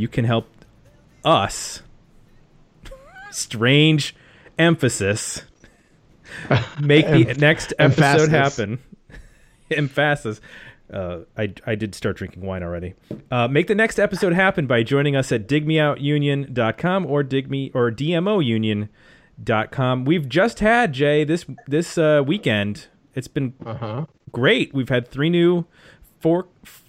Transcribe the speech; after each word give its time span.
You 0.00 0.08
can 0.08 0.24
help 0.24 0.48
us. 1.24 1.82
Strange 3.30 4.16
emphasis. 4.58 5.42
Make 6.80 7.06
the 7.06 7.34
next 7.38 7.72
episode 7.78 8.30
happen. 8.30 8.78
Emphasis. 9.70 10.40
Uh, 10.92 11.20
I, 11.36 11.52
I 11.66 11.74
did 11.76 11.94
start 11.94 12.16
drinking 12.16 12.42
wine 12.44 12.64
already. 12.64 12.94
Uh, 13.30 13.46
make 13.46 13.68
the 13.68 13.74
next 13.76 14.00
episode 14.00 14.32
happen 14.32 14.66
by 14.66 14.82
joining 14.82 15.14
us 15.14 15.30
at 15.30 15.46
digmeoutunion.com 15.46 17.06
or 17.06 17.22
digme 17.22 17.70
or 17.74 17.92
dmounion.com. 17.92 20.04
We've 20.04 20.28
just 20.28 20.58
had 20.60 20.92
Jay 20.92 21.22
this 21.24 21.46
this 21.68 21.96
uh, 21.98 22.22
weekend. 22.26 22.88
It's 23.14 23.28
been 23.28 23.54
Uh-huh. 23.64 24.06
great. 24.32 24.74
We've 24.74 24.88
had 24.88 25.06
three 25.08 25.30
new 25.30 25.66
fork 26.20 26.48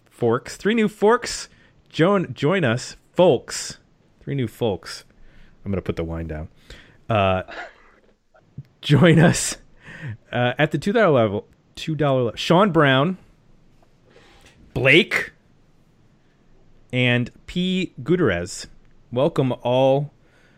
forks, 0.10 0.58
three 0.58 0.74
new 0.74 0.88
forks 0.88 1.50
join 1.90 2.34
join 2.34 2.64
us, 2.64 2.96
folks. 3.14 3.78
Three 4.22 4.36
new 4.36 4.48
folks. 4.48 5.06
I'm 5.64 5.72
gonna 5.72 5.82
put 5.82 5.96
the 5.96 6.04
wine 6.04 6.28
down. 6.28 6.50
Uh, 7.10 7.44
join 8.82 9.20
us 9.20 9.58
uh, 10.32 10.54
at 10.58 10.72
the 10.72 10.78
two 10.78 10.92
dollar 10.94 11.12
level. 11.12 11.48
Two 11.76 11.96
dollar. 11.96 12.24
Le- 12.24 12.38
Sean 12.38 12.72
Brown, 12.72 13.18
Blake, 14.74 15.34
and 16.92 17.32
P. 17.48 17.94
Gutierrez. 18.04 18.68
Welcome 19.12 19.54
all 19.62 20.14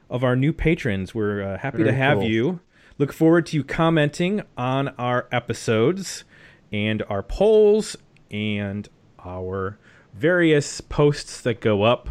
of 0.10 0.24
our 0.24 0.36
new 0.36 0.54
patrons. 0.54 1.16
We're 1.16 1.42
uh, 1.42 1.58
happy 1.58 1.84
to 1.84 1.92
have 1.92 2.20
cool. 2.20 2.28
you. 2.28 2.60
Look 3.00 3.12
forward 3.12 3.48
to 3.48 3.58
you 3.58 3.64
commenting 3.64 4.44
on 4.56 4.90
our 5.00 5.28
episodes 5.32 6.24
and 6.72 7.02
our 7.10 7.24
polls 7.24 7.96
and 8.30 8.88
our 9.26 9.80
various 10.14 10.82
posts 10.82 11.42
that 11.42 11.60
go 11.60 11.84
up, 11.84 12.10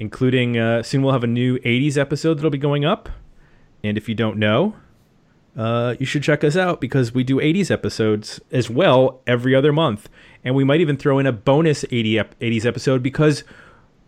including 0.00 0.58
uh, 0.58 0.82
soon 0.82 1.02
we'll 1.02 1.12
have 1.12 1.22
a 1.22 1.28
new 1.28 1.58
80s 1.58 1.96
episode 1.96 2.34
that'll 2.34 2.50
be 2.50 2.58
going 2.58 2.84
up. 2.84 3.08
And 3.84 3.96
if 3.96 4.08
you 4.08 4.14
don't 4.16 4.38
know, 4.38 4.74
uh, 5.56 5.94
you 6.00 6.06
should 6.06 6.22
check 6.22 6.42
us 6.42 6.56
out 6.56 6.80
because 6.80 7.12
we 7.12 7.22
do 7.22 7.36
80s 7.36 7.70
episodes 7.70 8.40
as 8.50 8.70
well 8.70 9.20
every 9.26 9.54
other 9.54 9.72
month. 9.72 10.08
And 10.42 10.54
we 10.54 10.64
might 10.64 10.80
even 10.80 10.96
throw 10.96 11.18
in 11.18 11.26
a 11.26 11.32
bonus 11.32 11.84
80 11.90 12.18
ep- 12.18 12.38
80s 12.40 12.64
episode 12.64 13.02
because 13.02 13.44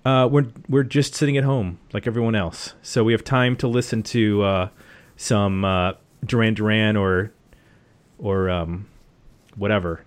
uh, 0.05 0.29
we're 0.31 0.47
we're 0.69 0.83
just 0.83 1.15
sitting 1.15 1.37
at 1.37 1.45
home 1.45 1.79
like 1.93 2.09
everyone 2.09 2.34
else, 2.34 2.75
so 2.83 3.05
we 3.05 3.12
have 3.12 3.23
time 3.23 3.55
to 3.55 3.69
listen 3.69 4.03
to 4.03 4.43
uh, 4.43 4.69
some 5.17 5.65
uh, 5.65 5.93
Duran 6.25 6.55
Duran 6.55 6.97
or 6.97 7.33
or 8.19 8.51
um, 8.51 8.89
whatever. 9.55 10.05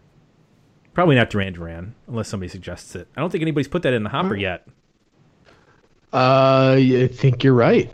Probably 0.94 1.16
not 1.16 1.30
Duran 1.30 1.53
Duran 1.53 1.95
unless 2.08 2.27
somebody 2.27 2.49
suggests 2.49 2.94
it. 2.95 3.08
I 3.16 3.22
don't 3.22 3.30
think 3.30 3.42
anybody's 3.42 3.70
put 3.70 3.83
that 3.83 3.94
in 3.94 4.03
the 4.03 4.09
hopper 4.09 4.36
yet. 4.36 4.67
Uh, 6.16 6.75
I 6.80 7.08
think 7.11 7.44
you're 7.44 7.53
right. 7.53 7.91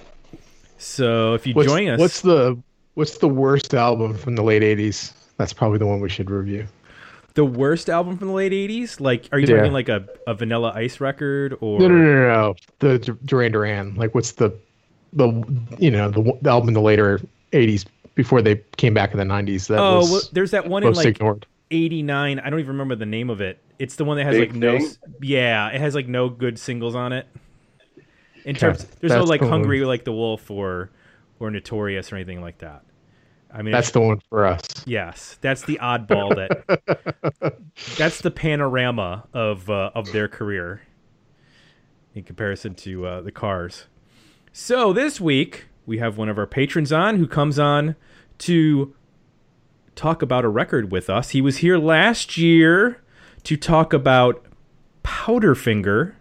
So 0.77 1.33
if 1.33 1.45
you 1.47 1.53
What's, 1.53 1.67
join 1.67 1.87
us, 1.89 1.99
what's 1.99 2.21
the 2.21 2.61
what's 2.95 3.17
the 3.17 3.27
worst 3.27 3.73
album 3.73 4.17
from 4.17 4.35
the 4.35 4.43
late 4.43 4.61
'80s? 4.63 5.13
That's 5.37 5.53
probably 5.53 5.79
the 5.79 5.87
one 5.87 5.99
we 6.01 6.09
should 6.09 6.29
review. 6.29 6.67
the 7.33 7.45
worst 7.45 7.89
album 7.89 8.17
from 8.17 8.27
the 8.27 8.33
late 8.33 8.51
'80s, 8.53 8.99
like 8.99 9.29
are 9.31 9.39
you 9.39 9.47
Yeah. 9.47 9.47
talking 9.47 9.71
like 9.71 9.89
a, 9.89 10.07
a 10.27 10.33
Vanilla 10.33 10.71
Ice 10.75 10.99
record 10.99 11.57
or 11.61 11.79
No, 11.79 11.87
no, 11.87 11.95
no, 11.95 12.03
no, 12.03 12.27
no. 12.27 12.55
The 12.79 12.99
Duran 13.25 13.51
Duran. 13.51 13.95
Like, 13.95 14.13
what's 14.13 14.33
the 14.33 14.51
the 15.13 15.27
you 15.79 15.91
know 15.91 16.09
the, 16.09 16.37
the 16.41 16.49
album 16.49 16.69
in 16.69 16.73
the 16.73 16.81
later 16.81 17.19
'80s 17.53 17.85
before 18.15 18.41
they 18.41 18.57
came 18.77 18.93
back 18.93 19.11
in 19.11 19.17
the 19.17 19.25
'90s? 19.25 19.67
That 19.67 19.79
Oh, 19.79 19.95
was 19.95 20.11
well, 20.11 20.21
there's 20.31 20.51
that 20.51 20.67
one 20.67 20.83
in 20.83 20.93
like 20.93 21.07
ignored. 21.07 21.45
89 21.71 22.39
i 22.39 22.49
don't 22.49 22.59
even 22.59 22.73
remember 22.73 22.95
the 22.95 23.05
name 23.05 23.29
of 23.29 23.39
it 23.41 23.63
it's 23.79 23.95
the 23.95 24.03
one 24.03 24.17
that 24.17 24.25
has 24.25 24.37
Big 24.37 24.39
like 24.39 24.53
no 24.53 24.77
yeah 25.21 25.69
it 25.69 25.79
has 25.79 25.95
like 25.95 26.07
no 26.07 26.27
good 26.29 26.59
singles 26.59 26.95
on 26.95 27.13
it 27.13 27.25
in 28.45 28.55
terms 28.55 28.85
there's 28.99 29.11
no 29.13 29.23
like 29.23 29.41
one. 29.41 29.49
hungry 29.49 29.83
like 29.85 30.03
the 30.03 30.11
wolf 30.11 30.49
or 30.51 30.89
or 31.39 31.49
notorious 31.51 32.11
or 32.11 32.15
anything 32.15 32.41
like 32.41 32.57
that 32.59 32.83
i 33.53 33.61
mean 33.61 33.71
That's 33.71 33.91
the 33.91 34.01
one 34.01 34.19
for 34.29 34.45
us. 34.45 34.61
yes 34.85 35.37
that's 35.41 35.63
the 35.63 35.77
oddball 35.81 36.35
that 36.35 37.57
that's 37.97 38.21
the 38.21 38.31
panorama 38.31 39.27
of 39.33 39.69
uh, 39.69 39.91
of 39.95 40.11
their 40.11 40.27
career 40.27 40.81
in 42.13 42.23
comparison 42.23 42.75
to 42.75 43.05
uh, 43.05 43.21
the 43.21 43.31
cars 43.31 43.85
so 44.51 44.91
this 44.93 45.19
week 45.21 45.65
we 45.85 45.97
have 45.99 46.17
one 46.17 46.29
of 46.29 46.37
our 46.37 46.47
patrons 46.47 46.91
on 46.91 47.17
who 47.17 47.27
comes 47.27 47.57
on 47.57 47.95
to 48.39 48.93
talk 49.95 50.21
about 50.21 50.43
a 50.45 50.49
record 50.49 50.91
with 50.91 51.09
us. 51.09 51.29
He 51.29 51.41
was 51.41 51.57
here 51.57 51.77
last 51.77 52.37
year 52.37 53.01
to 53.43 53.57
talk 53.57 53.93
about 53.93 54.45
Powderfinger. 55.03 56.13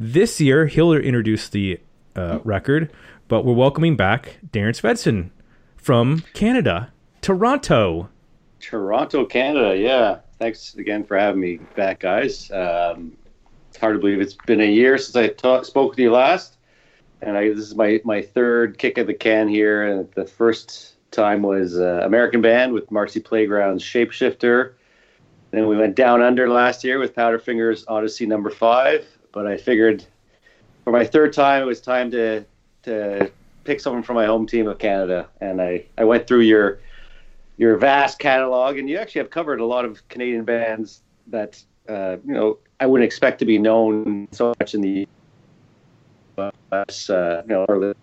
This 0.00 0.40
year, 0.40 0.66
he'll 0.66 0.92
introduce 0.92 1.48
the 1.48 1.80
uh, 2.14 2.38
record, 2.44 2.92
but 3.26 3.44
we're 3.44 3.54
welcoming 3.54 3.96
back 3.96 4.38
Darren 4.52 4.70
Svensson 4.70 5.30
from 5.76 6.22
Canada, 6.34 6.92
Toronto. 7.20 8.08
Toronto, 8.60 9.24
Canada. 9.24 9.76
Yeah. 9.76 10.20
Thanks 10.38 10.76
again 10.76 11.02
for 11.02 11.18
having 11.18 11.40
me 11.40 11.56
back, 11.74 11.98
guys. 11.98 12.48
Um, 12.52 13.16
it's 13.68 13.76
hard 13.76 13.96
to 13.96 13.98
believe 13.98 14.20
it's 14.20 14.36
been 14.46 14.60
a 14.60 14.70
year 14.70 14.98
since 14.98 15.16
I 15.16 15.62
spoke 15.62 15.90
with 15.90 15.98
you 15.98 16.12
last, 16.12 16.58
and 17.20 17.36
I, 17.36 17.48
this 17.48 17.58
is 17.58 17.74
my, 17.74 18.00
my 18.04 18.22
third 18.22 18.78
kick 18.78 18.98
of 18.98 19.08
the 19.08 19.14
can 19.14 19.48
here. 19.48 19.82
And 19.82 20.08
the 20.12 20.24
first 20.24 20.94
time 21.10 21.42
was 21.42 21.76
uh, 21.76 22.02
American 22.04 22.40
Band 22.40 22.72
with 22.72 22.88
Marcy 22.92 23.18
Playground's 23.18 23.82
Shapeshifter. 23.82 24.74
Then 25.50 25.66
we 25.66 25.76
went 25.76 25.96
down 25.96 26.22
under 26.22 26.48
last 26.48 26.84
year 26.84 27.00
with 27.00 27.16
Powderfinger's 27.16 27.84
Odyssey 27.88 28.26
Number 28.26 28.50
Five. 28.50 29.04
But 29.38 29.46
I 29.46 29.56
figured 29.56 30.04
for 30.82 30.92
my 30.92 31.04
third 31.04 31.32
time, 31.32 31.62
it 31.62 31.66
was 31.66 31.80
time 31.80 32.10
to 32.10 32.44
to 32.82 33.30
pick 33.62 33.78
someone 33.78 34.02
from 34.02 34.16
my 34.16 34.26
home 34.26 34.48
team 34.48 34.66
of 34.66 34.78
Canada, 34.78 35.28
and 35.40 35.62
I, 35.62 35.84
I 35.96 36.02
went 36.02 36.26
through 36.26 36.40
your 36.40 36.80
your 37.56 37.76
vast 37.76 38.18
catalog, 38.18 38.78
and 38.78 38.90
you 38.90 38.98
actually 38.98 39.20
have 39.20 39.30
covered 39.30 39.60
a 39.60 39.64
lot 39.64 39.84
of 39.84 40.06
Canadian 40.08 40.44
bands 40.44 41.02
that 41.28 41.62
uh, 41.88 42.16
you 42.26 42.34
know 42.34 42.58
I 42.80 42.86
wouldn't 42.86 43.06
expect 43.06 43.38
to 43.38 43.44
be 43.44 43.58
known 43.58 44.26
so 44.32 44.52
much 44.58 44.74
in 44.74 44.80
the 44.80 45.06
U.S. 46.38 47.08
Uh, 47.08 47.44
you 47.48 47.54
know, 47.54 47.94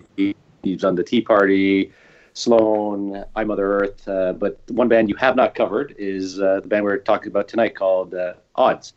he's 0.63 0.85
on 0.85 0.95
the 0.95 1.03
Tea 1.03 1.19
Party, 1.19 1.91
Sloan, 2.33 3.25
I 3.35 3.43
Mother 3.43 3.79
Earth, 3.79 4.07
uh, 4.07 4.31
but 4.31 4.57
one 4.69 4.87
band 4.87 5.09
you 5.09 5.15
have 5.17 5.35
not 5.35 5.53
covered 5.53 5.95
is 5.97 6.39
uh, 6.39 6.61
the 6.61 6.69
band 6.69 6.85
we're 6.85 6.95
talking 6.95 7.27
about 7.27 7.49
tonight 7.49 7.75
called 7.75 8.13
uh, 8.13 8.35
Odds, 8.55 8.93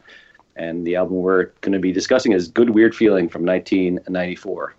and 0.58 0.86
the 0.86 0.96
album 0.96 1.18
we're 1.18 1.46
going 1.60 1.72
to 1.72 1.78
be 1.78 1.92
discussing 1.92 2.32
is 2.32 2.48
Good 2.48 2.70
Weird 2.70 2.94
Feeling 2.94 3.28
from 3.28 3.44
1994. 3.44 4.74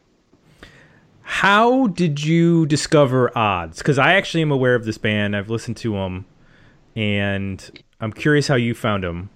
How 1.21 1.87
did 1.87 2.23
you 2.23 2.65
discover 2.65 3.35
Odds? 3.37 3.77
Because 3.77 3.97
I 3.97 4.13
actually 4.13 4.41
am 4.41 4.51
aware 4.51 4.75
of 4.75 4.85
this 4.85 4.97
band. 4.97 5.35
I've 5.35 5.49
listened 5.49 5.77
to 5.77 5.93
them, 5.93 6.25
and 6.95 7.83
I'm 8.01 8.11
curious 8.11 8.47
how 8.47 8.55
you 8.55 8.73
found 8.73 9.03
them. 9.03 9.29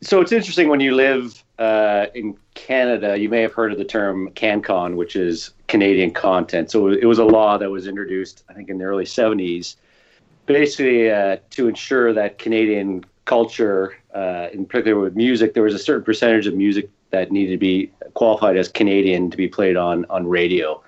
so 0.00 0.20
it's 0.20 0.32
interesting 0.32 0.68
when 0.68 0.80
you 0.80 0.94
live 0.94 1.44
uh, 1.58 2.06
in 2.14 2.36
Canada. 2.54 3.18
You 3.18 3.28
may 3.28 3.42
have 3.42 3.52
heard 3.52 3.70
of 3.70 3.78
the 3.78 3.84
term 3.84 4.30
CanCon, 4.30 4.96
which 4.96 5.14
is 5.14 5.52
Canadian 5.68 6.10
content. 6.10 6.70
So 6.70 6.88
it 6.88 7.04
was 7.04 7.18
a 7.18 7.24
law 7.24 7.58
that 7.58 7.70
was 7.70 7.86
introduced, 7.86 8.44
I 8.48 8.54
think, 8.54 8.70
in 8.70 8.78
the 8.78 8.84
early 8.84 9.04
'70s, 9.04 9.76
basically 10.46 11.10
uh, 11.10 11.36
to 11.50 11.68
ensure 11.68 12.12
that 12.12 12.38
Canadian 12.38 13.04
culture, 13.26 13.94
uh, 14.16 14.48
in 14.52 14.64
particular 14.64 14.98
with 14.98 15.14
music, 15.14 15.52
there 15.52 15.62
was 15.62 15.74
a 15.74 15.78
certain 15.78 16.02
percentage 16.02 16.46
of 16.46 16.54
music 16.54 16.88
that 17.10 17.30
needed 17.30 17.50
to 17.52 17.58
be 17.58 17.92
qualified 18.14 18.56
as 18.56 18.66
Canadian 18.66 19.30
to 19.30 19.36
be 19.36 19.46
played 19.46 19.76
on 19.76 20.06
on 20.08 20.26
radio. 20.26 20.82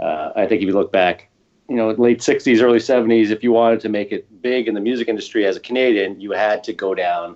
Uh, 0.00 0.30
I 0.36 0.46
think 0.46 0.62
if 0.62 0.68
you 0.68 0.74
look 0.74 0.92
back, 0.92 1.28
you 1.68 1.74
know, 1.74 1.90
late 1.90 2.20
'60s, 2.20 2.62
early 2.62 2.78
'70s, 2.78 3.30
if 3.30 3.42
you 3.42 3.50
wanted 3.50 3.80
to 3.80 3.88
make 3.88 4.12
it 4.12 4.42
big 4.42 4.68
in 4.68 4.74
the 4.74 4.80
music 4.80 5.08
industry 5.08 5.44
as 5.44 5.56
a 5.56 5.60
Canadian, 5.60 6.20
you 6.20 6.30
had 6.30 6.62
to 6.64 6.72
go 6.72 6.94
down 6.94 7.34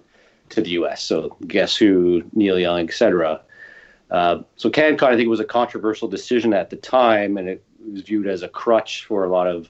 to 0.51 0.61
the 0.61 0.71
U.S. 0.71 1.03
So 1.03 1.37
Guess 1.49 1.75
Who, 1.75 2.23
Neil 2.35 2.59
Young, 2.59 2.85
etc. 2.85 3.41
Uh, 4.13 4.43
so 4.55 4.71
CanCon, 4.71 5.09
I 5.09 5.17
think, 5.17 5.29
was 5.29 5.41
a 5.41 5.45
controversial 5.45 6.07
decision 6.07 6.55
at 6.55 6.71
the 6.71 6.77
time, 6.77 7.37
and 7.37 7.49
it 7.49 7.65
was 7.91 8.03
viewed 8.03 8.29
as 8.29 8.43
a 8.43 8.49
crutch 8.49 9.07
for 9.07 9.25
a 9.25 9.29
lot 9.29 9.49
of 9.49 9.69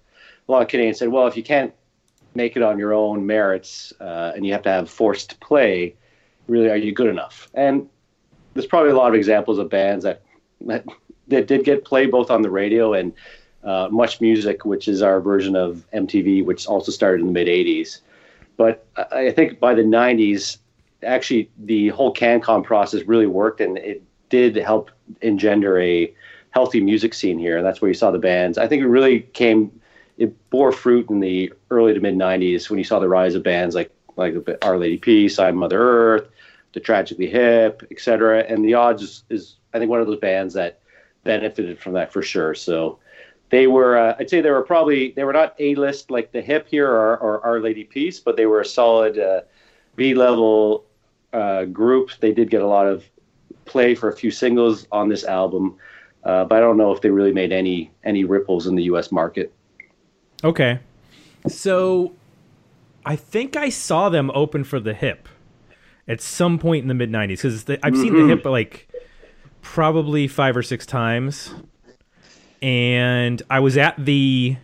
a 0.49 0.53
lot 0.53 0.61
of 0.61 0.69
Canadians. 0.69 0.99
Said, 0.99 1.09
well, 1.09 1.27
if 1.27 1.35
you 1.35 1.43
can't 1.43 1.73
make 2.35 2.57
it 2.57 2.63
on 2.63 2.79
your 2.79 2.93
own 2.93 3.27
merits, 3.27 3.93
uh, 4.01 4.33
and 4.35 4.47
you 4.47 4.53
have 4.53 4.63
to 4.63 4.71
have 4.71 4.91
forced 4.91 5.39
play, 5.41 5.95
really, 6.49 6.71
are 6.71 6.77
you 6.77 6.93
good 6.93 7.09
enough? 7.09 7.49
And 7.55 7.89
there's 8.55 8.67
probably 8.67 8.91
a 8.91 8.97
lot 8.97 9.09
of 9.09 9.15
examples 9.15 9.59
of 9.59 9.69
bands 9.69 10.05
that 10.05 10.23
that, 10.63 10.85
that 11.29 11.47
did 11.47 11.65
get 11.65 11.85
play 11.85 12.07
both 12.07 12.31
on 12.31 12.43
the 12.43 12.51
radio 12.51 12.93
and 12.93 13.13
uh, 13.65 13.89
Much 13.91 14.21
Music, 14.21 14.65
which 14.65 14.89
is 14.89 15.03
our 15.03 15.21
version 15.21 15.57
of 15.57 15.85
MTV, 15.93 16.45
which 16.45 16.67
also 16.67 16.93
started 16.93 17.21
in 17.21 17.27
the 17.27 17.33
mid 17.33 17.49
'80s. 17.49 18.01
But 18.57 18.87
I 18.97 19.27
I 19.27 19.33
think 19.33 19.61
by 19.61 19.75
the 19.75 19.83
'90s, 19.83 20.59
actually, 21.03 21.51
the 21.59 21.89
whole 21.89 22.13
CanCon 22.13 22.65
process 22.65 23.03
really 23.03 23.27
worked, 23.27 23.61
and 23.61 23.79
it 23.79 24.03
did 24.29 24.57
help 24.57 24.91
engender 25.21 25.79
a 25.81 26.13
healthy 26.51 26.81
music 26.81 27.15
scene 27.15 27.39
here, 27.39 27.57
and 27.57 27.67
that's 27.67 27.81
where 27.81 27.89
you 27.89 27.95
saw 27.95 28.11
the 28.11 28.19
bands. 28.19 28.59
I 28.59 28.69
think 28.69 28.83
it 28.83 28.89
really 28.89 29.21
came, 29.21 29.81
it 30.19 30.51
bore 30.51 30.73
fruit 30.73 31.09
in 31.11 31.21
the 31.21 31.53
early 31.71 31.95
to 31.95 32.01
mid 32.01 32.15
'90s 32.15 32.69
when 32.71 32.79
you 32.79 32.85
saw 32.85 32.99
the 32.99 33.09
rise 33.09 33.35
of 33.35 33.43
bands 33.43 33.75
like 33.75 33.91
like 34.17 34.35
Our 34.63 34.79
Lady 34.79 34.99
Peace, 34.99 35.39
I 35.39 35.51
Mother 35.53 35.81
Earth, 35.81 36.29
The 36.73 36.81
Tragically 36.81 37.29
Hip, 37.29 37.83
etc. 37.91 38.45
And 38.49 38.65
the 38.65 38.75
Odds 38.75 39.03
is, 39.03 39.25
is, 39.31 39.57
I 39.73 39.79
think, 39.79 39.91
one 39.91 40.01
of 40.01 40.07
those 40.07 40.19
bands 40.19 40.55
that 40.55 40.81
benefited 41.25 41.79
from 41.79 41.95
that 41.95 42.13
for 42.13 42.23
sure. 42.23 42.55
So 42.55 42.99
they 43.51 43.67
were, 43.67 43.97
uh, 43.97 44.17
I'd 44.19 44.29
say, 44.29 44.41
they 44.41 44.51
were 44.51 44.63
probably 44.63 45.13
they 45.13 45.25
were 45.25 45.33
not 45.33 45.55
A 45.59 45.75
list 45.77 46.11
like 46.11 46.33
the 46.33 46.41
Hip 46.41 46.69
here 46.69 46.89
or, 46.91 47.17
or 47.19 47.45
Our 47.45 47.61
Lady 47.61 47.85
Peace, 47.85 48.21
but 48.21 48.37
they 48.37 48.47
were 48.47 48.61
a 48.61 48.67
solid 48.67 49.19
uh, 49.19 49.43
B 49.97 50.15
level 50.15 50.85
uh, 51.33 51.65
group. 51.65 52.11
They 52.21 52.33
did 52.33 52.51
get 52.51 52.63
a 52.63 52.67
lot 52.67 52.87
of 52.87 53.05
play 53.65 53.95
for 53.95 54.09
a 54.09 54.17
few 54.17 54.31
singles 54.31 54.87
on 54.93 55.09
this 55.09 55.25
album. 55.25 55.77
Uh, 56.25 56.45
but 56.45 56.57
I 56.57 56.61
don't 56.61 56.77
know 56.77 56.93
if 56.93 57.01
they 57.01 57.11
really 57.11 57.33
made 57.33 57.53
any 57.53 57.91
any 58.05 58.25
ripples 58.25 58.67
in 58.67 58.77
the 58.77 58.85
U.S. 58.85 59.11
market. 59.11 59.53
Okay, 60.45 60.81
so 61.47 62.13
I 63.07 63.17
think 63.17 63.57
I 63.57 63.69
saw 63.69 64.09
them 64.09 64.31
open 64.35 64.65
for 64.65 64.81
the 64.81 64.95
Hip 64.95 65.29
at 66.09 66.21
some 66.21 66.59
point 66.59 66.83
in 66.83 66.89
the 66.89 66.95
mid 66.95 67.11
'90s 67.11 67.29
because 67.43 67.65
I've 67.83 67.97
seen 67.97 68.15
the 68.15 68.27
Hip 68.35 68.45
like 68.45 68.89
probably 69.61 70.27
five 70.27 70.57
or 70.57 70.63
six 70.63 70.85
times, 70.85 71.55
and 72.61 73.41
I 73.51 73.61
was 73.61 73.77
at 73.77 74.05
the 74.05 74.57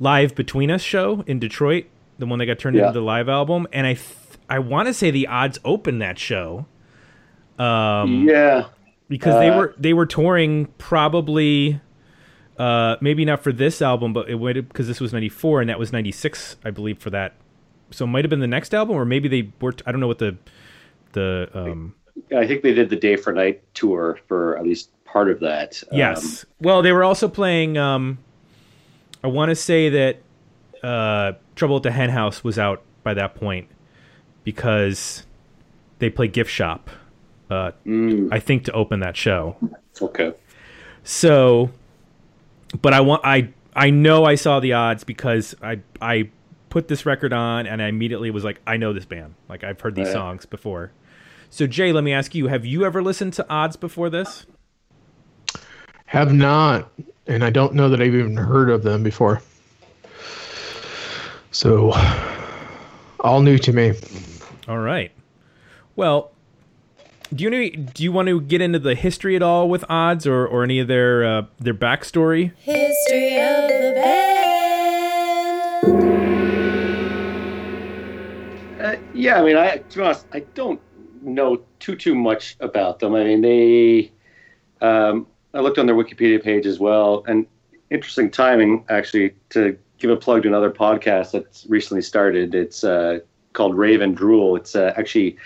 live 0.00 0.34
Between 0.34 0.70
Us 0.70 0.82
show 0.82 1.22
in 1.26 1.38
Detroit, 1.38 1.86
the 2.18 2.26
one 2.26 2.38
that 2.40 2.46
got 2.46 2.58
turned 2.58 2.76
Yeah. 2.76 2.88
into 2.88 2.98
the 3.00 3.04
live 3.04 3.28
album, 3.28 3.66
and 3.72 3.86
I 3.86 3.94
th- 3.94 4.04
I 4.50 4.58
want 4.58 4.88
to 4.88 4.94
say 4.94 5.10
the 5.10 5.26
odds 5.26 5.58
opened 5.64 6.00
that 6.02 6.18
show. 6.18 6.66
Um, 7.58 8.26
yeah, 8.28 8.64
because 9.08 9.38
they 9.40 9.50
Uh, 9.50 9.58
were 9.58 9.74
they 9.78 9.92
were 9.92 10.06
touring 10.06 10.66
probably 10.78 11.80
uh 12.58 12.96
maybe 13.00 13.24
not 13.24 13.42
for 13.42 13.52
this 13.52 13.80
album 13.80 14.12
but 14.12 14.28
it 14.28 14.34
would 14.34 14.68
because 14.68 14.86
this 14.86 15.00
was 15.00 15.12
94 15.12 15.60
and 15.60 15.70
that 15.70 15.78
was 15.78 15.92
96 15.92 16.56
i 16.64 16.70
believe 16.70 16.98
for 16.98 17.10
that 17.10 17.34
so 17.90 18.04
it 18.04 18.08
might 18.08 18.24
have 18.24 18.30
been 18.30 18.40
the 18.40 18.46
next 18.46 18.74
album 18.74 18.96
or 18.96 19.04
maybe 19.04 19.28
they 19.28 19.50
worked 19.60 19.82
i 19.86 19.92
don't 19.92 20.00
know 20.00 20.06
what 20.06 20.18
the 20.18 20.36
the 21.12 21.48
um 21.54 21.94
I 22.34 22.48
think 22.48 22.62
they 22.62 22.74
did 22.74 22.90
the 22.90 22.96
Day 22.96 23.14
for 23.14 23.32
Night 23.32 23.62
tour 23.74 24.18
for 24.26 24.58
at 24.58 24.64
least 24.64 24.90
part 25.04 25.30
of 25.30 25.38
that. 25.40 25.80
Um, 25.90 25.98
yes 25.98 26.44
well 26.60 26.82
they 26.82 26.92
were 26.92 27.04
also 27.04 27.28
playing 27.28 27.78
um 27.78 28.18
i 29.22 29.26
want 29.28 29.50
to 29.50 29.54
say 29.54 29.88
that 29.88 30.22
uh 30.82 31.32
trouble 31.54 31.76
at 31.76 31.82
the 31.84 31.90
hen 31.90 32.10
house 32.10 32.44
was 32.44 32.58
out 32.58 32.82
by 33.02 33.14
that 33.14 33.34
point 33.34 33.68
because 34.44 35.24
they 35.98 36.10
played 36.10 36.32
gift 36.32 36.50
shop 36.50 36.90
uh 37.50 37.70
mm, 37.86 38.28
i 38.32 38.38
think 38.38 38.64
to 38.64 38.72
open 38.72 39.00
that 39.00 39.16
show 39.16 39.56
okay. 40.02 40.32
So, 41.08 41.70
but 42.82 42.92
I 42.92 43.00
want 43.00 43.22
I 43.24 43.48
I 43.74 43.90
know 43.90 44.24
I 44.24 44.34
saw 44.34 44.60
the 44.60 44.72
odds 44.72 45.04
because 45.04 45.54
I 45.62 45.80
I 46.00 46.30
put 46.68 46.88
this 46.88 47.06
record 47.06 47.32
on 47.32 47.66
and 47.66 47.80
I 47.80 47.88
immediately 47.88 48.30
was 48.30 48.44
like 48.44 48.60
I 48.66 48.76
know 48.76 48.92
this 48.92 49.04
band 49.06 49.34
like 49.48 49.64
I've 49.64 49.80
heard 49.80 49.94
these 49.94 50.08
Yeah. 50.08 50.12
songs 50.12 50.46
before. 50.46 50.92
So 51.50 51.66
Jay, 51.66 51.92
let 51.92 52.04
me 52.04 52.12
ask 52.12 52.34
you: 52.34 52.48
Have 52.48 52.66
you 52.66 52.84
ever 52.84 53.02
listened 53.02 53.32
to 53.34 53.46
odds 53.48 53.76
before 53.76 54.10
this? 54.10 54.44
Have 56.06 56.32
not, 56.32 56.90
and 57.26 57.44
I 57.44 57.50
don't 57.50 57.74
know 57.74 57.88
that 57.90 58.00
I've 58.00 58.14
even 58.14 58.36
heard 58.36 58.70
of 58.70 58.82
them 58.82 59.02
before. 59.02 59.42
So, 61.50 61.92
all 63.20 63.40
new 63.40 63.58
to 63.58 63.72
me. 63.72 63.92
All 64.68 64.78
right. 64.78 65.10
Well, 65.96 66.30
do 67.34 67.44
you 67.44 67.50
know, 67.50 67.68
do 67.68 68.02
you 68.02 68.10
want 68.12 68.28
to 68.28 68.40
get 68.40 68.60
into 68.60 68.78
the 68.78 68.94
history 68.94 69.36
at 69.36 69.42
all 69.42 69.68
with 69.68 69.84
odds 69.88 70.26
or 70.26 70.46
or 70.46 70.64
any 70.64 70.78
of 70.78 70.88
their 70.88 71.24
uh, 71.24 71.42
their 71.58 71.74
backstory? 71.74 72.54
History 72.56 73.36
of 73.36 73.68
the 73.68 73.92
band. 73.94 74.28
Uh, 78.80 78.96
yeah, 79.12 79.40
I 79.40 79.44
mean, 79.44 79.56
I 79.56 79.78
to 79.78 79.98
be 79.98 80.04
honest, 80.04 80.26
I 80.32 80.40
don't 80.54 80.80
know 81.22 81.62
too 81.80 81.96
too 81.96 82.14
much 82.14 82.56
about 82.60 83.00
them. 83.00 83.14
I 83.14 83.24
mean, 83.24 83.42
they. 83.42 84.12
Um, 84.80 85.26
I 85.54 85.60
looked 85.60 85.78
on 85.78 85.86
their 85.86 85.96
Wikipedia 85.96 86.42
page 86.42 86.66
as 86.66 86.78
well, 86.78 87.24
and 87.26 87.46
interesting 87.90 88.30
timing 88.30 88.84
actually 88.88 89.34
to 89.50 89.76
give 89.98 90.10
a 90.10 90.16
plug 90.16 90.42
to 90.42 90.48
another 90.48 90.70
podcast 90.70 91.32
that's 91.32 91.66
recently 91.68 92.02
started. 92.02 92.54
It's 92.54 92.84
uh, 92.84 93.18
called 93.52 93.76
Raven 93.76 94.14
Drool. 94.14 94.56
It's 94.56 94.76
uh, 94.76 94.94
actually 94.96 95.36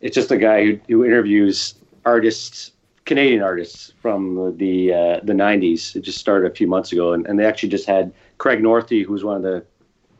it's 0.00 0.14
just 0.14 0.30
a 0.30 0.36
guy 0.36 0.64
who, 0.64 0.80
who 0.88 1.04
interviews 1.04 1.74
artists, 2.04 2.72
Canadian 3.04 3.42
artists 3.42 3.92
from 4.00 4.56
the 4.56 4.92
uh, 4.92 5.20
the 5.22 5.32
'90s. 5.32 5.96
It 5.96 6.00
just 6.00 6.18
started 6.18 6.50
a 6.50 6.54
few 6.54 6.66
months 6.66 6.92
ago, 6.92 7.12
and, 7.12 7.26
and 7.26 7.38
they 7.38 7.44
actually 7.44 7.68
just 7.68 7.86
had 7.86 8.12
Craig 8.38 8.60
Northey, 8.60 9.04
who's 9.04 9.24
one 9.24 9.36
of 9.36 9.42
the, 9.42 9.64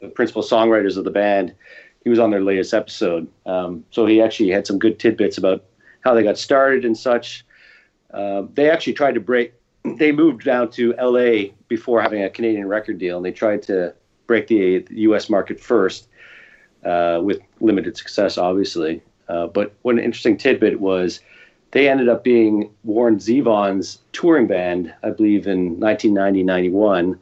the 0.01 0.09
principal 0.09 0.43
songwriters 0.43 0.97
of 0.97 1.05
the 1.05 1.11
band. 1.11 1.55
He 2.03 2.11
was 2.11 2.19
on 2.19 2.31
their 2.31 2.43
latest 2.43 2.75
episode, 2.75 3.27
um, 3.47 3.85
so 3.91 4.05
he 4.05 4.21
actually 4.21 4.51
had 4.51 4.67
some 4.67 4.79
good 4.79 4.99
tidbits 4.99 5.39
about 5.39 5.65
how 6.01 6.13
they 6.13 6.23
got 6.23 6.37
started 6.37 6.85
and 6.85 6.97
such. 6.97 7.45
Uh, 8.13 8.43
they 8.53 8.71
actually 8.71 8.93
tried 8.93 9.15
to 9.15 9.21
break. 9.21 9.53
They 9.99 10.13
moved 10.13 10.45
down 10.45 10.71
to 10.73 10.95
L.A. 10.97 11.53
before 11.69 12.01
having 12.01 12.23
a 12.25 12.31
Canadian 12.31 12.69
record 12.69 12.97
deal, 12.97 13.19
and 13.19 13.27
they 13.27 13.33
tried 13.33 13.63
to 13.65 13.95
break 14.27 14.47
the, 14.47 14.79
the 14.79 15.01
U.S. 15.01 15.29
market 15.29 15.61
first, 15.61 16.09
uh, 16.85 17.21
with 17.23 17.41
limited 17.61 17.97
success, 17.97 18.39
obviously. 18.39 19.03
Uh, 19.29 19.47
but 19.47 19.75
one 19.83 19.99
interesting 19.99 20.37
tidbit 20.37 20.81
was 20.81 21.21
they 21.71 21.89
ended 21.89 22.09
up 22.09 22.23
being 22.23 22.71
Warren 22.85 23.17
Zevon's 23.17 23.99
touring 24.13 24.47
band, 24.47 24.95
I 25.03 25.11
believe, 25.11 25.47
in 25.47 25.77
1990-91. 25.79 27.19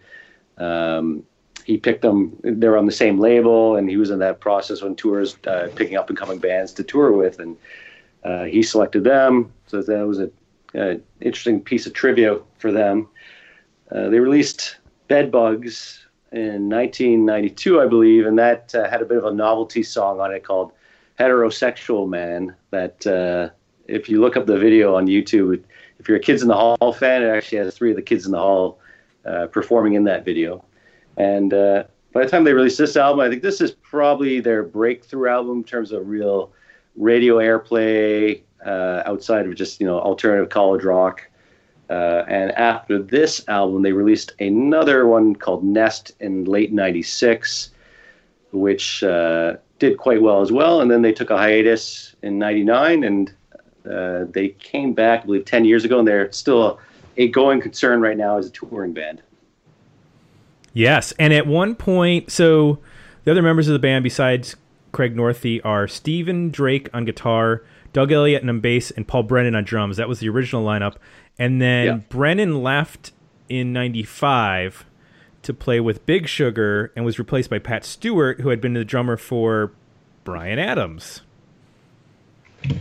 Um, 0.59 1.25
he 1.65 1.79
picked 1.79 2.03
them; 2.03 2.37
they 2.43 2.69
were 2.69 2.77
on 2.77 2.87
the 2.87 2.93
same 2.93 3.19
label, 3.19 3.77
and 3.77 3.89
he 3.89 3.97
was 3.97 4.11
in 4.11 4.19
that 4.19 4.41
process 4.41 4.83
when 4.83 4.97
tours 4.97 5.37
uh, 5.47 5.69
picking 5.75 5.97
up 5.97 6.09
and 6.09 6.19
coming 6.19 6.39
bands 6.39 6.73
to 6.73 6.83
tour 6.83 7.13
with, 7.13 7.39
and 7.39 7.57
uh, 8.25 8.45
he 8.45 8.63
selected 8.63 9.05
them. 9.05 9.53
So 9.69 9.81
that 9.81 10.07
was 10.07 10.19
a, 10.19 10.31
a 10.75 11.01
interesting 11.21 11.61
piece 11.61 11.87
of 11.87 11.93
trivia 11.93 12.39
for 12.59 12.73
them. 12.73 13.09
Uh, 13.91 14.09
they 14.09 14.19
released 14.19 14.77
Bedbugs 15.09 16.05
in 16.33 16.69
1992, 16.69 17.81
I 17.81 17.87
believe, 17.87 18.27
and 18.27 18.39
that 18.39 18.75
uh, 18.75 18.89
had 18.89 19.03
a 19.03 19.05
bit 19.05 19.19
of 19.19 19.25
a 19.25 19.33
novelty 19.33 19.83
song 19.83 20.21
on 20.21 20.33
it 20.33 20.45
called 20.45 20.73
"Heterosexual 21.19 22.09
Man." 22.09 22.55
That 22.71 23.07
uh, 23.07 23.51
if 23.87 24.09
you 24.09 24.21
look 24.21 24.37
up 24.37 24.47
the 24.47 24.59
video 24.59 24.95
on 24.95 25.07
YouTube, 25.07 25.63
if 25.99 26.09
you're 26.09 26.17
a 26.17 26.21
Kids 26.21 26.43
in 26.43 26.49
the 26.49 26.55
Hall 26.55 26.93
fan, 26.93 27.23
it 27.23 27.29
actually 27.29 27.59
has 27.59 27.75
three 27.75 27.91
of 27.91 27.97
the 27.97 28.03
Kids 28.03 28.27
in 28.27 28.33
the 28.33 28.39
Hall 28.39 28.79
uh, 29.25 29.47
performing 29.47 29.95
in 29.95 30.05
that 30.05 30.25
video. 30.25 30.65
And 31.17 31.53
uh, 31.53 31.85
by 32.13 32.25
the 32.25 32.31
time 32.31 32.45
they 32.45 32.53
released 32.53 32.79
this 32.79 32.97
album, 32.97 33.21
I 33.21 33.29
think 33.29 33.43
this 33.43 33.61
is 33.61 33.73
probably 33.73 34.41
their 34.41 34.63
breakthrough 34.63 35.31
album 35.31 35.59
in 35.59 35.65
terms 35.65 35.93
of 35.93 36.09
real 36.09 36.53
radio 36.97 37.37
airplay 37.37 38.43
uh, 38.65 39.03
outside 39.07 39.47
of 39.47 39.55
just 39.55 39.81
you 39.81 39.87
know 39.87 39.99
alternative 39.99 40.49
college 40.49 40.85
rock. 40.85 41.29
Uh, 41.91 42.25
and 42.27 42.53
after 42.53 43.03
this 43.03 43.47
album, 43.49 43.83
they 43.83 43.93
released 43.93 44.33
another 44.41 45.07
one 45.07 45.35
called 45.35 45.63
Nest 45.63 46.13
in 46.21 46.45
late 46.45 46.73
'96, 46.73 47.71
which 48.53 49.03
uh, 49.03 49.57
did 49.83 49.99
quite 49.99 50.23
well 50.23 50.41
as 50.41 50.53
well. 50.53 50.81
And 50.81 50.89
then 50.89 51.03
they 51.03 51.13
took 51.13 51.31
a 51.31 51.37
hiatus 51.37 52.15
in 52.23 52.39
'99, 52.39 53.03
and 53.03 53.33
uh, 53.85 54.27
they 54.31 54.51
came 54.61 54.93
back, 54.93 55.23
I 55.23 55.27
believe, 55.27 55.45
10 55.45 55.65
years 55.65 55.85
ago, 55.85 55.99
and 55.99 56.07
they're 56.07 56.31
still 56.31 56.79
a 57.17 57.27
going 57.29 57.61
concern 57.61 58.01
right 58.01 58.17
now 58.17 58.39
as 58.39 58.47
a 58.47 58.51
touring 58.51 58.93
band. 58.93 59.21
Yes, 60.73 61.13
and 61.19 61.33
at 61.33 61.49
one 61.49 61.75
point, 61.75 62.31
so 62.31 62.79
the 63.25 63.33
other 63.33 63.43
members 63.43 63.67
of 63.67 63.73
the 63.73 63.81
band 63.81 64.05
besides 64.05 64.55
Craig 64.93 65.17
Northey 65.17 65.61
are 65.65 65.89
Steven 65.89 66.51
Drake 66.51 66.89
on 66.95 67.05
guitar, 67.05 67.65
Doug 67.93 68.13
Elliott 68.13 68.49
on 68.49 68.61
bass, 68.61 68.93
and 68.93 69.07
Paul 69.07 69.25
Brennan 69.25 69.57
on 69.57 69.65
drums. 69.65 69.97
That 69.97 70.09
was 70.09 70.21
the 70.21 70.29
original 70.29 70.65
lineup, 70.65 70.95
and 71.39 71.61
then 71.61 71.87
Yeah. 71.87 71.97
Brennan 72.09 72.63
left 72.63 73.11
in 73.49 73.73
'95 73.73 74.85
to 75.43 75.55
play 75.55 75.81
with 75.81 76.05
Big 76.07 76.29
Sugar 76.29 76.93
and 76.95 77.05
was 77.05 77.19
replaced 77.19 77.51
by 77.51 77.59
Pat 77.59 77.85
Steward, 77.85 78.41
who 78.41 78.49
had 78.49 78.61
been 78.61 78.75
the 78.75 78.85
drummer 78.85 79.17
for 79.17 79.73
Bryan 80.25 80.59
Adams, 80.59 81.23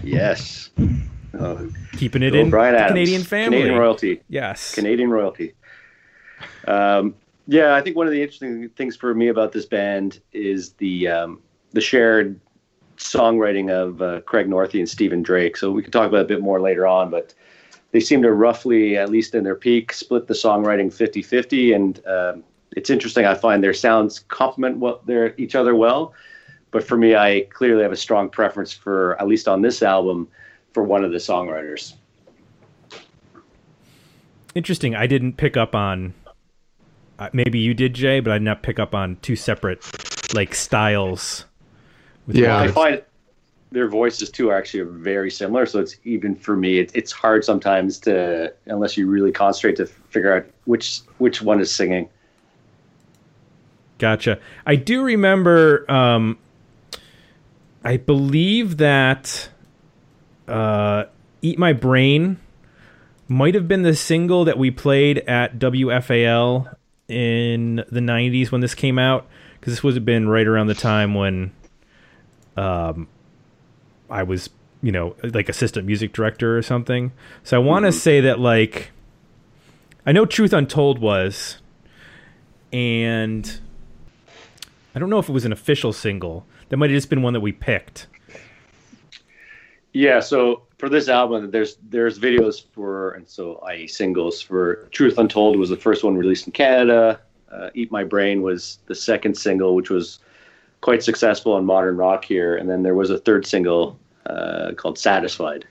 Yes. 0.04 0.70
Oh, 1.34 1.70
keeping 1.94 2.24
it 2.24 2.36
in 2.36 2.50
Bryan 2.50 2.74
the 2.74 2.80
Adams, 2.80 2.92
Canadian 2.92 3.24
family. 3.24 3.58
Canadian 3.58 3.80
royalty. 3.80 4.22
yes, 4.28 4.76
Canadian 4.76 5.10
royalty. 5.10 5.54
Um, 6.68 7.16
yeah, 7.48 7.74
I 7.76 7.82
think 7.82 7.96
one 7.96 8.06
of 8.06 8.14
the 8.14 8.22
interesting 8.22 8.70
things 8.70 8.96
for 8.96 9.14
me 9.14 9.30
about 9.30 9.52
this 9.52 9.66
band 9.66 10.20
is 10.34 10.74
the 10.74 11.08
um, 11.08 11.42
the 11.72 11.82
shared 11.82 12.40
songwriting 12.98 13.72
of 13.72 14.02
uh, 14.02 14.22
Craig 14.22 14.48
Northey 14.48 14.80
and 14.80 14.90
Steven 14.90 15.24
Drake. 15.24 15.58
So 15.58 15.72
we 15.72 15.82
can 15.82 15.92
talk 15.92 16.08
about 16.08 16.20
it 16.20 16.26
a 16.26 16.28
bit 16.28 16.42
more 16.42 16.62
later 16.62 16.86
on, 16.86 17.10
but 17.10 17.34
they 17.92 18.00
seem 18.00 18.22
to 18.22 18.32
roughly, 18.32 18.98
at 18.98 19.10
least 19.10 19.34
in 19.34 19.44
their 19.44 19.56
peak, 19.56 19.94
split 19.94 20.28
the 20.28 20.34
songwriting 20.34 20.94
50 20.94 21.22
50. 21.24 21.74
And 21.74 22.06
um, 22.06 22.44
it's 22.76 22.90
interesting. 22.90 23.26
I 23.26 23.36
find 23.36 23.64
their 23.64 23.74
sounds 23.74 24.20
complement 24.20 24.78
what 24.78 25.06
their 25.06 25.36
each 25.38 25.56
other 25.56 25.76
well. 25.76 26.14
But 26.72 26.86
for 26.86 26.98
me, 26.98 27.16
I 27.16 27.48
clearly 27.50 27.84
have 27.84 27.92
a 27.92 27.98
strong 27.98 28.30
preference 28.30 28.72
for, 28.72 29.20
at 29.20 29.28
least 29.28 29.48
on 29.48 29.62
this 29.62 29.84
album, 29.84 30.30
for 30.74 30.84
one 30.84 31.04
of 31.04 31.12
the 31.12 31.18
songwriters. 31.18 31.96
Interesting. 34.56 34.96
I 34.96 35.06
didn't 35.06 35.34
pick 35.34 35.58
up 35.58 35.76
on. 35.76 36.14
Uh, 37.20 37.30
maybe 37.34 37.60
you 37.60 37.74
did, 37.74 37.94
Jay, 37.94 38.20
but 38.20 38.32
I 38.32 38.38
did 38.38 38.46
not 38.46 38.64
pick 38.64 38.80
up 38.80 38.96
on 38.96 39.18
two 39.22 39.36
separate 39.36 39.84
like 40.34 40.56
styles. 40.56 41.46
with 42.26 42.38
Yeah. 42.38 42.58
I 42.58 42.70
find 42.70 43.04
their 43.72 43.88
voices 43.88 44.30
too 44.30 44.50
are 44.50 44.58
actually 44.58 44.84
very 44.84 45.30
similar. 45.30 45.66
So 45.66 45.80
it's 45.80 45.98
even 46.04 46.36
for 46.36 46.56
me, 46.56 46.80
it, 46.80 46.92
it's 46.94 47.12
hard 47.12 47.44
sometimes 47.44 48.00
to, 48.00 48.54
unless 48.66 48.98
you 48.98 49.08
really 49.08 49.32
concentrate 49.32 49.76
to 49.78 49.86
figure 49.86 50.36
out 50.36 50.46
which 50.66 51.02
which 51.18 51.42
one 51.42 51.60
is 51.60 51.74
singing. 51.74 52.10
Gotcha. 54.02 54.40
I 54.66 54.78
do 54.78 55.04
remember. 55.04 55.86
Um, 55.90 56.40
I 57.84 57.98
believe 57.98 58.78
that 58.78 59.50
uh, 60.48 61.04
"Eat 61.44 61.60
My 61.60 61.72
Brain" 61.74 62.40
might 63.28 63.54
have 63.54 63.68
been 63.68 63.84
the 63.84 63.96
single 63.96 64.44
that 64.46 64.58
we 64.58 64.72
played 64.72 65.20
at 65.20 65.60
WFAL 65.60 66.76
in 67.10 67.76
the 67.92 68.00
'90s 68.00 68.52
when 68.52 68.62
this 68.62 68.74
came 68.74 68.98
out, 68.98 69.28
because 69.60 69.74
this 69.74 69.84
would 69.84 69.94
have 69.94 70.04
been 70.04 70.28
right 70.28 70.48
around 70.48 70.66
the 70.66 70.74
time 70.74 71.14
when 71.14 71.52
um, 72.58 73.08
I 74.10 74.24
was, 74.24 74.50
you 74.82 74.92
know, 74.92 75.16
like 75.24 75.48
assistant 75.48 75.86
music 75.86 76.12
director 76.12 76.58
or 76.58 76.64
something. 76.64 77.12
So 77.44 77.56
I 77.56 77.64
want 77.64 77.86
to 77.86 77.92
say 77.92 78.22
that, 78.22 78.40
like, 78.40 78.94
I 80.08 80.12
know 80.12 80.26
"Truth 80.26 80.54
Untold" 80.54 80.98
was, 80.98 81.60
and 82.74 83.62
I 84.94 85.00
don't 85.00 85.10
know 85.10 85.20
if 85.20 85.30
it 85.30 85.32
was 85.32 85.46
an 85.46 85.52
official 85.52 85.94
single. 85.94 86.46
That 86.70 86.78
might 86.78 86.90
have 86.90 86.98
just 86.98 87.10
been 87.10 87.22
one 87.22 87.34
that 87.34 87.40
we 87.40 87.52
picked. 87.52 88.08
Yeah, 89.94 90.20
so 90.20 90.64
for 90.78 90.90
this 90.90 91.10
album, 91.10 91.52
there's 91.52 91.78
there's 91.90 92.18
videos 92.18 92.64
for 92.74 93.12
and 93.12 93.28
so 93.28 93.56
i.e. 93.68 93.88
singles 93.88 94.42
for 94.42 94.88
"Truth 94.92 95.18
Untold" 95.18 95.58
was 95.58 95.70
the 95.70 95.78
first 95.78 96.04
one 96.04 96.16
released 96.16 96.48
in 96.48 96.54
Canada. 96.54 97.20
Uh, 97.52 97.70
"Eat 97.74 97.92
My 97.92 98.04
Brain" 98.04 98.42
was 98.42 98.80
the 98.86 98.96
second 98.96 99.36
single, 99.36 99.76
which 99.76 99.90
was 99.90 100.20
quite 100.80 101.04
successful 101.04 101.58
in 101.58 101.66
modern 101.66 101.98
rock 101.98 102.24
here, 102.24 102.56
and 102.56 102.70
then 102.70 102.84
there 102.84 102.96
was 102.96 103.10
a 103.10 103.18
third 103.18 103.46
single 103.46 104.00
uh, 104.26 104.72
called 104.78 104.98
"Satisfied." 104.98 105.66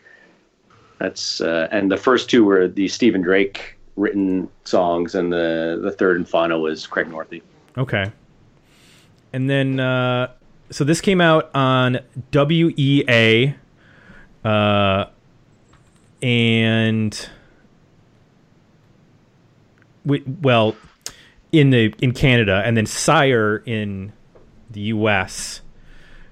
That's 0.99 1.41
uh, 1.41 1.69
and 1.71 1.91
the 1.91 1.97
first 1.97 2.29
two 2.29 2.45
were 2.45 2.69
the 2.69 2.89
Steven 2.89 3.23
Drake 3.23 3.79
written 3.97 4.49
songs, 4.65 5.15
and 5.15 5.33
the 5.33 5.81
the 5.83 5.93
third 5.93 6.19
and 6.19 6.29
final 6.29 6.61
was 6.61 6.87
Craig 6.87 7.09
Northey. 7.09 7.43
Okay. 7.79 8.13
And 9.33 9.49
then, 9.49 9.79
uh, 9.81 10.33
so 10.71 10.85
this 10.85 11.01
came 11.01 11.21
out 11.21 11.51
on 11.55 11.99
WEA, 12.33 13.55
uh, 14.45 15.05
and 16.23 17.29
we, 20.05 20.23
well, 20.43 20.77
in 21.53 21.71
the 21.71 21.95
in 22.01 22.13
Canada, 22.13 22.63
and 22.65 22.77
then 22.77 22.87
Sire 22.87 23.63
in 23.67 24.13
the 24.71 24.81
U.S. 24.81 25.61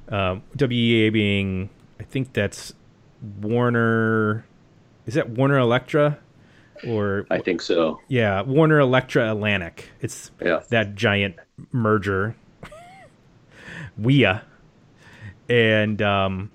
Um, 0.08 0.42
WEA 0.58 1.10
being, 1.10 1.70
I 2.00 2.04
think 2.04 2.32
that's 2.32 2.72
Warner. 3.40 4.44
Is 5.06 5.14
that 5.14 5.30
Warner 5.30 5.58
Elektra, 5.58 6.18
or 6.86 7.26
I 7.30 7.38
think 7.38 7.62
so. 7.62 8.00
yeah, 8.08 8.42
Warner 8.42 8.78
Elektra 8.80 9.30
Atlantic. 9.30 9.90
It's 10.00 10.30
Yeah. 10.40 10.60
that 10.70 10.94
giant 10.94 11.36
merger. 11.72 12.36
WEA. 13.98 14.40
And 15.48 16.00
um, 16.02 16.50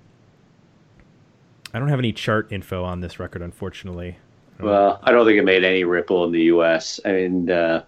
I 1.72 1.78
don't 1.78 1.88
have 1.88 1.98
any 1.98 2.12
chart 2.12 2.52
info 2.52 2.84
on 2.84 3.00
this 3.00 3.18
record, 3.18 3.42
unfortunately. 3.42 4.16
Well, 4.60 5.00
I 5.02 5.10
don't 5.10 5.26
think 5.26 5.38
it 5.38 5.44
made 5.44 5.64
any 5.64 5.84
ripple 5.84 6.24
in 6.24 6.32
the 6.32 6.42
U.S. 6.42 7.00
And 7.00 7.50
uh, 7.50 7.82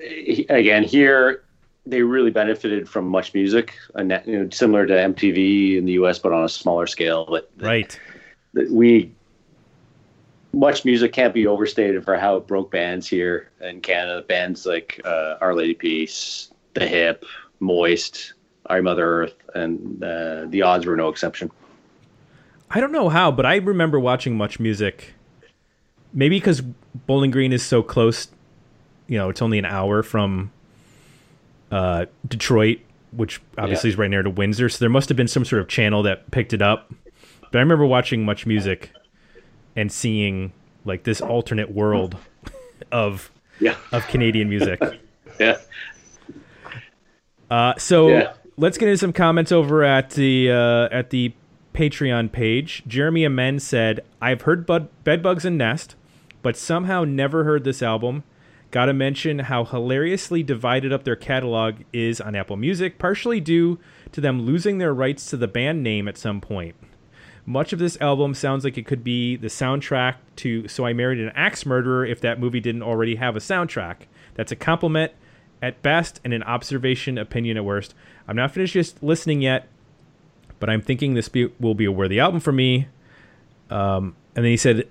again, 0.00 0.82
here 0.82 1.44
they 1.86 2.02
really 2.02 2.32
benefited 2.32 2.88
from 2.88 3.06
much 3.06 3.32
music, 3.32 3.74
you 3.96 4.04
know, 4.04 4.48
similar 4.50 4.86
to 4.86 4.92
MTV 4.92 5.78
in 5.78 5.84
the 5.84 5.92
U.S., 5.92 6.18
but 6.18 6.32
on 6.32 6.44
a 6.44 6.48
smaller 6.48 6.88
scale. 6.88 7.26
But 7.28 7.48
Right. 7.58 7.98
that 8.54 8.70
we 8.70 9.12
much 10.52 10.84
music 10.84 11.12
can't 11.12 11.34
be 11.34 11.46
overstated 11.46 12.04
for 12.04 12.16
how 12.16 12.36
it 12.36 12.46
broke 12.48 12.70
bands 12.72 13.06
here 13.06 13.50
in 13.60 13.80
Canada. 13.80 14.22
Bands 14.26 14.66
like 14.66 15.00
uh, 15.04 15.36
Our 15.40 15.54
Lady 15.54 15.74
Peace, 15.74 16.50
The 16.74 16.88
Hip, 16.88 17.24
Moist, 17.60 18.34
Our 18.66 18.82
Mother 18.82 19.22
Earth, 19.22 19.34
and 19.54 20.02
uh, 20.02 20.46
The 20.48 20.62
Odds 20.62 20.86
were 20.86 20.96
no 20.96 21.08
exception. 21.08 21.50
I 22.70 22.80
don't 22.80 22.92
know 22.92 23.08
how, 23.08 23.30
but 23.30 23.46
I 23.46 23.56
remember 23.56 23.98
watching 24.00 24.36
much 24.36 24.58
music. 24.58 25.14
Maybe 26.12 26.36
because 26.38 26.62
Bowling 27.06 27.30
Green 27.30 27.52
is 27.52 27.64
so 27.64 27.82
close, 27.82 28.28
you 29.06 29.18
know, 29.18 29.28
it's 29.28 29.40
only 29.42 29.58
an 29.58 29.64
hour 29.64 30.02
from 30.02 30.50
uh, 31.70 32.06
Detroit, 32.26 32.80
which 33.12 33.40
obviously 33.56 33.90
Yeah. 33.90 33.94
is 33.94 33.98
right 33.98 34.10
near 34.10 34.22
to 34.22 34.30
Windsor. 34.30 34.68
So 34.68 34.78
there 34.80 34.88
must 34.88 35.08
have 35.08 35.16
been 35.16 35.28
some 35.28 35.44
sort 35.44 35.62
of 35.62 35.68
channel 35.68 36.02
that 36.04 36.30
picked 36.30 36.52
it 36.52 36.62
up. 36.62 36.92
But 37.52 37.58
I 37.58 37.60
remember 37.60 37.86
watching 37.86 38.24
much 38.24 38.46
music 38.46 38.90
and 39.76 39.90
seeing 39.92 40.52
like 40.84 41.04
this 41.04 41.20
alternate 41.20 41.70
world 41.70 42.16
of 42.92 43.30
Yeah, 43.60 43.76
of 43.92 44.06
Canadian 44.08 44.48
music. 44.48 44.80
yeah. 45.40 45.58
Uh, 47.50 47.74
so 47.78 48.08
Yeah. 48.08 48.32
let's 48.56 48.78
get 48.78 48.88
into 48.88 48.98
some 48.98 49.12
comments 49.12 49.52
over 49.52 49.84
at 49.84 50.10
the 50.10 50.50
uh, 50.50 50.88
at 50.90 51.10
the 51.10 51.32
Patreon 51.74 52.32
page. 52.32 52.82
Jeremy 52.86 53.24
Amen 53.24 53.58
said, 53.58 54.00
"I've 54.20 54.42
heard 54.42 54.66
Bud- 54.66 54.88
Bedbugs 55.04 55.44
and 55.44 55.58
Nest, 55.58 55.94
but 56.42 56.56
somehow 56.56 57.04
never 57.04 57.44
heard 57.44 57.64
this 57.64 57.82
album. 57.82 58.24
Got 58.72 58.86
to 58.86 58.92
mention 58.92 59.40
how 59.40 59.64
hilariously 59.64 60.42
divided 60.42 60.92
up 60.92 61.04
their 61.04 61.16
catalog 61.16 61.76
is 61.92 62.20
on 62.20 62.34
Apple 62.34 62.56
Music, 62.56 62.98
partially 62.98 63.40
due 63.40 63.78
to 64.12 64.20
them 64.20 64.42
losing 64.42 64.78
their 64.78 64.92
rights 64.92 65.26
to 65.30 65.36
the 65.36 65.48
band 65.48 65.82
name 65.82 66.08
at 66.08 66.18
some 66.18 66.40
point." 66.40 66.74
Much 67.48 67.72
of 67.72 67.78
this 67.78 67.96
album 68.00 68.34
sounds 68.34 68.64
like 68.64 68.76
it 68.76 68.86
could 68.86 69.04
be 69.04 69.36
the 69.36 69.46
soundtrack 69.46 70.14
to 70.34 70.66
So 70.66 70.84
I 70.84 70.92
Married 70.92 71.20
an 71.20 71.30
Axe 71.36 71.64
Murderer 71.64 72.04
if 72.04 72.20
that 72.22 72.40
movie 72.40 72.58
didn't 72.58 72.82
already 72.82 73.14
have 73.16 73.36
a 73.36 73.38
soundtrack. 73.38 73.98
That's 74.34 74.50
a 74.50 74.56
compliment 74.56 75.12
at 75.62 75.82
best 75.82 76.20
and 76.24 76.32
an 76.32 76.42
observation 76.42 77.18
opinion 77.18 77.56
at 77.56 77.64
worst. 77.64 77.94
I'm 78.28 78.36
not 78.36 78.52
finished 78.52 78.74
just 78.74 79.02
listening 79.02 79.40
yet, 79.42 79.68
but 80.58 80.68
I'm 80.68 80.82
thinking 80.82 81.14
this 81.14 81.28
be, 81.28 81.50
will 81.58 81.74
be 81.74 81.84
a 81.84 81.92
worthy 81.92 82.20
album 82.20 82.40
for 82.40 82.52
me. 82.52 82.88
Um, 83.70 84.14
and 84.34 84.44
then 84.44 84.50
he 84.50 84.56
said, 84.56 84.88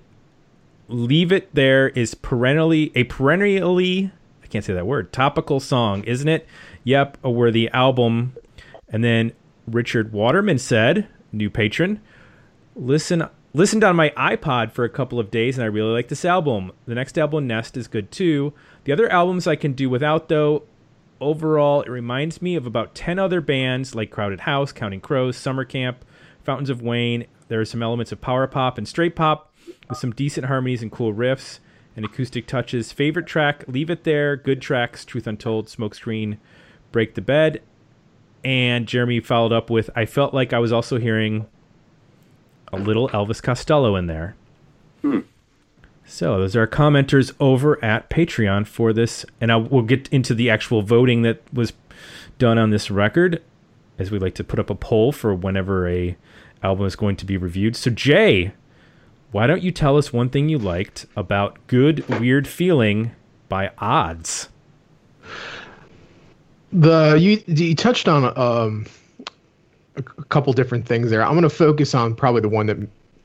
"Leave 0.88 1.32
it 1.32 1.54
there 1.54 1.88
is 1.90 2.14
perennially 2.14 2.92
a 2.94 3.04
perennially 3.04 4.10
I 4.42 4.46
can't 4.48 4.64
say 4.64 4.74
that 4.74 4.86
word 4.86 5.12
topical 5.12 5.58
song, 5.58 6.04
isn't 6.04 6.28
it? 6.28 6.46
Yep, 6.84 7.18
a 7.24 7.30
worthy 7.30 7.68
album." 7.70 8.34
And 8.88 9.02
then 9.02 9.32
Richard 9.66 10.12
Waterman 10.12 10.58
said, 10.58 11.08
"New 11.32 11.50
patron." 11.50 12.00
listen 12.76 13.26
listened 13.54 13.82
on 13.82 13.96
my 13.96 14.10
iPod 14.10 14.70
for 14.70 14.84
a 14.84 14.90
couple 14.90 15.18
of 15.18 15.30
days 15.30 15.56
and 15.56 15.64
I 15.64 15.68
really 15.68 15.92
like 15.92 16.08
this 16.08 16.24
album. 16.24 16.72
The 16.86 16.94
next 16.94 17.18
album 17.18 17.46
Nest 17.46 17.76
is 17.76 17.88
good 17.88 18.12
too. 18.12 18.52
The 18.86 18.92
other 18.92 19.10
albums 19.10 19.48
I 19.48 19.56
can 19.56 19.72
do 19.72 19.90
without 19.90 20.28
though. 20.28 20.62
Overall, 21.20 21.82
it 21.82 21.90
reminds 21.90 22.40
me 22.40 22.54
of 22.54 22.66
about 22.66 22.94
10 22.94 23.18
other 23.18 23.40
bands 23.40 23.96
like 23.96 24.12
Crowded 24.12 24.40
House, 24.40 24.70
Counting 24.70 25.00
Crows, 25.00 25.36
Summer 25.36 25.64
Camp, 25.64 26.04
Fountains 26.44 26.70
of 26.70 26.82
Wayne. 26.82 27.26
There 27.48 27.60
are 27.60 27.64
some 27.64 27.82
elements 27.82 28.12
of 28.12 28.20
power 28.20 28.46
pop 28.46 28.78
and 28.78 28.86
straight 28.86 29.16
pop 29.16 29.52
with 29.88 29.98
some 29.98 30.12
decent 30.12 30.46
harmonies 30.46 30.82
and 30.82 30.92
cool 30.92 31.12
riffs 31.12 31.58
and 31.96 32.04
acoustic 32.04 32.46
touches. 32.46 32.92
Favorite 32.92 33.26
track, 33.26 33.64
Leave 33.66 33.90
It 33.90 34.04
There, 34.04 34.36
good 34.36 34.62
tracks, 34.62 35.04
Truth 35.04 35.26
Untold, 35.26 35.66
Smokescreen, 35.66 36.38
Break 36.92 37.16
the 37.16 37.22
Bed. 37.22 37.62
And 38.44 38.86
Jeremy 38.86 39.18
followed 39.18 39.52
up 39.52 39.68
with 39.68 39.90
I 39.96 40.04
felt 40.04 40.32
like 40.32 40.52
I 40.52 40.60
was 40.60 40.70
also 40.70 41.00
hearing 41.00 41.46
a 42.72 42.78
little 42.78 43.08
Elvis 43.08 43.42
Costello 43.42 43.96
in 43.96 44.06
there. 44.06 44.36
Hmm. 45.02 45.20
So 46.06 46.38
those 46.38 46.54
are 46.54 46.60
our 46.60 46.66
commenters 46.68 47.34
over 47.40 47.84
at 47.84 48.08
Patreon 48.08 48.66
for 48.66 48.92
this, 48.92 49.26
and 49.40 49.50
I 49.50 49.56
will 49.56 49.82
get 49.82 50.08
into 50.10 50.34
the 50.34 50.48
actual 50.48 50.82
voting 50.82 51.22
that 51.22 51.42
was 51.52 51.72
done 52.38 52.58
on 52.58 52.70
this 52.70 52.90
record, 52.90 53.42
as 53.98 54.10
we 54.10 54.18
like 54.18 54.34
to 54.36 54.44
put 54.44 54.60
up 54.60 54.70
a 54.70 54.74
poll 54.74 55.10
for 55.10 55.34
whenever 55.34 55.88
a 55.88 56.16
album 56.62 56.86
is 56.86 56.96
going 56.96 57.16
to 57.16 57.26
be 57.26 57.36
reviewed. 57.36 57.74
So 57.74 57.90
Jay, 57.90 58.52
why 59.32 59.46
don't 59.46 59.62
you 59.62 59.72
tell 59.72 59.96
us 59.96 60.12
one 60.12 60.30
thing 60.30 60.48
you 60.48 60.58
liked 60.58 61.06
about 61.16 61.58
"Good 61.66 62.08
Weird 62.20 62.46
Feeling" 62.46 63.10
by 63.48 63.72
Odds? 63.78 64.48
The 66.72 67.16
you 67.18 67.42
you 67.46 67.74
touched 67.74 68.06
on 68.06 68.24
um 68.38 68.86
a, 69.96 70.00
a 70.18 70.24
couple 70.24 70.52
different 70.52 70.86
things 70.86 71.10
there. 71.10 71.24
I'm 71.24 71.32
going 71.32 71.42
to 71.42 71.50
focus 71.50 71.94
on 71.94 72.14
probably 72.14 72.42
the 72.42 72.48
one 72.48 72.66
that 72.66 72.76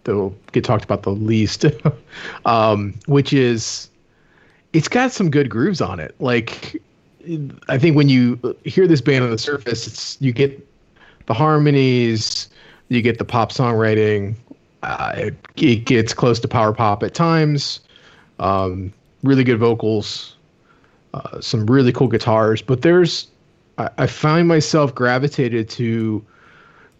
that 0.03 0.15
will 0.15 0.35
get 0.51 0.63
talked 0.63 0.83
about 0.83 1.03
the 1.03 1.11
least, 1.11 1.65
um, 2.45 2.93
which 3.05 3.33
is 3.33 3.89
it's 4.73 4.87
got 4.87 5.11
some 5.11 5.29
good 5.29 5.49
grooves 5.49 5.81
on 5.81 5.99
it. 5.99 6.15
Like 6.19 6.81
I 7.67 7.77
think 7.77 7.95
when 7.95 8.09
you 8.09 8.55
hear 8.65 8.87
this 8.87 9.01
band 9.01 9.23
on 9.23 9.31
the 9.31 9.37
surface, 9.37 9.87
it's 9.87 10.17
you 10.21 10.31
get 10.31 10.67
the 11.27 11.33
harmonies, 11.33 12.49
you 12.89 13.01
get 13.01 13.17
the 13.17 13.25
pop 13.25 13.51
songwriting. 13.51 14.35
Uh, 14.83 15.13
it, 15.15 15.35
it, 15.57 15.85
gets 15.85 16.11
close 16.11 16.39
to 16.39 16.47
power 16.47 16.73
pop 16.73 17.03
at 17.03 17.13
times. 17.13 17.81
Um, 18.39 18.91
really 19.21 19.43
good 19.43 19.59
vocals, 19.59 20.35
uh, 21.13 21.39
some 21.39 21.67
really 21.67 21.91
cool 21.91 22.07
guitars. 22.07 22.63
But 22.63 22.81
there's, 22.81 23.27
I, 23.77 23.89
I 23.99 24.07
find 24.07 24.47
myself 24.47 24.95
gravitated 24.95 25.69
to 25.71 26.25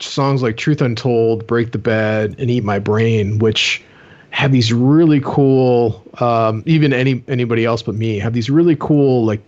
songs 0.01 0.41
like 0.41 0.57
Truth 0.57 0.81
Untold, 0.81 1.45
Break 1.47 1.71
the 1.71 1.77
Bed, 1.77 2.35
and 2.37 2.49
Eat 2.49 2.63
My 2.63 2.79
Brain, 2.79 3.39
which 3.39 3.83
have 4.31 4.51
these 4.51 4.71
really 4.71 5.21
cool 5.23 6.03
um, 6.19 6.63
even 6.65 6.93
any 6.93 7.21
anybody 7.27 7.65
else 7.65 7.81
but 7.81 7.95
me 7.95 8.17
have 8.17 8.31
these 8.31 8.49
really 8.49 8.77
cool 8.77 9.25
like 9.25 9.41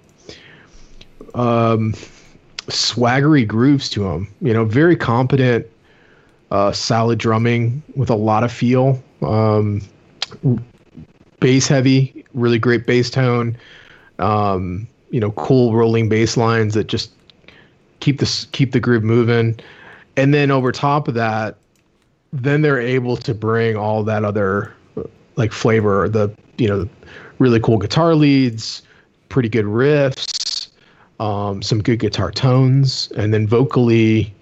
um, 1.36 1.94
swaggery 2.68 3.48
grooves 3.48 3.90
to 3.90 4.02
them 4.02 4.28
you 4.42 4.54
know 4.54 4.66
very 4.66 4.98
competent 4.98 5.66
uh, 6.54 6.72
solid 6.72 7.18
drumming 7.18 7.82
with 7.96 8.12
a 8.12 8.16
lot 8.16 8.44
of 8.44 8.52
feel. 8.52 9.02
Um, 9.24 9.82
bass 11.40 11.68
heavy 11.68 12.24
really 12.34 12.60
great 12.60 12.86
bass 12.86 13.10
tone. 13.10 13.58
Um, 14.20 14.88
you 15.10 15.20
know 15.20 15.32
cool 15.32 15.74
rolling 15.74 16.10
bass 16.10 16.38
lines 16.38 16.76
that 16.76 16.86
just 16.86 17.12
keep 18.00 18.20
this 18.20 18.46
keep 18.52 18.72
the 18.72 18.80
groove 18.80 19.04
moving 19.04 19.60
and 20.18 20.34
then 20.34 20.52
over 20.52 20.72
top 20.72 21.08
of 21.08 21.14
that 21.14 21.58
then 22.32 22.62
they're 22.62 22.80
able 22.80 23.16
to 23.16 23.34
bring 23.34 23.76
all 23.76 24.04
that 24.04 24.24
other 24.24 24.74
like 25.36 25.52
flavor 25.52 26.10
the 26.10 26.34
you 26.58 26.68
know 26.68 26.88
really 27.40 27.60
cool 27.60 27.78
guitar 27.78 28.16
leads 28.16 28.82
pretty 29.30 29.50
good 29.50 29.66
riffs 29.66 30.44
um, 31.20 31.62
some 31.62 31.82
good 31.82 32.00
guitar 32.00 32.32
tones. 32.32 33.12
And 33.16 33.34
then 33.34 33.48
vocally 33.48 34.34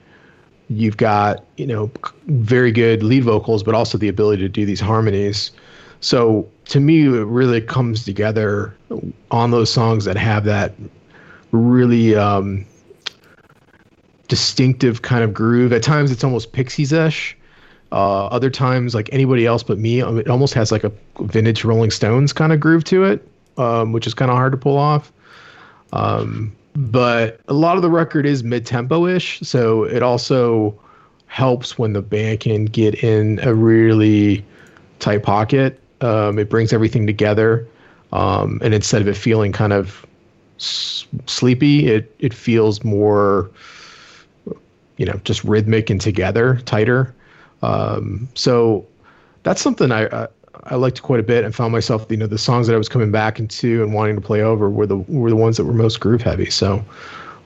you've 0.70 0.98
got 0.98 1.44
you 1.58 1.68
know 1.68 1.92
very 2.28 2.72
good 2.72 3.04
lead 3.04 3.26
vocals 3.26 3.62
but 3.62 3.76
also 3.76 3.98
the 3.98 4.08
ability 4.08 4.42
to 4.42 4.50
do 4.50 4.66
these 4.66 4.80
harmonies. 4.80 5.52
So 6.00 6.50
to 6.66 6.80
me 6.80 7.06
it 7.06 7.26
really 7.26 7.62
comes 7.62 8.04
together 8.04 8.76
on 9.30 9.52
those 9.52 9.72
songs 9.72 10.06
that 10.06 10.18
have 10.18 10.46
that 10.46 10.74
really 11.52 12.16
um, 12.16 12.66
distinctive 14.32 15.02
kind 15.02 15.26
of 15.26 15.34
groove 15.34 15.74
at 15.74 15.84
times 15.84 16.10
it's 16.10 16.24
almost 16.24 16.54
pixies-ish 16.54 17.36
uh, 17.92 18.28
other 18.28 18.50
times, 18.50 18.96
like 18.96 19.10
anybody 19.12 19.46
else 19.46 19.62
but 19.62 19.78
me, 19.78 20.02
um, 20.02 20.18
it 20.18 20.30
almost 20.30 20.54
has 20.54 20.72
like 20.72 20.86
a 20.86 20.92
vintage 21.20 21.66
Rolling 21.66 21.92
Stones 21.92 22.32
kind 22.32 22.54
of 22.54 22.60
groove 22.62 22.86
to 22.86 23.04
it, 23.04 23.28
um, 23.58 23.92
which 23.92 24.08
is 24.08 24.14
kind 24.14 24.32
of 24.32 24.38
hard 24.38 24.54
to 24.54 24.58
pull 24.58 24.78
off. 24.78 25.12
Um, 25.92 26.56
but 26.74 27.42
a 27.50 27.54
lot 27.54 27.76
of 27.76 27.82
the 27.82 27.90
record 27.90 28.26
is 28.26 28.42
mid 28.46 28.66
tempo 28.66 29.06
ish, 29.06 29.42
so 29.42 29.84
it 29.84 30.02
also 30.02 30.80
helps 31.28 31.78
when 31.78 31.92
the 31.92 32.02
band 32.02 32.40
can 32.40 32.64
get 32.64 33.04
in 33.04 33.40
a 33.44 33.54
really 33.54 34.46
tight 35.00 35.24
pocket. 35.24 35.78
Um, 36.00 36.40
it 36.40 36.50
brings 36.50 36.72
everything 36.72 37.06
together, 37.06 37.68
um, 38.14 38.62
and 38.64 38.74
instead 38.74 39.02
of 39.02 39.10
it 39.10 39.18
feeling 39.18 39.52
kind 39.52 39.74
of 39.74 40.06
s- 40.60 41.06
sleepy, 41.26 41.88
it 41.88 42.16
it 42.20 42.34
feels 42.34 42.86
more, 42.86 43.52
you 44.98 45.06
know, 45.06 45.20
just 45.24 45.44
rhythmic 45.44 45.90
and 45.90 46.00
together, 46.00 46.62
tighter. 46.66 47.14
Um, 47.62 48.28
so 48.34 48.86
that's 49.44 49.62
something 49.62 49.92
I, 49.92 50.06
I, 50.06 50.28
I 50.66 50.76
liked 50.76 51.02
quite 51.02 51.20
a 51.20 51.24
bit 51.24 51.44
and 51.44 51.56
found 51.56 51.72
myself, 51.72 52.06
you 52.10 52.18
know, 52.18 52.28
the 52.28 52.38
songs 52.38 52.68
that 52.68 52.74
I 52.74 52.78
was 52.78 52.90
coming 52.90 53.12
back 53.12 53.40
into 53.40 53.84
and 53.84 53.94
wanting 53.94 54.16
to 54.16 54.22
play 54.22 54.42
over 54.42 54.70
were 54.70 54.86
the 54.86 54.98
were 54.98 55.30
the 55.30 55.36
ones 55.36 55.58
that 55.58 55.66
were 55.66 55.74
most 55.74 56.00
groove 56.00 56.22
heavy. 56.22 56.50
So 56.50 56.84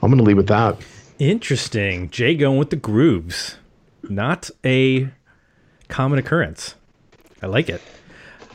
I'm 0.02 0.10
going 0.10 0.18
to 0.18 0.24
leave 0.24 0.38
with 0.38 0.48
that. 0.48 0.78
Interesting. 1.20 2.10
Jay 2.10 2.36
going 2.36 2.58
with 2.58 2.70
the 2.70 2.76
grooves. 2.76 3.58
Not 4.04 4.50
a 4.64 5.10
common 5.88 6.20
occurrence. 6.20 6.76
I 7.42 7.48
like 7.48 7.70
it. 7.70 7.82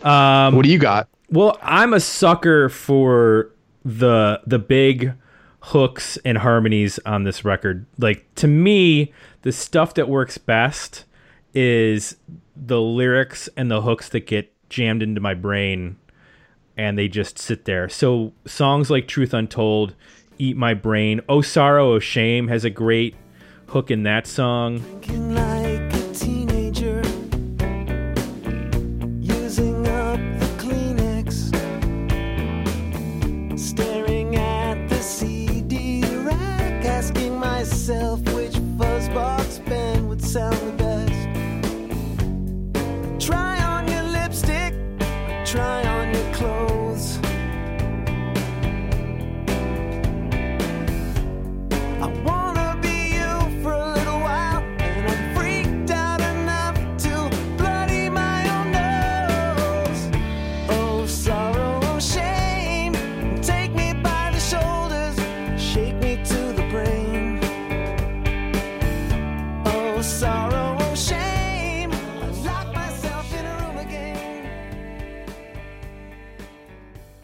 Um, 0.05 0.55
what 0.55 0.65
do 0.65 0.71
you 0.71 0.79
got? 0.79 1.09
Well, 1.31 1.59
I'm 1.63 1.95
a 1.95 2.01
sucker 2.01 2.69
for 2.69 3.51
the 3.85 4.41
the 4.47 4.59
big 4.59 5.13
hooks 5.61 6.17
and 6.25 6.39
harmonies 6.39 6.99
on 7.05 7.25
this 7.25 7.45
record. 7.45 7.87
Like 7.99 8.27
to 8.37 8.47
me, 8.47 9.13
the 9.43 9.53
stuff 9.53 9.95
that 9.95 10.09
works 10.09 10.39
best 10.39 11.05
is 11.55 12.17
the 12.57 12.81
lyrics 12.81 13.49
and 13.57 13.71
the 13.71 13.83
hooks 13.83 14.09
that 14.11 14.27
get 14.27 14.53
jammed 14.69 15.03
into 15.03 15.21
my 15.21 15.35
brain 15.35 15.97
and 16.77 16.97
they 16.97 17.09
just 17.09 17.39
sit 17.39 17.65
there. 17.65 17.89
So 17.89 18.33
songs 18.47 18.91
like 18.91 19.07
Truth 19.07 19.35
Untold, 19.35 19.95
Eat 20.39 20.57
My 20.57 20.73
Brain, 20.73 21.21
Oh 21.29 21.43
Sorrow, 21.43 21.93
Oh 21.93 21.99
Shame 21.99 22.49
has 22.49 22.65
a 22.65 22.71
great 22.71 23.15
hook 23.67 23.91
in 23.91 24.05
that 24.05 24.27
song. 24.27 24.81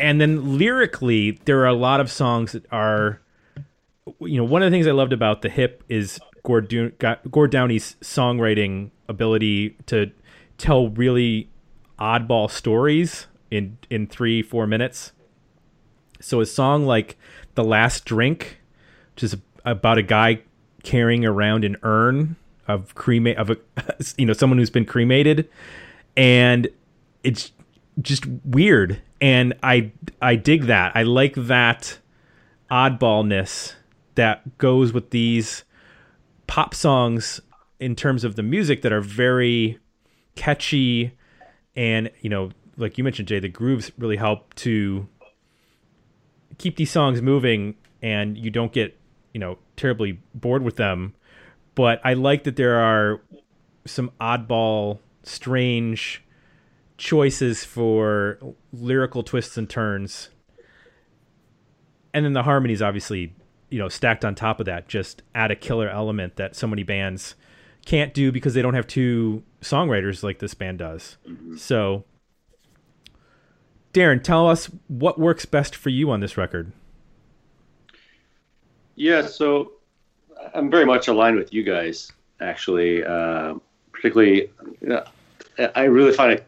And 0.07 0.21
then 0.21 0.57
lyrically, 0.57 1.33
there 1.47 1.59
are 1.63 1.67
a 1.67 1.75
lot 1.75 1.99
of 1.99 2.13
songs 2.13 2.53
that 2.53 2.65
are, 2.71 3.21
you 4.21 4.37
know, 4.37 4.45
one 4.45 4.63
of 4.63 4.71
the 4.71 4.73
things 4.73 4.87
I 4.87 4.93
loved 4.93 5.13
about 5.13 5.43
the 5.43 5.49
hip 5.49 5.83
is 5.89 6.21
Gord, 6.45 6.73
Gord 7.29 7.51
Downie's 7.51 7.97
songwriting 8.01 8.93
ability 9.09 9.71
to 9.87 10.13
tell 10.59 10.91
really 10.91 11.51
oddball 11.99 12.49
stories 12.49 13.27
in 13.51 13.79
in 13.91 14.07
three 14.07 14.43
four 14.43 14.65
minutes. 14.65 15.11
So 16.21 16.41
a 16.41 16.47
song 16.47 16.87
like 16.87 17.19
"The 17.57 17.65
Last 17.65 18.05
Drink," 18.05 18.61
which 19.17 19.25
is 19.25 19.37
about 19.65 19.99
a 19.99 20.03
guy 20.03 20.43
carrying 20.85 21.25
around 21.25 21.65
an 21.65 21.79
urn 21.83 22.37
of 22.69 22.95
cremate 22.95 23.39
of 23.39 23.51
a 23.51 23.57
you 24.17 24.25
know 24.25 24.35
someone 24.35 24.59
who's 24.59 24.71
been 24.71 24.87
cremated, 24.87 25.49
and 26.17 26.69
it's 27.25 27.51
just 28.01 28.25
weird 28.45 29.03
and 29.21 29.55
I 29.63 29.93
I 30.21 30.37
dig 30.37 30.65
that. 30.65 30.93
I 30.95 31.03
like 31.03 31.35
that 31.35 31.99
oddballness 32.71 33.75
that 34.17 34.59
goes 34.59 34.93
with 34.93 35.11
these 35.11 35.65
pop 36.47 36.75
songs 36.75 37.41
in 37.79 37.95
terms 37.95 38.25
of 38.25 38.37
the 38.37 38.43
music 38.43 38.83
that 38.83 38.93
are 38.93 39.01
very 39.01 39.79
catchy 40.35 41.13
and 41.75 42.11
you 42.21 42.31
know 42.31 42.51
like 42.77 42.99
you 42.99 43.05
mentioned 43.05 43.29
Jay 43.29 43.39
the 43.39 43.49
grooves 43.49 43.91
really 43.99 44.17
help 44.17 44.55
to 44.55 45.09
keep 46.59 46.77
these 46.77 46.91
songs 46.91 47.23
moving 47.23 47.75
and 48.03 48.37
you 48.37 48.51
don't 48.51 48.73
get 48.73 48.99
you 49.33 49.41
know 49.41 49.59
terribly 49.77 50.21
bored 50.35 50.63
with 50.63 50.77
them 50.77 51.15
but 51.75 52.01
I 52.05 52.15
like 52.15 52.45
that 52.45 52.57
there 52.57 52.77
are 52.77 53.21
some 53.85 54.11
oddball 54.21 54.99
strange 55.23 56.23
choices 56.99 57.65
for 57.65 58.39
lyrical 58.73 59.23
twists 59.23 59.57
and 59.57 59.69
turns. 59.69 60.31
And 62.15 62.25
then 62.25 62.33
the 62.33 62.43
harmonies 62.43 62.81
obviously, 62.81 63.35
you 63.71 63.79
know, 63.79 63.89
stacked 63.89 64.25
on 64.25 64.35
top 64.35 64.61
of 64.61 64.67
that 64.67 64.89
just 64.89 65.23
add 65.35 65.51
a 65.51 65.57
killer 65.57 65.89
element 65.89 66.37
that 66.37 66.57
so 66.57 66.67
many 66.67 66.83
bands 66.83 67.35
can't 67.85 68.15
do 68.15 68.33
because 68.33 68.55
they 68.55 68.63
don't 68.63 68.75
have 68.75 68.87
two 68.87 69.43
songwriters 69.61 70.23
like 70.23 70.39
this 70.39 70.55
band 70.55 70.79
does. 70.79 71.19
Mm-hmm. 71.29 71.57
So 71.57 72.05
Darren, 73.93 74.23
tell 74.23 74.49
us 74.49 74.71
what 74.89 75.19
works 75.19 75.47
best 75.47 75.75
for 75.75 75.89
you 75.89 76.11
on 76.11 76.21
this 76.21 76.37
record. 76.37 76.73
Yeah, 78.95 79.27
so 79.27 79.73
I'm 80.55 80.71
very 80.71 80.85
much 80.85 81.09
aligned 81.09 81.37
with 81.37 81.53
you 81.53 81.63
guys. 81.63 82.13
actually, 82.41 83.05
uh, 83.05 83.55
particularly. 83.93 84.51
I 85.75 85.85
really 85.85 86.13
find 86.13 86.33
it 86.33 86.47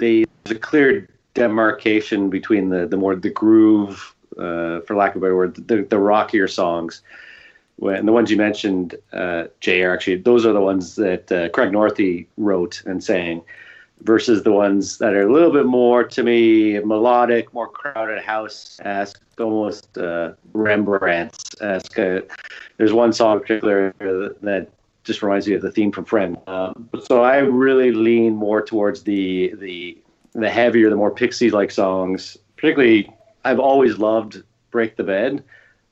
the 0.00 0.26
there's 0.44 0.56
a 0.56 0.60
clear 0.60 1.08
demarcation 1.34 2.30
between 2.30 2.70
the 2.70 2.86
the 2.86 2.96
more 2.96 3.14
the 3.14 3.30
groove, 3.30 4.14
uh, 4.36 4.80
for 4.80 4.96
lack 4.96 5.14
of 5.14 5.18
a 5.18 5.20
better 5.20 5.36
word, 5.36 5.54
the, 5.68 5.82
the 5.82 5.98
rockier 5.98 6.48
songs. 6.48 7.02
When 7.76 8.04
the 8.04 8.12
ones 8.12 8.30
you 8.30 8.36
mentioned, 8.36 8.96
uh, 9.12 9.44
are 9.66 9.94
actually 9.94 10.16
those 10.16 10.44
are 10.44 10.52
the 10.52 10.60
ones 10.60 10.96
that 10.96 11.30
uh, 11.30 11.48
Craig 11.50 11.70
Northey 11.72 12.26
wrote 12.36 12.82
and 12.84 13.02
sang, 13.02 13.42
versus 14.02 14.42
the 14.42 14.52
ones 14.52 14.98
that 14.98 15.14
are 15.14 15.26
a 15.28 15.32
little 15.32 15.52
bit 15.52 15.66
more 15.66 16.04
to 16.04 16.22
me 16.22 16.78
melodic, 16.80 17.52
more 17.54 17.68
crowded 17.68 18.22
house 18.22 18.78
esque, 18.84 19.22
almost 19.38 19.96
uh, 19.98 20.32
Rembrandt 20.52 21.54
esque. 21.60 21.94
There's 22.76 22.92
one 22.92 23.12
song 23.12 23.36
in 23.36 23.40
particular 23.40 23.94
that 24.42 24.68
just 25.04 25.22
reminds 25.22 25.46
me 25.46 25.54
of 25.54 25.62
the 25.62 25.70
theme 25.70 25.92
from 25.92 26.04
Friend. 26.04 26.36
Um, 26.46 26.88
so 27.06 27.22
I 27.22 27.38
really 27.38 27.92
lean 27.92 28.34
more 28.34 28.62
towards 28.62 29.02
the 29.02 29.54
the 29.58 29.98
the 30.32 30.50
heavier, 30.50 30.90
the 30.90 30.96
more 30.96 31.10
Pixies 31.10 31.52
like 31.52 31.70
songs. 31.70 32.36
Particularly, 32.56 33.12
I've 33.44 33.58
always 33.58 33.98
loved 33.98 34.42
Break 34.70 34.96
the 34.96 35.04
Bed, 35.04 35.42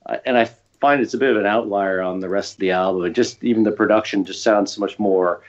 uh, 0.07 0.19
and 0.27 0.37
I 0.37 0.51
find 0.81 1.01
it's 1.01 1.15
a 1.15 1.19
bit 1.19 1.31
of 1.31 1.37
an 1.37 1.47
outlier 1.47 2.01
on 2.01 2.21
the 2.21 2.29
rest 2.29 2.55
of 2.55 2.61
the 2.61 2.71
album. 2.71 3.13
Just 3.13 3.43
even 3.43 3.65
the 3.65 3.73
production 3.73 4.25
just 4.25 4.43
sounds 4.43 4.73
so 4.73 4.81
much 4.81 4.99
more 4.99 5.43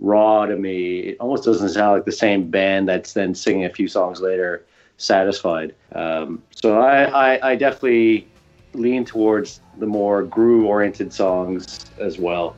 raw 0.00 0.46
to 0.46 0.56
me. 0.56 0.98
It 1.00 1.16
almost 1.20 1.44
doesn't 1.44 1.70
sound 1.70 1.94
like 1.94 2.04
the 2.04 2.12
same 2.12 2.50
band 2.50 2.88
that's 2.88 3.12
then 3.12 3.34
singing 3.34 3.64
a 3.64 3.70
few 3.70 3.88
songs 3.88 4.20
later, 4.20 4.64
satisfied. 4.96 5.74
Um, 5.92 6.42
so 6.50 6.80
I, 6.80 7.04
I, 7.34 7.50
I 7.52 7.56
definitely 7.56 8.28
lean 8.74 9.04
towards 9.04 9.60
the 9.78 9.86
more 9.86 10.22
groove 10.22 10.66
oriented 10.66 11.12
songs 11.12 11.86
as 11.98 12.18
well. 12.18 12.56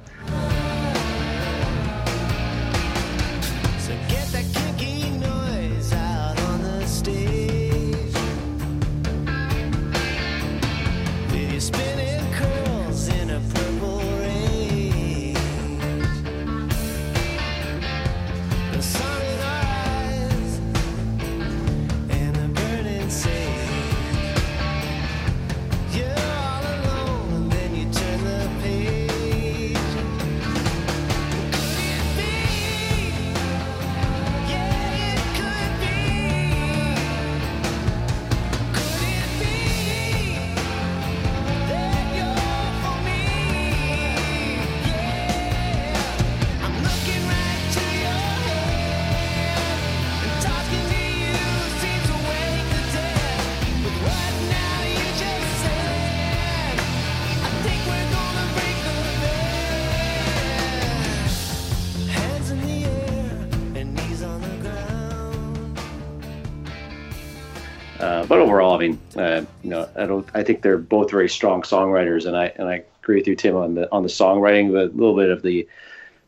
I 70.37 70.42
think 70.42 70.61
they're 70.61 70.77
both 70.77 71.11
very 71.11 71.31
strong 71.31 71.62
songwriters, 71.62 72.27
and 72.27 72.37
I 72.37 72.53
and 72.57 72.68
I 72.68 72.85
agree 73.03 73.16
with 73.16 73.27
you, 73.27 73.35
Tim, 73.35 73.57
on 73.57 73.75
the 73.75 73.90
on 73.90 74.03
the 74.03 74.09
songwriting. 74.09 74.70
The 74.70 74.94
little 74.94 75.16
bit 75.16 75.31
of 75.31 75.40
the 75.42 75.66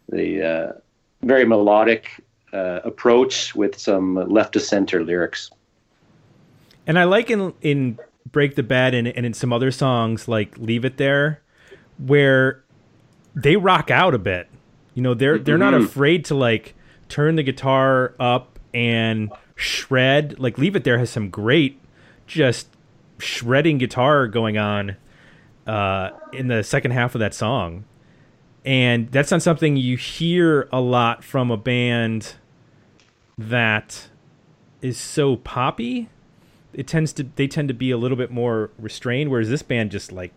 the 0.09 0.43
uh, 0.43 0.73
very 1.23 1.45
melodic 1.45 2.25
uh, 2.53 2.81
approach 2.85 3.55
with 3.55 3.79
some 3.79 4.15
left 4.15 4.55
to 4.55 4.61
center 4.61 5.05
lyrics. 5.05 5.51
And 6.87 6.99
I 6.99 7.05
like 7.05 7.29
in 7.29 7.53
in 7.61 7.99
Break 8.33 8.55
the 8.55 8.63
Bed 8.63 8.95
and, 8.95 9.07
and 9.09 9.27
in 9.27 9.35
some 9.35 9.53
other 9.53 9.71
songs 9.71 10.27
like 10.27 10.57
Leave 10.57 10.87
It 10.87 10.97
There, 10.97 11.43
where 11.99 12.65
they 13.35 13.57
rock 13.57 13.91
out 13.91 14.15
a 14.15 14.19
bit. 14.19 14.49
You 14.95 15.03
know, 15.03 15.13
they're 15.13 15.39
they're 15.39 15.59
mm-hmm. 15.59 15.71
not 15.71 15.75
afraid 15.75 16.25
to 16.27 16.35
like 16.35 16.75
turn 17.11 17.37
the 17.37 17.43
guitar 17.43 18.15
up 18.19 18.59
and 18.73 19.31
shred. 19.55 20.39
Like 20.39 20.57
Leave 20.57 20.77
It 20.77 20.85
There 20.85 20.99
has 20.99 21.11
some 21.11 21.29
great 21.29 21.79
just 22.27 22.69
shredding 23.19 23.79
guitar 23.79 24.27
going 24.29 24.59
on 24.59 24.97
uh, 25.67 26.11
in 26.33 26.49
the 26.49 26.63
second 26.63 26.93
half 26.93 27.15
of 27.15 27.19
that 27.21 27.35
song. 27.35 27.85
And 28.65 29.11
that's 29.11 29.31
not 29.31 29.43
something 29.43 29.77
you 29.77 29.97
hear 29.97 30.69
a 30.73 30.81
lot 30.81 31.25
from 31.25 31.51
a 31.51 31.57
band 31.57 32.35
that 33.37 34.09
is 34.83 34.99
so 34.99 35.37
poppy. 35.37 36.09
It 36.73 36.87
tends 36.87 37.13
to 37.15 37.25
they 37.37 37.47
tend 37.47 37.69
to 37.69 37.75
be 37.75 37.91
a 37.91 37.97
little 37.97 38.17
bit 38.17 38.31
more 38.31 38.71
restrained, 38.79 39.31
whereas 39.31 39.49
this 39.49 39.63
band 39.63 39.91
just 39.91 40.13
like 40.13 40.35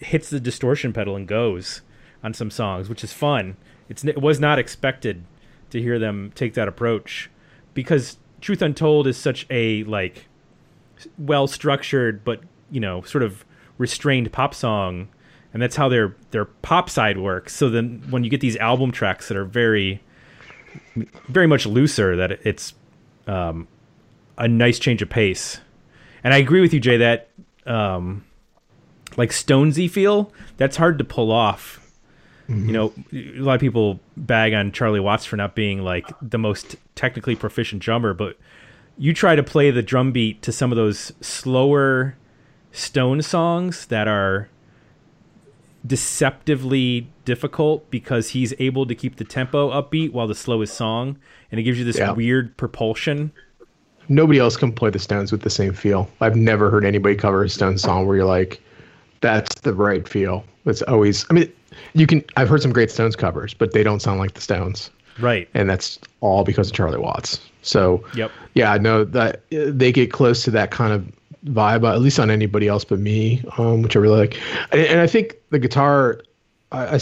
hits 0.00 0.30
the 0.30 0.40
distortion 0.40 0.92
pedal 0.92 1.16
and 1.16 1.28
goes 1.28 1.82
on 2.22 2.34
some 2.34 2.50
songs, 2.50 2.88
which 2.88 3.04
is 3.04 3.12
fun. 3.12 3.56
It's 3.88 4.04
it 4.04 4.20
was 4.20 4.40
not 4.40 4.58
expected 4.58 5.24
to 5.70 5.80
hear 5.80 5.98
them 5.98 6.32
take 6.34 6.54
that 6.54 6.68
approach 6.68 7.30
because 7.74 8.18
Truth 8.40 8.62
Untold 8.62 9.06
is 9.06 9.16
such 9.16 9.46
a 9.50 9.84
like 9.84 10.26
well 11.18 11.46
structured 11.46 12.24
but 12.24 12.40
you 12.70 12.80
know 12.80 13.02
sort 13.02 13.22
of 13.22 13.44
restrained 13.78 14.32
pop 14.32 14.54
song. 14.54 15.08
And 15.52 15.60
that's 15.60 15.76
how 15.76 15.88
their 15.88 16.16
their 16.30 16.46
pop 16.46 16.88
side 16.88 17.18
works. 17.18 17.54
So 17.54 17.68
then 17.68 18.02
when 18.08 18.24
you 18.24 18.30
get 18.30 18.40
these 18.40 18.56
album 18.56 18.90
tracks 18.90 19.28
that 19.28 19.36
are 19.36 19.44
very 19.44 20.02
very 21.28 21.46
much 21.46 21.66
looser 21.66 22.16
that 22.16 22.32
it's 22.46 22.72
um, 23.26 23.68
a 24.38 24.48
nice 24.48 24.78
change 24.78 25.02
of 25.02 25.10
pace. 25.10 25.60
And 26.24 26.32
i 26.32 26.38
agree 26.38 26.60
with 26.60 26.72
you 26.72 26.80
jay 26.80 26.96
that 26.98 27.28
um, 27.66 28.24
like 29.16 29.30
stonesy 29.30 29.90
feel 29.90 30.32
that's 30.56 30.76
hard 30.76 30.98
to 30.98 31.04
pull 31.04 31.30
off. 31.30 31.80
Mm-hmm. 32.48 32.66
you 32.66 32.72
know 32.72 32.92
a 33.12 33.40
lot 33.40 33.54
of 33.54 33.60
people 33.60 34.00
bag 34.16 34.52
on 34.52 34.72
charlie 34.72 34.98
watts 34.98 35.24
for 35.24 35.36
not 35.36 35.54
being 35.54 35.82
like 35.82 36.08
the 36.20 36.38
most 36.38 36.74
technically 36.96 37.36
proficient 37.36 37.80
drummer 37.80 38.14
but 38.14 38.36
you 38.98 39.12
try 39.14 39.36
to 39.36 39.42
play 39.42 39.70
the 39.70 39.82
drum 39.82 40.12
beat 40.12 40.42
to 40.42 40.52
some 40.52 40.72
of 40.72 40.76
those 40.76 41.12
slower 41.20 42.16
Stone 42.74 43.20
songs 43.20 43.86
that 43.86 44.08
are 44.08 44.48
deceptively 45.86 47.06
difficult 47.24 47.90
because 47.90 48.30
he's 48.30 48.54
able 48.58 48.86
to 48.86 48.94
keep 48.94 49.16
the 49.16 49.24
tempo 49.24 49.70
upbeat 49.70 50.12
while 50.12 50.26
the 50.26 50.34
slowest 50.34 50.74
song, 50.74 51.18
and 51.50 51.60
it 51.60 51.64
gives 51.64 51.78
you 51.78 51.84
this 51.84 51.98
yeah. 51.98 52.12
weird 52.12 52.56
propulsion. 52.56 53.32
Nobody 54.08 54.38
else 54.38 54.56
can 54.56 54.72
play 54.72 54.90
the 54.90 54.98
Stones 54.98 55.32
with 55.32 55.42
the 55.42 55.50
same 55.50 55.72
feel. 55.72 56.08
I've 56.20 56.36
never 56.36 56.70
heard 56.70 56.84
anybody 56.84 57.14
cover 57.14 57.44
a 57.44 57.48
Stone 57.48 57.78
song 57.78 58.06
where 58.06 58.16
you're 58.16 58.24
like, 58.24 58.60
"That's 59.20 59.54
the 59.60 59.74
right 59.74 60.08
feel." 60.08 60.44
It's 60.64 60.82
always. 60.82 61.26
I 61.30 61.34
mean, 61.34 61.52
you 61.94 62.06
can. 62.06 62.24
I've 62.36 62.48
heard 62.48 62.62
some 62.62 62.72
great 62.72 62.90
Stones 62.90 63.16
covers, 63.16 63.54
but 63.54 63.72
they 63.72 63.82
don't 63.82 64.00
sound 64.00 64.18
like 64.18 64.34
the 64.34 64.40
Stones. 64.40 64.90
Right. 65.18 65.48
And 65.54 65.68
that's 65.68 65.98
all 66.20 66.44
because 66.44 66.68
of 66.68 66.74
Charlie 66.74 66.98
Watts. 66.98 67.40
So, 67.62 68.04
yep. 68.14 68.30
yeah, 68.54 68.76
no, 68.76 69.04
that 69.04 69.42
they 69.50 69.92
get 69.92 70.12
close 70.12 70.42
to 70.44 70.50
that 70.52 70.70
kind 70.70 70.92
of 70.92 71.06
vibe, 71.46 71.88
at 71.90 72.00
least 72.00 72.18
on 72.18 72.30
anybody 72.30 72.68
else 72.68 72.84
but 72.84 72.98
me, 72.98 73.42
um, 73.58 73.82
which 73.82 73.96
I 73.96 74.00
really 74.00 74.18
like. 74.18 74.40
And, 74.72 74.80
and 74.80 75.00
I 75.00 75.06
think 75.06 75.36
the 75.50 75.58
guitar, 75.58 76.20
I, 76.72 76.96
I, 76.96 77.00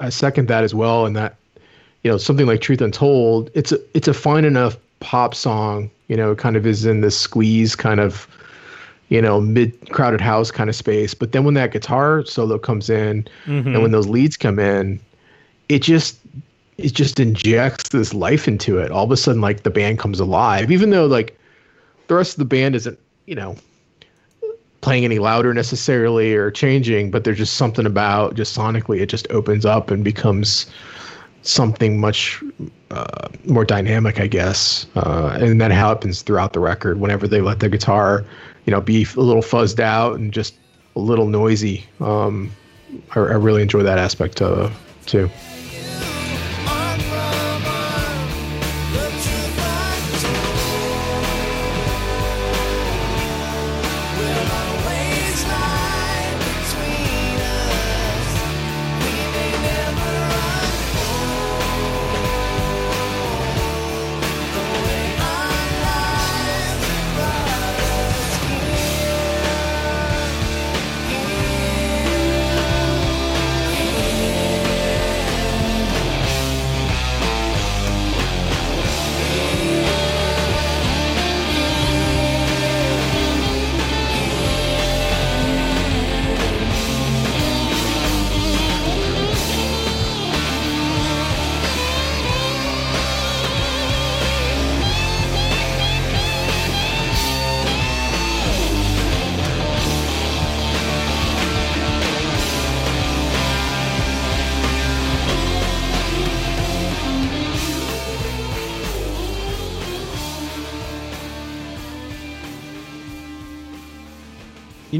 I, 0.00 0.08
second 0.08 0.48
that 0.48 0.64
as 0.64 0.74
well. 0.74 1.06
And 1.06 1.16
that, 1.16 1.36
you 2.02 2.10
know, 2.10 2.18
something 2.18 2.46
like 2.46 2.60
Truth 2.60 2.80
Untold, 2.80 3.50
it's 3.54 3.72
a, 3.72 3.78
it's 3.94 4.08
a 4.08 4.14
fine 4.14 4.44
enough 4.44 4.76
pop 5.00 5.34
song, 5.34 5.90
you 6.08 6.16
know, 6.16 6.34
kind 6.34 6.56
of 6.56 6.66
is 6.66 6.84
in 6.84 7.00
this 7.00 7.18
squeeze 7.18 7.74
kind 7.74 8.00
of, 8.00 8.26
you 9.08 9.20
know, 9.20 9.40
mid 9.40 9.90
crowded 9.90 10.20
house 10.20 10.50
kind 10.50 10.70
of 10.70 10.76
space. 10.76 11.14
But 11.14 11.32
then 11.32 11.44
when 11.44 11.54
that 11.54 11.72
guitar 11.72 12.24
solo 12.24 12.58
comes 12.58 12.88
in 12.88 13.28
mm-hmm. 13.44 13.68
and 13.68 13.82
when 13.82 13.92
those 13.92 14.08
leads 14.08 14.36
come 14.36 14.58
in, 14.58 15.00
it 15.68 15.80
just 15.80 16.18
it 16.82 16.94
just 16.94 17.20
injects 17.20 17.90
this 17.90 18.12
life 18.12 18.48
into 18.48 18.78
it. 18.78 18.90
All 18.90 19.04
of 19.04 19.10
a 19.10 19.16
sudden, 19.16 19.40
like 19.40 19.62
the 19.62 19.70
band 19.70 19.98
comes 19.98 20.20
alive, 20.20 20.70
even 20.70 20.90
though 20.90 21.06
like 21.06 21.38
the 22.08 22.14
rest 22.14 22.32
of 22.32 22.38
the 22.38 22.44
band 22.44 22.74
isn't, 22.74 22.98
you 23.26 23.34
know, 23.34 23.56
playing 24.80 25.04
any 25.04 25.18
louder 25.18 25.54
necessarily 25.54 26.34
or 26.34 26.50
changing, 26.50 27.10
but 27.10 27.24
there's 27.24 27.38
just 27.38 27.54
something 27.54 27.86
about 27.86 28.34
just 28.34 28.56
sonically 28.56 29.00
it 29.00 29.06
just 29.06 29.30
opens 29.30 29.64
up 29.64 29.90
and 29.90 30.04
becomes 30.04 30.66
something 31.42 32.00
much 32.00 32.42
uh, 32.90 33.28
more 33.44 33.64
dynamic, 33.64 34.20
I 34.20 34.26
guess. 34.26 34.86
Uh, 34.94 35.38
and 35.40 35.60
that 35.60 35.70
happens 35.70 36.22
throughout 36.22 36.52
the 36.52 36.60
record 36.60 37.00
whenever 37.00 37.26
they 37.26 37.40
let 37.40 37.60
the 37.60 37.68
guitar, 37.68 38.24
you 38.66 38.70
know, 38.70 38.80
be 38.80 39.06
a 39.16 39.20
little 39.20 39.42
fuzzed 39.42 39.80
out 39.80 40.18
and 40.18 40.32
just 40.32 40.54
a 40.96 41.00
little 41.00 41.26
noisy. 41.26 41.84
Um, 42.00 42.50
I, 43.14 43.20
I 43.20 43.34
really 43.34 43.62
enjoy 43.62 43.82
that 43.82 43.98
aspect 43.98 44.42
of 44.42 44.76
too. 45.06 45.30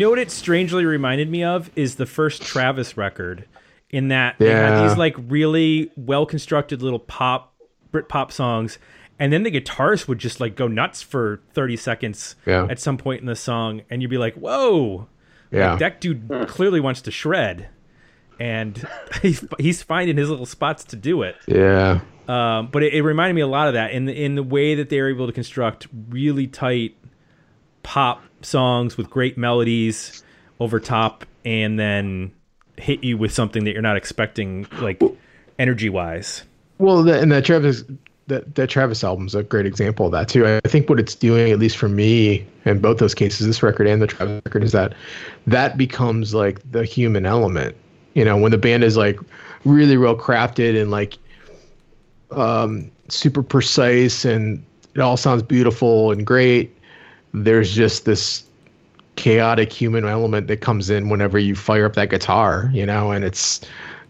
Know 0.03 0.11
what 0.11 0.19
it 0.19 0.31
strangely 0.31 0.85
reminded 0.85 1.31
me 1.31 1.43
of 1.45 1.71
is 1.77 1.97
the 1.97 2.07
first 2.07 2.43
Travis 2.43 2.97
record, 2.97 3.47
in 3.91 4.09
that 4.09 4.37
they 4.39 4.51
had 4.51 4.71
Yeah. 4.79 4.89
these 4.89 4.97
like 4.97 5.15
really 5.19 5.91
well 5.97 6.27
constructed 6.27 6.83
little 6.83 6.99
pop 6.99 7.55
Brit 7.91 8.09
pop 8.09 8.33
songs, 8.33 8.79
and 9.19 9.33
then 9.33 9.43
the 9.43 9.51
guitarist 9.51 10.09
would 10.09 10.19
just 10.19 10.41
like 10.41 10.57
go 10.57 10.67
nuts 10.67 11.03
for 11.03 11.41
thirty 11.53 11.77
seconds 11.77 12.37
Yeah. 12.47 12.67
at 12.71 12.79
some 12.81 12.97
point 12.97 13.21
in 13.21 13.27
the 13.27 13.37
song, 13.37 13.83
and 13.91 14.01
you'd 14.01 14.11
be 14.11 14.17
like, 14.19 14.35
"Whoa, 14.35 15.09
Yeah. 15.51 15.71
like, 15.73 15.79
that 15.81 16.01
dude 16.01 16.47
clearly 16.49 16.81
wants 16.81 17.03
to 17.03 17.11
shred," 17.11 17.69
and 18.41 18.87
he's, 19.23 19.45
he's 19.59 19.83
finding 19.83 20.17
his 20.17 20.31
little 20.31 20.47
spots 20.47 20.85
to 20.85 20.97
do 20.97 21.21
it. 21.23 21.37
Yeah. 21.47 22.01
Um, 22.29 22.69
but 22.73 22.83
it, 22.83 22.95
it 22.95 23.03
reminded 23.03 23.35
me 23.35 23.43
a 23.43 23.47
lot 23.47 23.69
of 23.69 23.75
that 23.75 23.91
in 23.91 24.07
the 24.07 24.15
in 24.25 24.37
the 24.37 24.43
way 24.43 24.75
that 24.77 24.89
they 24.89 25.01
were 25.03 25.11
able 25.11 25.27
to 25.27 25.33
construct 25.35 25.87
really 26.09 26.47
tight 26.47 26.97
pop 27.83 28.23
songs 28.45 28.97
with 28.97 29.11
great 29.11 29.37
melodies 29.37 30.23
over 30.61 30.81
top, 30.81 31.25
and 31.45 31.79
then 31.79 32.33
hit 32.77 33.05
you 33.05 33.19
with 33.19 33.33
something 33.33 33.65
that 33.65 33.73
you're 33.73 33.83
not 33.83 33.97
expecting, 33.97 34.67
like 34.81 35.01
energy 35.59 35.89
wise. 35.89 36.43
Well, 36.79 37.03
the, 37.03 37.21
and 37.21 37.31
that 37.33 37.45
Travis 37.45 37.85
that 38.29 38.55
that 38.55 38.69
Travis 38.69 39.05
album's 39.05 39.35
a 39.35 39.43
great 39.43 39.67
example 39.67 40.07
of 40.07 40.13
that 40.13 40.29
too. 40.29 40.47
I 40.47 40.61
think 40.69 40.89
what 40.89 40.99
it's 40.99 41.15
doing, 41.15 41.53
at 41.53 41.59
least 41.59 41.77
for 41.77 41.89
me, 41.89 42.47
in 42.65 42.81
both 42.81 42.99
those 42.99 43.15
cases, 43.15 43.47
this 43.47 43.63
record 43.63 43.87
and 43.87 44.01
the 44.01 44.07
Travis 44.07 44.43
record, 44.45 44.65
is 44.65 44.73
that 44.73 44.95
that 45.47 45.77
becomes 45.77 46.35
like 46.35 46.61
the 46.71 46.85
human 46.85 47.27
element. 47.27 47.77
You 48.15 48.25
know, 48.25 48.37
when 48.37 48.51
the 48.51 48.59
band 48.59 48.85
is 48.85 48.97
like 48.97 49.19
really 49.65 49.97
well 49.97 50.17
crafted 50.17 50.81
and 50.81 50.91
like 50.91 51.19
um, 52.31 52.91
super 53.09 53.43
precise, 53.43 54.25
and 54.25 54.65
it 54.95 55.01
all 55.01 55.17
sounds 55.17 55.43
beautiful 55.43 56.13
and 56.13 56.27
great. 56.27 56.77
There's 57.35 57.73
just 57.73 58.05
this 58.05 58.45
chaotic 59.17 59.73
human 59.73 60.05
element 60.05 60.49
that 60.49 60.61
comes 60.61 60.91
in 60.91 61.09
whenever 61.09 61.39
you 61.39 61.55
fire 61.55 61.87
up 61.87 61.95
that 61.95 62.11
guitar, 62.11 62.71
you 62.73 62.87
know, 62.87 63.13
and 63.13 63.25
it's 63.25 63.61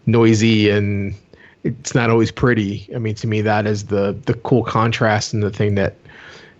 noisy 0.05 0.69
and 0.69 1.15
it's 1.63 1.95
not 1.95 2.09
always 2.09 2.31
pretty. 2.31 2.89
I 2.95 2.99
mean, 2.99 3.15
to 3.15 3.27
me, 3.27 3.41
that 3.41 3.65
is 3.65 3.85
the 3.85 4.17
the 4.25 4.33
cool 4.35 4.63
contrast 4.63 5.33
and 5.33 5.41
the 5.41 5.49
thing 5.49 5.75
that 5.75 5.95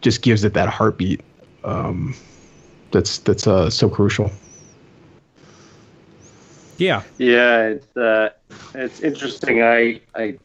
just 0.02 0.21
gives 0.21 0.43
it 0.43 0.54
that 0.54 0.69
heartbeat. 0.69 1.21
Um, 1.63 2.15
that's 2.91 3.19
that's 3.19 3.47
uh, 3.47 3.69
so 3.69 3.89
crucial. 3.89 4.32
Yeah, 6.78 7.04
Yeah, 7.17 7.67
it's 7.67 7.97
uh, 7.97 8.30
it's 8.73 9.02
interesting. 9.02 9.62
I 9.62 10.02
I 10.15 10.38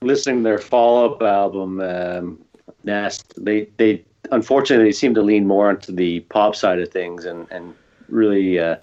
listening 0.00 0.38
to 0.38 0.42
their 0.44 0.58
follow 0.58 1.14
up 1.14 1.22
album 1.22 1.80
um, 1.80 2.44
Nest. 2.84 3.34
They 3.36 3.68
they 3.76 4.04
unfortunately 4.32 4.86
they 4.86 4.92
seem 4.92 5.14
to 5.14 5.22
lean 5.22 5.46
more 5.46 5.68
onto 5.68 5.92
the 5.92 6.20
pop 6.20 6.56
side 6.56 6.78
of 6.78 6.90
things 6.90 7.24
and 7.24 7.46
and 7.50 7.74
really 8.08 8.58
uh, 8.58 8.76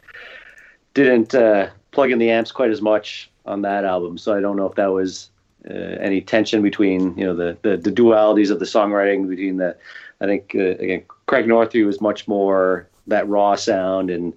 didn't 0.93 1.33
uh, 1.35 1.69
plug 1.91 2.11
in 2.11 2.19
the 2.19 2.29
amps 2.29 2.51
quite 2.51 2.71
as 2.71 2.81
much 2.81 3.29
on 3.45 3.61
that 3.61 3.85
album. 3.85 4.17
So 4.17 4.33
I 4.33 4.41
don't 4.41 4.55
know 4.55 4.65
if 4.65 4.75
that 4.75 4.87
was 4.87 5.29
uh, 5.69 5.73
any 5.73 6.21
tension 6.21 6.61
between 6.61 7.17
you 7.17 7.25
know 7.25 7.35
the, 7.35 7.57
the 7.61 7.77
the 7.77 7.91
dualities 7.91 8.49
of 8.49 8.59
the 8.59 8.65
songwriting 8.65 9.27
between 9.27 9.57
the 9.57 9.75
I 10.19 10.25
think 10.25 10.53
uh, 10.55 10.75
again 10.79 11.03
Craig 11.27 11.45
Northey 11.45 11.85
was 11.85 12.01
much 12.01 12.27
more 12.27 12.87
that 13.07 13.27
raw 13.27 13.55
sound 13.55 14.09
and 14.09 14.33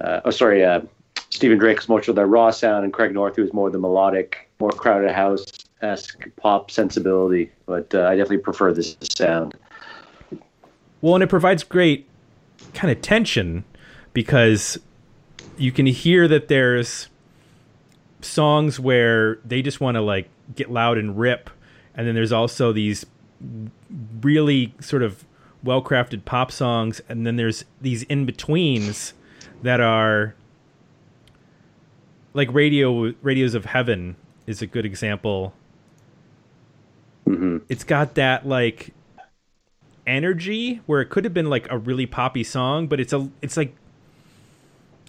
uh, 0.00 0.20
oh 0.24 0.30
sorry 0.30 0.64
uh, 0.64 0.80
Steven 1.30 1.58
Drake 1.58 1.78
was 1.78 1.88
much 1.88 2.08
of 2.08 2.16
the 2.16 2.26
raw 2.26 2.50
sound 2.50 2.84
and 2.84 2.92
Craig 2.92 3.12
Northey 3.12 3.42
was 3.42 3.52
more 3.52 3.70
the 3.70 3.78
melodic 3.78 4.50
more 4.60 4.70
crowded 4.70 5.12
house 5.12 5.46
esque 5.80 6.28
pop 6.36 6.70
sensibility 6.70 7.50
but 7.66 7.94
I 7.94 8.16
definitely 8.16 8.38
prefer 8.38 8.72
this 8.72 8.96
sound 9.10 9.54
Well, 11.00 11.14
and 11.14 11.22
it 11.22 11.28
provides 11.28 11.62
great 11.62 12.08
kind 12.74 12.90
of 12.90 13.00
tension 13.00 13.64
because 14.12 14.78
you 15.56 15.72
can 15.72 15.86
hear 15.86 16.26
that 16.28 16.48
there's 16.48 17.08
songs 18.20 18.80
where 18.80 19.38
they 19.44 19.62
just 19.62 19.80
want 19.80 19.94
to 19.96 20.00
like 20.00 20.28
get 20.54 20.70
loud 20.70 20.98
and 20.98 21.18
rip, 21.18 21.50
and 21.94 22.06
then 22.06 22.14
there's 22.14 22.32
also 22.32 22.72
these 22.72 23.06
really 24.20 24.74
sort 24.80 25.02
of 25.02 25.24
well 25.62 25.82
crafted 25.82 26.24
pop 26.24 26.50
songs, 26.50 27.00
and 27.08 27.26
then 27.26 27.36
there's 27.36 27.64
these 27.80 28.02
in 28.04 28.26
betweens 28.26 29.14
that 29.62 29.80
are 29.80 30.34
like 32.34 32.52
radio 32.52 33.12
radios 33.22 33.54
of 33.54 33.66
heaven 33.66 34.16
is 34.46 34.62
a 34.62 34.66
good 34.66 34.86
example. 34.86 35.52
hmm 37.24 37.58
It's 37.68 37.84
got 37.84 38.14
that 38.14 38.46
like 38.46 38.94
energy 40.08 40.80
where 40.86 41.00
it 41.00 41.10
could 41.10 41.24
have 41.24 41.34
been 41.34 41.48
like 41.50 41.70
a 41.70 41.78
really 41.78 42.06
poppy 42.06 42.42
song, 42.42 42.86
but 42.88 42.98
it's 42.98 43.12
a 43.12 43.28
it's 43.42 43.56
like 43.56 43.74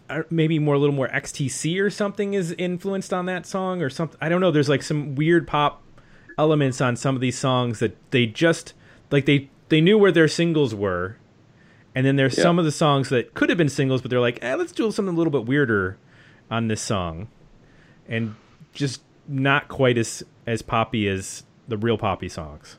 uh, 0.10 0.24
maybe 0.30 0.60
more 0.60 0.76
a 0.76 0.80
little 0.80 0.96
more 0.96 1.08
XTC 1.10 1.80
or 1.82 1.90
something 1.90 2.34
is 2.34 2.52
influenced 2.58 3.14
on 3.14 3.26
that 3.28 3.46
song 3.46 3.82
or 3.82 3.90
something. 3.90 4.18
I 4.22 4.30
don't 4.30 4.42
know. 4.42 4.52
There's 4.52 4.70
like 4.70 4.84
some 4.84 5.16
weird 5.16 5.48
pop 5.48 5.82
elements 6.38 6.82
on 6.82 6.96
some 6.96 7.16
of 7.16 7.22
these 7.22 7.38
songs 7.38 7.80
that 7.80 7.96
they 8.12 8.26
just 8.26 8.74
like 9.12 9.26
they 9.26 9.50
they 9.70 9.82
knew 9.82 9.98
where 9.98 10.12
their 10.12 10.28
singles 10.28 10.74
were, 10.76 11.18
and 11.96 12.06
then 12.06 12.16
there's 12.16 12.38
Yeah. 12.38 12.44
some 12.44 12.60
of 12.60 12.66
the 12.66 12.72
songs 12.72 13.10
that 13.10 13.34
could 13.34 13.50
have 13.50 13.58
been 13.58 13.70
singles, 13.70 14.02
but 14.02 14.10
they're 14.10 14.20
like, 14.20 14.40
eh, 14.44 14.56
let's 14.56 14.72
do 14.72 14.92
something 14.92 15.14
a 15.14 15.18
little 15.18 15.32
bit 15.32 15.46
weirder 15.46 15.98
on 16.52 16.68
this 16.68 16.82
song, 16.82 17.28
and 18.08 18.36
just 18.74 19.02
not 19.28 19.68
quite 19.68 19.98
as 19.98 20.24
as 20.48 20.62
poppy 20.64 21.08
as 21.08 21.44
the 21.68 21.78
real 21.78 21.98
poppy 21.98 22.28
songs. 22.30 22.78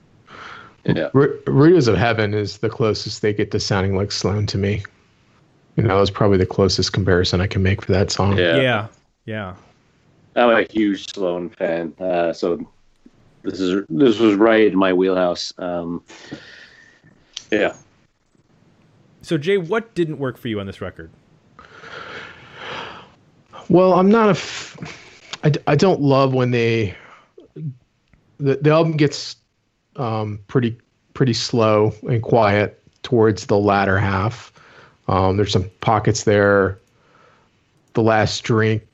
Yeah 0.85 1.11
R- 1.15 1.31
Radios 1.47 1.89
of 1.89 1.97
Heaven 1.97 2.35
is 2.35 2.59
the 2.59 2.69
closest 2.71 3.23
they 3.23 3.33
get 3.33 3.51
to 3.53 3.61
sounding 3.61 3.97
like 3.97 4.13
Sloan 4.13 4.47
to 4.47 4.59
me. 4.59 4.83
You 5.77 5.83
know, 5.85 5.95
that 5.95 6.01
was 6.01 6.11
probably 6.11 6.39
the 6.39 6.47
closest 6.47 6.93
comparison 6.93 7.41
I 7.41 7.47
can 7.47 7.63
make 7.63 7.83
for 7.83 7.93
that 7.93 8.11
song. 8.11 8.37
yeah 8.39 8.57
Yeah, 8.57 8.87
yeah. 9.25 9.55
I'm 10.37 10.51
a 10.51 10.63
huge 10.71 11.13
Sloan 11.13 11.51
fan, 11.51 11.95
uh, 12.01 12.33
so 12.33 12.67
this 13.43 13.61
is 13.61 13.85
this 13.89 14.19
was 14.19 14.35
right 14.35 14.67
in 14.67 14.79
my 14.79 14.93
wheelhouse. 14.93 15.53
Um, 15.59 16.03
yeah, 17.51 17.75
So 19.23 19.37
Jay, 19.39 19.59
what 19.59 19.95
didn't 19.95 20.19
work 20.19 20.39
for 20.39 20.49
you 20.49 20.61
on 20.61 20.67
this 20.67 20.81
record? 20.81 21.11
Well, 23.69 23.95
I'm 23.95 24.11
not 24.11 24.29
a. 24.29 24.33
F- 24.33 24.77
I, 25.43 25.51
d- 25.51 25.61
I 25.67 25.77
don't 25.77 26.01
love 26.01 26.35
when 26.35 26.51
they. 26.51 26.95
The, 28.39 28.57
the 28.57 28.71
album 28.71 28.97
gets 28.97 29.37
um, 30.01 30.41
pretty 30.49 30.77
pretty 31.15 31.35
slow 31.35 31.93
and 32.09 32.23
quiet 32.23 32.83
towards 33.03 33.47
the 33.47 33.59
latter 33.59 33.99
half. 33.99 34.53
Um, 35.09 35.37
there's 35.37 35.53
some 35.53 35.71
pockets 35.81 36.25
there. 36.25 36.79
The 37.95 38.03
last 38.03 38.43
drink 38.43 38.87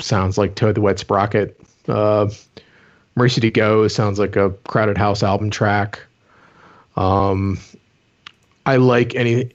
sounds 0.00 0.38
like 0.38 0.54
Toad 0.54 0.76
the 0.76 0.80
Wet 0.80 0.98
Sprocket. 0.98 1.60
Uh, 1.88 2.30
Mercy 3.16 3.40
to 3.40 3.50
Go 3.50 3.86
sounds 3.88 4.18
like 4.18 4.36
a 4.36 4.50
Crowded 4.66 4.96
House 4.96 5.22
album 5.22 5.50
track. 5.50 6.00
Um, 6.96 7.58
I 8.66 8.76
like 8.76 9.14
any 9.14 9.50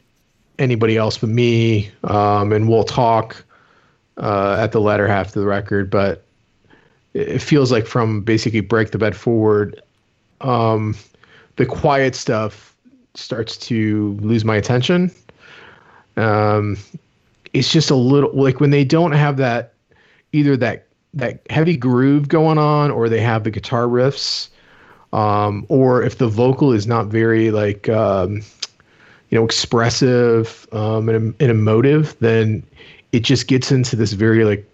anybody 0.59 0.97
else 0.97 1.17
but 1.17 1.29
me, 1.29 1.89
um, 2.03 2.51
and 2.51 2.69
we'll 2.69 2.83
talk 2.83 3.43
uh, 4.17 4.57
at 4.59 4.73
the 4.73 4.81
latter 4.81 5.07
half 5.07 5.27
of 5.27 5.33
the 5.33 5.45
record, 5.45 5.89
but 5.89 6.25
it 7.13 7.39
feels 7.39 7.71
like 7.71 7.87
from 7.87 8.21
basically 8.21 8.59
break 8.59 8.91
the 8.91 8.97
bed 8.97 9.15
forward, 9.15 9.81
um, 10.41 10.95
the 11.55 11.65
quiet 11.65 12.15
stuff 12.15 12.75
starts 13.15 13.57
to 13.57 14.17
lose 14.21 14.45
my 14.45 14.55
attention. 14.55 15.11
Um, 16.17 16.77
it's 17.53 17.71
just 17.71 17.89
a 17.89 17.95
little 17.95 18.31
like 18.33 18.59
when 18.59 18.69
they 18.69 18.83
don't 18.83 19.11
have 19.11 19.37
that 19.37 19.73
either 20.31 20.55
that 20.57 20.85
that 21.13 21.41
heavy 21.49 21.75
groove 21.75 22.27
going 22.27 22.57
on 22.57 22.91
or 22.91 23.09
they 23.09 23.21
have 23.21 23.43
the 23.43 23.51
guitar 23.51 23.85
riffs 23.85 24.49
um, 25.13 25.65
or 25.69 26.03
if 26.03 26.17
the 26.17 26.27
vocal 26.27 26.71
is 26.71 26.85
not 26.85 27.07
very 27.07 27.51
like 27.51 27.89
um, 27.89 28.41
you 29.29 29.37
know 29.37 29.45
expressive 29.45 30.67
um, 30.71 31.09
and, 31.09 31.33
and 31.39 31.51
emotive 31.51 32.17
then 32.19 32.63
it 33.11 33.21
just 33.21 33.47
gets 33.47 33.71
into 33.71 33.95
this 33.95 34.13
very 34.13 34.45
like 34.45 34.65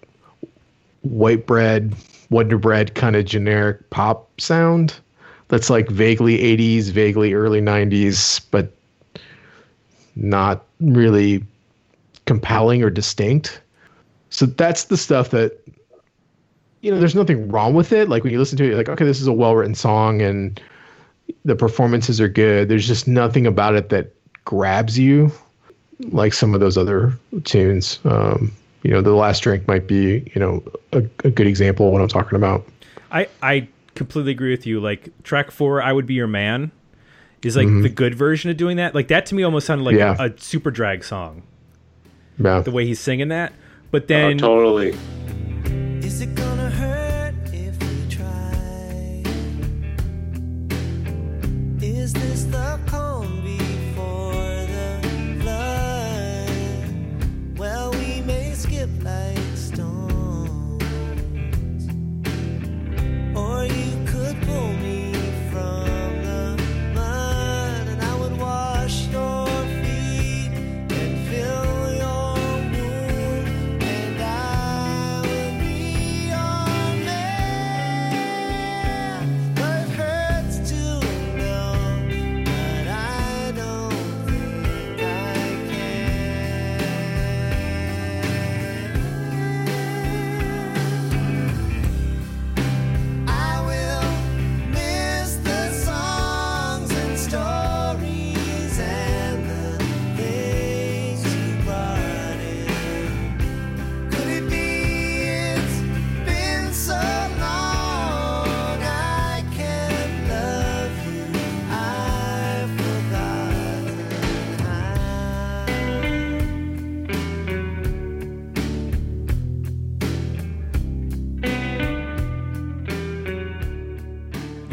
white 1.04 1.45
bread 1.45 1.95
wonder 2.30 2.58
bread 2.58 2.95
kind 2.95 3.15
of 3.15 3.23
generic 3.23 3.89
pop 3.91 4.30
sound 4.41 4.99
that's 5.47 5.69
like 5.69 5.89
vaguely 5.89 6.38
80s 6.38 6.91
vaguely 6.91 7.34
early 7.34 7.62
90s 7.62 8.41
but 8.51 8.71
not 10.15 10.65
really 10.79 11.43
compelling 12.25 12.84
or 12.84 12.89
distinct. 12.89 13.62
So 14.29 14.45
that's 14.45 14.86
the 14.86 14.97
stuff 14.97 15.29
that 15.31 15.60
you 16.81 16.91
know 16.91 16.99
there's 16.99 17.15
nothing 17.15 17.49
wrong 17.49 17.73
with 17.73 17.91
it. 17.91 18.10
Like 18.10 18.23
when 18.23 18.31
you 18.31 18.39
listen 18.39 18.58
to 18.58 18.63
it 18.63 18.67
you're 18.67 18.77
like 18.77 18.89
okay 18.89 19.05
this 19.05 19.21
is 19.21 19.27
a 19.27 19.34
well 19.34 19.55
written 19.55 19.75
song 19.75 20.21
and 20.21 20.62
the 21.43 21.55
performances 21.55 22.21
are 22.21 22.29
good. 22.29 22.69
There's 22.69 22.88
just 22.88 23.08
nothing 23.08 23.47
about 23.47 23.75
it 23.75 23.89
that 23.89 24.13
grabs 24.45 24.97
you 24.97 25.31
like 26.12 26.34
some 26.34 26.53
of 26.53 26.60
those 26.60 26.77
other 26.77 27.17
tunes. 27.43 27.99
Um, 28.05 28.51
you 28.84 28.91
know 28.91 29.01
the 29.01 29.13
last 29.13 29.39
drink 29.39 29.67
might 29.67 29.88
be 29.88 30.31
you 30.36 30.39
know 30.39 30.63
a, 30.91 30.99
a 31.23 31.31
good 31.31 31.47
example 31.47 31.88
of 31.88 31.93
what 31.93 32.01
i'm 32.03 32.08
talking 32.08 32.36
about. 32.36 32.65
I 33.12 33.27
I 33.41 33.67
completely 33.95 34.31
agree 34.31 34.51
with 34.51 34.65
you. 34.67 34.79
Like 34.79 35.10
track 35.23 35.51
four, 35.51 35.81
"I 35.81 35.91
Would 35.91 36.05
Be 36.05 36.13
Your 36.13 36.27
Man," 36.27 36.71
is 37.43 37.55
like 37.55 37.67
mm-hmm. 37.67 37.81
the 37.81 37.89
good 37.89 38.15
version 38.15 38.49
of 38.51 38.58
doing 38.58 38.77
that. 38.77 38.93
Like 38.95 39.08
that 39.10 39.25
to 39.27 39.36
me 39.36 39.43
almost 39.43 39.65
sounded 39.67 39.84
like 39.84 39.95
Yeah. 39.95 40.15
a, 40.19 40.25
a 40.25 40.29
Superdrag 40.31 41.03
song. 41.03 41.43
yeah 42.38 42.60
The 42.62 42.71
way 42.71 42.86
he's 42.86 42.99
singing 42.99 43.29
that, 43.29 43.53
but 43.91 44.03
Oh, 44.03 44.05
then 44.08 44.38
totally. 44.38 44.95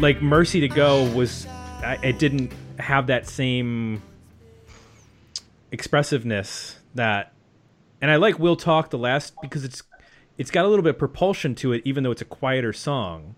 Like 0.03 0.21
"Mercy 0.21 0.59
to 0.59 0.67
Go" 0.67 1.11
was 1.15 1.47
I- 1.83 1.97
it 2.03 2.19
didn't 2.19 2.51
have 2.77 3.07
that 3.07 3.27
same 3.27 4.03
expressiveness 5.71 6.77
that, 6.93 7.33
and 8.01 8.11
I 8.11 8.17
like 8.17 8.37
"We'll 8.37 8.55
Talk" 8.55 8.91
the 8.91 8.99
last 8.99 9.33
because 9.41 9.63
it's 9.63 9.81
it's 10.37 10.51
got 10.51 10.65
a 10.65 10.67
little 10.67 10.83
bit 10.83 10.91
of 10.91 10.99
propulsion 10.99 11.55
to 11.55 11.73
it, 11.73 11.81
even 11.85 12.03
though 12.03 12.11
it's 12.11 12.21
a 12.21 12.25
quieter 12.25 12.73
song, 12.73 13.35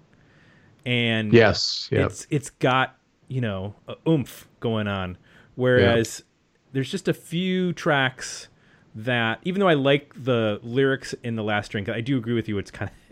and 0.86 1.32
yes 1.32 1.88
yeah. 1.92 2.06
it's 2.06 2.28
it's 2.30 2.50
got 2.50 2.98
you 3.30 3.40
know 3.40 3.76
a 3.88 3.96
oomph 4.08 4.48
going 4.60 4.88
on. 4.88 5.18
Whereas 5.56 6.24
there's 6.74 6.92
just 6.92 7.08
a 7.08 7.14
few 7.14 7.72
tracks 7.72 8.50
that 8.96 9.40
even 9.44 9.60
though 9.60 9.68
i 9.68 9.74
like 9.74 10.14
the 10.24 10.60
lyrics 10.64 11.14
in 11.22 11.36
the 11.36 11.44
last 11.44 11.70
drink 11.70 11.90
i 11.90 12.00
do 12.00 12.18
agree 12.18 12.34
with 12.34 12.48
you 12.48 12.58
it's 12.58 12.72
kind 12.72 12.90
of 12.90 13.05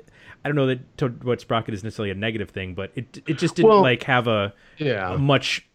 i 0.44 0.50
don't 0.50 0.56
know 0.56 0.68
that 0.68 0.98
to 0.98 1.08
what 1.08 1.42
sprocket 1.42 1.74
is 1.74 1.84
necessarily 1.84 2.12
a 2.12 2.16
negative 2.16 2.50
thing 2.50 2.74
but 2.74 2.92
it 2.96 3.22
it 3.28 3.38
just 3.38 3.56
didn't 3.56 3.70
Well, 3.70 3.82
like 3.82 4.04
have 4.04 4.28
a, 4.28 4.54
yeah. 4.78 5.14
a 5.14 5.18
much 5.18 5.66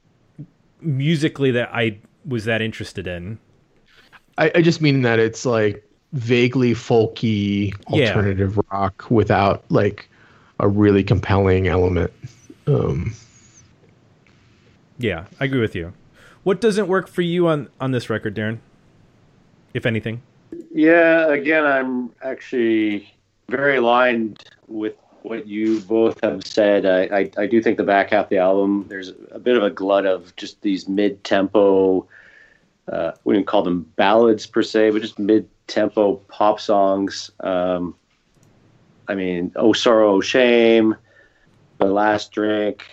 musically 0.80 1.50
that 1.52 1.70
i 1.72 1.98
was 2.26 2.44
that 2.44 2.60
interested 2.60 3.06
in. 3.06 3.38
I, 4.36 4.52
I 4.56 4.62
just 4.62 4.82
mean 4.82 5.02
that 5.02 5.18
it's 5.18 5.46
like 5.46 5.82
vaguely 6.12 6.74
folky 6.74 7.74
Yeah. 7.88 8.08
alternative 8.08 8.58
rock 8.70 9.06
without 9.10 9.64
like 9.70 10.08
a 10.60 10.68
really 10.68 11.02
compelling 11.02 11.68
element. 11.68 12.12
Um, 12.66 13.14
yeah 14.98 15.24
i 15.40 15.44
agree 15.46 15.60
with 15.60 15.74
you. 15.74 15.92
What 16.42 16.60
doesn't 16.60 16.86
work 16.88 17.08
for 17.08 17.22
you 17.22 17.48
on 17.48 17.68
on 17.80 17.92
this 17.92 18.10
record 18.10 18.34
darren? 18.34 18.58
If 19.74 19.86
anything? 19.86 20.22
Yeah, 20.72 21.28
again, 21.32 21.64
I'm 21.64 22.10
actually 22.22 23.12
very 23.48 23.76
aligned 23.76 24.42
with 24.68 24.94
what 25.22 25.46
you 25.46 25.80
both 25.80 26.20
have 26.22 26.46
said. 26.46 26.86
I, 26.86 27.18
I, 27.18 27.30
I 27.36 27.46
do 27.46 27.62
think 27.62 27.76
the 27.76 27.84
back 27.84 28.10
half 28.10 28.26
of 28.26 28.30
the 28.30 28.38
album, 28.38 28.86
there's 28.88 29.12
a 29.30 29.38
bit 29.38 29.56
of 29.56 29.62
a 29.62 29.70
glut 29.70 30.06
of 30.06 30.34
just 30.36 30.60
these 30.62 30.88
mid 30.88 31.22
tempo, 31.24 32.06
uh, 32.90 33.12
we 33.24 33.32
wouldn't 33.32 33.46
call 33.46 33.62
them 33.62 33.82
ballads 33.96 34.46
per 34.46 34.62
se, 34.62 34.90
but 34.90 35.02
just 35.02 35.18
mid 35.18 35.48
tempo 35.66 36.16
pop 36.28 36.60
songs. 36.60 37.30
Um, 37.40 37.94
I 39.08 39.14
mean, 39.14 39.52
Oh 39.56 39.72
Sorrow, 39.72 40.14
Oh 40.14 40.20
Shame, 40.20 40.96
The 41.78 41.86
Last 41.86 42.32
Drink, 42.32 42.84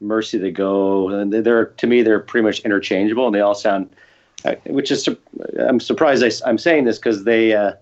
Mercy 0.00 0.38
to 0.38 0.50
Go. 0.50 1.08
And 1.10 1.32
they're, 1.32 1.66
to 1.66 1.86
me, 1.86 2.02
they're 2.02 2.20
pretty 2.20 2.44
much 2.44 2.60
interchangeable 2.60 3.26
and 3.26 3.34
they 3.34 3.40
all 3.40 3.54
sound 3.54 3.90
uh, 4.44 4.54
which 4.66 4.90
is 4.90 5.08
I'm 5.58 5.80
surprised 5.80 6.24
I, 6.24 6.48
am 6.48 6.58
saying 6.58 6.84
this 6.84 6.98
because 6.98 7.24
they, 7.24 7.52
uh, 7.52 7.72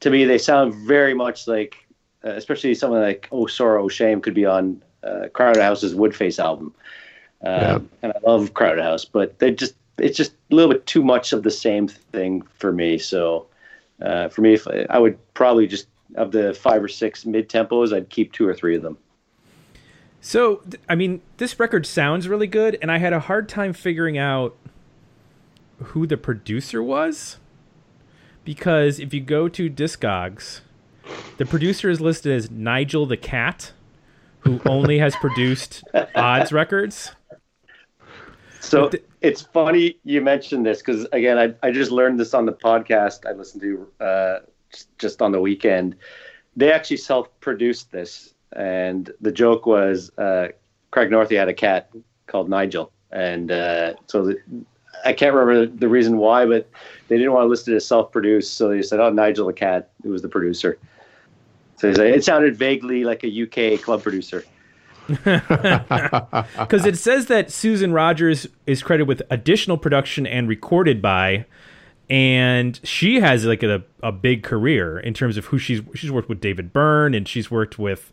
to 0.00 0.10
me, 0.10 0.24
they 0.24 0.38
sound 0.38 0.74
very 0.74 1.14
much 1.14 1.46
like, 1.46 1.76
uh, 2.24 2.30
especially 2.30 2.74
someone 2.74 3.02
like 3.02 3.28
Oh 3.32 3.46
Sorrow, 3.46 3.88
Shame 3.88 4.20
could 4.20 4.34
be 4.34 4.46
on 4.46 4.82
uh, 5.02 5.28
Crowded 5.32 5.62
House's 5.62 5.94
Woodface 5.94 6.38
album, 6.38 6.74
um, 7.44 7.88
and 8.02 8.12
I 8.12 8.18
love 8.26 8.54
Crowded 8.54 8.82
House, 8.82 9.04
but 9.04 9.38
they 9.38 9.52
just 9.52 9.74
it's 9.98 10.16
just 10.16 10.32
a 10.50 10.54
little 10.54 10.72
bit 10.72 10.86
too 10.86 11.02
much 11.02 11.32
of 11.32 11.42
the 11.42 11.50
same 11.50 11.88
thing 11.88 12.42
for 12.54 12.72
me. 12.72 12.98
So 12.98 13.46
uh, 14.02 14.28
for 14.28 14.40
me, 14.40 14.54
if 14.54 14.66
I, 14.66 14.86
I 14.90 14.98
would 14.98 15.18
probably 15.34 15.66
just 15.66 15.86
of 16.16 16.32
the 16.32 16.54
five 16.54 16.82
or 16.82 16.88
six 16.88 17.24
mid 17.24 17.48
tempos, 17.48 17.94
I'd 17.94 18.08
keep 18.08 18.32
two 18.32 18.46
or 18.46 18.54
three 18.54 18.76
of 18.76 18.82
them. 18.82 18.98
So, 20.20 20.62
I 20.88 20.94
mean, 20.96 21.22
this 21.38 21.58
record 21.58 21.86
sounds 21.86 22.28
really 22.28 22.46
good, 22.46 22.78
and 22.82 22.90
I 22.90 22.98
had 22.98 23.12
a 23.12 23.20
hard 23.20 23.48
time 23.48 23.72
figuring 23.72 24.18
out 24.18 24.54
who 25.78 26.06
the 26.06 26.18
producer 26.18 26.82
was. 26.82 27.38
Because 28.44 28.98
if 28.98 29.14
you 29.14 29.20
go 29.20 29.48
to 29.48 29.70
Discogs, 29.70 30.60
the 31.38 31.46
producer 31.46 31.88
is 31.90 32.00
listed 32.00 32.32
as 32.32 32.50
Nigel 32.50 33.06
the 33.06 33.16
Cat, 33.16 33.72
who 34.40 34.60
only 34.66 34.98
has 34.98 35.14
produced 35.20 35.82
Odds 36.14 36.52
records. 36.52 37.12
So 38.60 38.88
the- 38.88 39.02
it's 39.20 39.42
funny 39.42 39.98
you 40.04 40.20
mentioned 40.20 40.64
this 40.64 40.78
because 40.78 41.06
again, 41.12 41.38
I, 41.38 41.54
I 41.66 41.70
just 41.70 41.90
learned 41.90 42.18
this 42.20 42.34
on 42.34 42.46
the 42.46 42.52
podcast 42.52 43.26
I 43.26 43.32
listened 43.32 43.62
to 43.62 44.04
uh, 44.04 44.38
just, 44.70 44.98
just 44.98 45.22
on 45.22 45.32
the 45.32 45.40
weekend. 45.40 45.96
They 46.56 46.72
actually 46.72 46.98
self-produced 46.98 47.90
this, 47.92 48.34
and 48.52 49.10
the 49.20 49.32
joke 49.32 49.66
was 49.66 50.10
uh, 50.18 50.48
Craig 50.90 51.10
Northey 51.10 51.36
had 51.36 51.48
a 51.48 51.54
cat 51.54 51.90
called 52.26 52.48
Nigel, 52.48 52.92
and 53.12 53.50
uh, 53.50 53.94
so 54.06 54.26
the, 54.26 54.36
I 55.04 55.12
can't 55.12 55.34
remember 55.34 55.66
the 55.66 55.88
reason 55.88 56.18
why, 56.18 56.44
but 56.46 56.68
they 57.08 57.16
didn't 57.16 57.32
want 57.32 57.44
to 57.44 57.48
list 57.48 57.68
it 57.68 57.76
as 57.76 57.86
self-produced, 57.86 58.54
so 58.54 58.68
they 58.68 58.82
said, 58.82 59.00
"Oh, 59.00 59.10
Nigel 59.10 59.46
the 59.46 59.52
cat, 59.52 59.90
who 60.02 60.10
was 60.10 60.22
the 60.22 60.28
producer." 60.28 60.78
So 61.80 61.88
like, 61.88 61.98
it 61.98 62.22
sounded 62.24 62.56
vaguely 62.56 63.04
like 63.04 63.24
a 63.24 63.42
UK 63.42 63.80
club 63.80 64.02
producer. 64.02 64.44
Because 65.08 66.84
it 66.84 66.98
says 66.98 67.26
that 67.26 67.50
Susan 67.50 67.92
Rogers 67.92 68.46
is 68.66 68.82
credited 68.82 69.08
with 69.08 69.22
additional 69.30 69.78
production 69.78 70.26
and 70.26 70.46
recorded 70.46 71.00
by, 71.00 71.46
and 72.10 72.78
she 72.84 73.20
has 73.20 73.46
like 73.46 73.62
a, 73.62 73.82
a 74.02 74.12
big 74.12 74.42
career 74.42 75.00
in 75.00 75.14
terms 75.14 75.36
of 75.36 75.46
who 75.46 75.58
she's 75.58 75.80
she's 75.94 76.10
worked 76.12 76.28
with 76.28 76.40
David 76.40 76.72
Byrne 76.72 77.14
and 77.14 77.26
she's 77.26 77.50
worked 77.50 77.78
with 77.78 78.12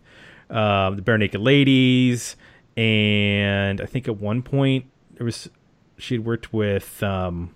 um, 0.50 0.96
the 0.96 1.02
Barenaked 1.02 1.40
Ladies, 1.44 2.36
and 2.78 3.82
I 3.82 3.86
think 3.86 4.08
at 4.08 4.18
one 4.18 4.42
point 4.42 4.86
there 5.16 5.26
was 5.26 5.50
she 5.98 6.16
had 6.16 6.26
worked 6.26 6.54
with 6.54 7.04
um, 7.04 7.54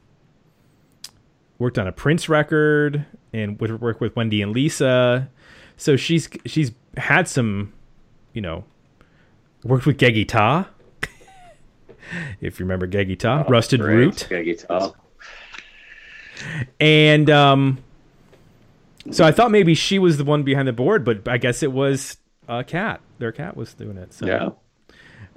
worked 1.58 1.80
on 1.80 1.88
a 1.88 1.92
Prince 1.94 2.28
record 2.28 3.06
and 3.34 3.60
would 3.60 3.82
work 3.82 4.02
with 4.02 4.16
Wendy 4.16 4.42
and 4.42 4.52
Lisa. 4.52 5.30
So 5.78 5.96
she's 5.96 6.30
she's 6.46 6.72
had 6.98 7.28
some, 7.28 7.74
you 8.34 8.42
know, 8.42 8.64
worked 9.64 9.86
with 9.86 9.98
Geggy 9.98 10.28
Tah. 10.28 10.66
if 12.42 12.60
you 12.60 12.66
remember 12.66 12.88
Geggy 12.88 13.18
Tah, 13.18 13.46
Rusted 13.48 13.82
Great. 13.82 14.30
Root, 14.30 14.46
guitar. 14.46 14.94
and 16.80 17.30
um, 17.30 17.84
so 19.10 19.26
I 19.26 19.32
thought 19.32 19.52
maybe 19.52 19.74
she 19.74 20.00
was 20.00 20.18
the 20.18 20.24
one 20.24 20.44
behind 20.44 20.68
the 20.68 20.74
board, 20.74 21.04
but 21.04 21.28
I 21.28 21.38
guess 21.38 21.64
it 21.64 21.72
was 21.72 22.18
a 22.48 22.64
cat. 22.64 23.02
Their 23.20 23.32
cat 23.32 23.56
was 23.56 23.74
doing 23.74 23.98
it. 23.98 24.14
So. 24.14 24.26
Yeah. 24.26 24.50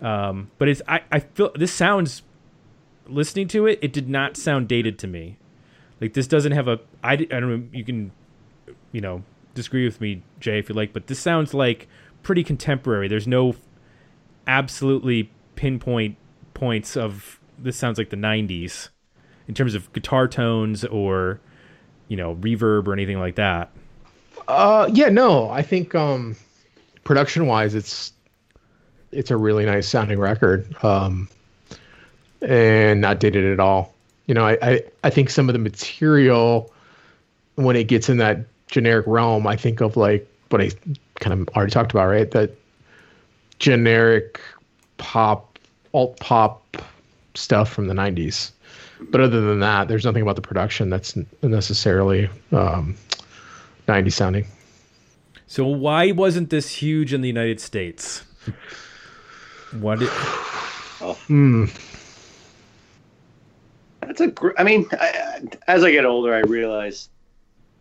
Um, 0.00 0.50
but 0.58 0.68
it's 0.68 0.82
I, 0.88 1.02
I 1.10 1.20
feel 1.20 1.52
this 1.54 1.72
sounds 1.72 2.22
listening 3.06 3.48
to 3.48 3.66
it, 3.66 3.78
it 3.82 3.92
did 3.92 4.08
not 4.08 4.36
sound 4.36 4.68
dated 4.68 4.98
to 5.00 5.06
me. 5.06 5.38
Like 6.00 6.14
this 6.14 6.26
doesn't 6.26 6.52
have 6.52 6.68
a 6.68 6.80
I, 7.02 7.12
I 7.12 7.16
don't 7.16 7.48
know 7.48 7.62
you 7.72 7.84
can 7.84 8.10
you 8.92 9.00
know 9.00 9.22
disagree 9.54 9.84
with 9.84 10.00
me 10.00 10.22
Jay 10.40 10.58
if 10.58 10.68
you 10.68 10.74
like, 10.74 10.92
but 10.92 11.06
this 11.06 11.18
sounds 11.18 11.54
like 11.54 11.88
pretty 12.22 12.44
contemporary. 12.44 13.08
There's 13.08 13.26
no 13.26 13.54
absolutely 14.46 15.30
pinpoint 15.56 16.16
points 16.52 16.96
of 16.96 17.40
this 17.58 17.76
sounds 17.76 17.98
like 17.98 18.10
the 18.10 18.16
90s 18.16 18.88
in 19.46 19.54
terms 19.54 19.74
of 19.74 19.92
guitar 19.92 20.26
tones 20.28 20.84
or 20.84 21.40
you 22.08 22.16
know 22.16 22.34
reverb 22.36 22.86
or 22.86 22.92
anything 22.92 23.18
like 23.18 23.36
that. 23.36 23.70
Uh, 24.48 24.88
yeah, 24.92 25.08
no, 25.08 25.48
I 25.48 25.62
think 25.62 25.94
um, 25.94 26.36
production 27.04 27.46
wise, 27.46 27.74
it's 27.74 28.12
it's 29.12 29.30
a 29.30 29.36
really 29.36 29.64
nice 29.64 29.88
sounding 29.88 30.18
record, 30.18 30.74
um, 30.84 31.28
and 32.42 33.00
not 33.00 33.20
dated 33.20 33.44
at 33.44 33.60
all. 33.60 33.94
You 34.26 34.34
know, 34.34 34.44
I, 34.44 34.58
I 34.60 34.82
I 35.04 35.10
think 35.10 35.30
some 35.30 35.48
of 35.48 35.52
the 35.52 35.58
material 35.58 36.72
when 37.54 37.76
it 37.76 37.84
gets 37.84 38.08
in 38.08 38.18
that 38.18 38.40
generic 38.74 39.06
realm, 39.06 39.46
I 39.46 39.54
think 39.54 39.80
of 39.80 39.96
like 39.96 40.28
what 40.48 40.60
I 40.60 40.70
kind 41.20 41.40
of 41.40 41.48
already 41.56 41.70
talked 41.70 41.92
about, 41.92 42.08
right? 42.08 42.28
That 42.32 42.50
generic 43.60 44.40
pop, 44.98 45.60
alt 45.92 46.18
pop 46.18 46.76
stuff 47.34 47.72
from 47.72 47.86
the 47.86 47.94
'90s. 47.94 48.50
But 49.00 49.20
other 49.20 49.40
than 49.40 49.60
that, 49.60 49.86
there's 49.86 50.04
nothing 50.04 50.22
about 50.22 50.34
the 50.34 50.42
production 50.42 50.90
that's 50.90 51.16
necessarily 51.42 52.28
um, 52.52 52.96
90 53.86 54.10
sounding. 54.10 54.46
So 55.46 55.66
why 55.66 56.10
wasn't 56.10 56.50
this 56.50 56.68
huge 56.70 57.12
in 57.12 57.20
the 57.20 57.28
United 57.28 57.60
States? 57.60 58.24
What 59.78 60.00
did, 60.00 60.08
Oh. 61.00 61.14
Hmm. 61.26 61.66
That's 64.00 64.20
a. 64.20 64.28
Gr- 64.28 64.56
I 64.58 64.64
mean, 64.64 64.86
I, 64.92 65.42
as 65.68 65.84
I 65.84 65.90
get 65.90 66.04
older, 66.06 66.34
I 66.34 66.40
realize 66.40 67.08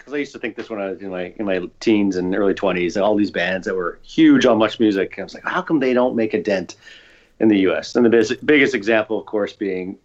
because 0.04 0.14
I 0.14 0.18
used 0.18 0.34
to 0.34 0.40
think 0.40 0.58
this 0.58 0.70
when 0.70 0.82
I 0.82 0.90
was 0.90 1.02
in 1.02 1.10
my 1.10 1.34
in 1.38 1.46
my 1.46 1.62
teens 1.80 2.18
and 2.18 2.36
early 2.36 2.54
twenties, 2.54 2.98
all 2.98 3.16
these 3.16 3.32
bands 3.32 3.66
that 3.66 3.76
were 3.76 4.00
huge 4.04 4.46
on 4.46 4.58
Much 4.58 4.80
Music. 4.80 5.18
I 5.18 5.24
was 5.24 5.34
like, 5.34 5.46
how 5.46 5.62
come 5.62 5.80
they 5.80 5.94
don't 5.94 6.16
make 6.16 6.34
a 6.34 6.42
dent 6.42 6.76
in 7.40 7.48
the 7.48 7.60
U.S. 7.60 7.96
And 7.96 8.06
the 8.06 8.10
bis- 8.10 8.36
biggest 8.44 8.76
example, 8.76 9.18
of 9.18 9.26
course, 9.26 9.54
being 9.54 9.98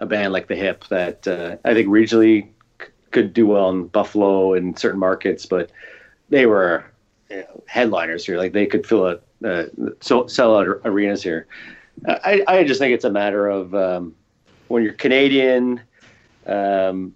a 0.00 0.06
band 0.06 0.32
like 0.32 0.48
the 0.48 0.56
Hip 0.56 0.84
that 0.88 1.28
uh, 1.28 1.56
I 1.66 1.74
think 1.74 1.88
regionally 1.88 2.48
c- 2.80 2.88
could 3.10 3.34
do 3.34 3.46
well 3.46 3.68
in 3.68 3.88
Buffalo 3.88 4.54
and 4.54 4.78
certain 4.78 4.98
markets, 4.98 5.44
but 5.44 5.70
they 6.30 6.46
were 6.46 6.84
you 7.28 7.36
know, 7.36 7.62
headliners 7.66 8.24
here. 8.24 8.38
Like 8.38 8.52
they 8.52 8.66
could 8.66 8.86
fill 8.86 9.06
a 9.06 9.18
uh, 9.46 9.66
so 10.00 10.26
sell 10.28 10.56
out 10.56 10.66
arenas 10.84 11.22
here. 11.22 11.46
I, 12.06 12.42
I 12.48 12.64
just 12.64 12.80
think 12.80 12.94
it's 12.94 13.04
a 13.04 13.10
matter 13.10 13.48
of 13.48 13.74
um, 13.74 14.14
when 14.68 14.82
you're 14.82 14.94
Canadian. 14.94 15.82
Um, 16.46 17.14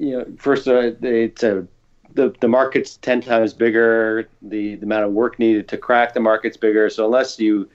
you 0.00 0.16
know, 0.16 0.26
first 0.38 0.66
uh, 0.66 0.92
it's 1.02 1.42
a 1.42 1.66
the 2.14 2.34
the 2.40 2.48
market's 2.48 2.96
ten 2.96 3.20
times 3.20 3.52
bigger. 3.52 4.28
The 4.40 4.76
the 4.76 4.84
amount 4.84 5.04
of 5.04 5.12
work 5.12 5.38
needed 5.38 5.68
to 5.68 5.76
crack 5.76 6.14
the 6.14 6.20
market's 6.20 6.56
bigger. 6.56 6.88
So 6.88 7.04
unless 7.04 7.38
you 7.38 7.68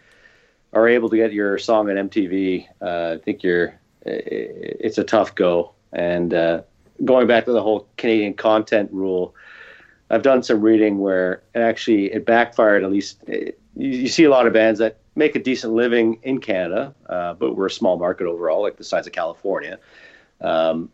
are 0.73 0.87
able 0.87 1.07
to 1.09 1.15
get 1.15 1.31
your 1.31 1.57
song 1.59 1.89
on 1.89 2.09
MTV, 2.09 2.67
uh, 2.81 3.15
I 3.15 3.23
think 3.23 3.43
you're 3.43 3.79
it's 4.05 4.97
a 4.97 5.03
tough 5.03 5.35
go. 5.35 5.71
And 5.93 6.33
uh, 6.33 6.63
going 7.05 7.27
back 7.27 7.45
to 7.45 7.51
the 7.51 7.61
whole 7.61 7.87
Canadian 7.97 8.33
content 8.33 8.91
rule, 8.91 9.35
I've 10.09 10.23
done 10.23 10.41
some 10.41 10.61
reading 10.61 10.97
where 10.97 11.43
it 11.53 11.59
actually 11.59 12.11
it 12.11 12.25
backfired. 12.25 12.83
At 12.83 12.91
least 12.91 13.23
it, 13.27 13.59
you, 13.75 13.89
you 13.89 14.07
see 14.07 14.23
a 14.23 14.31
lot 14.31 14.47
of 14.47 14.53
bands 14.53 14.79
that 14.79 14.97
make 15.15 15.35
a 15.35 15.39
decent 15.39 15.73
living 15.73 16.19
in 16.23 16.39
Canada, 16.39 16.93
uh, 17.07 17.35
but 17.35 17.55
we're 17.55 17.67
a 17.67 17.71
small 17.71 17.97
market 17.97 18.25
overall, 18.25 18.63
like 18.63 18.77
the 18.77 18.83
size 18.83 19.05
of 19.05 19.13
California. 19.13 19.77
Um, 20.41 20.89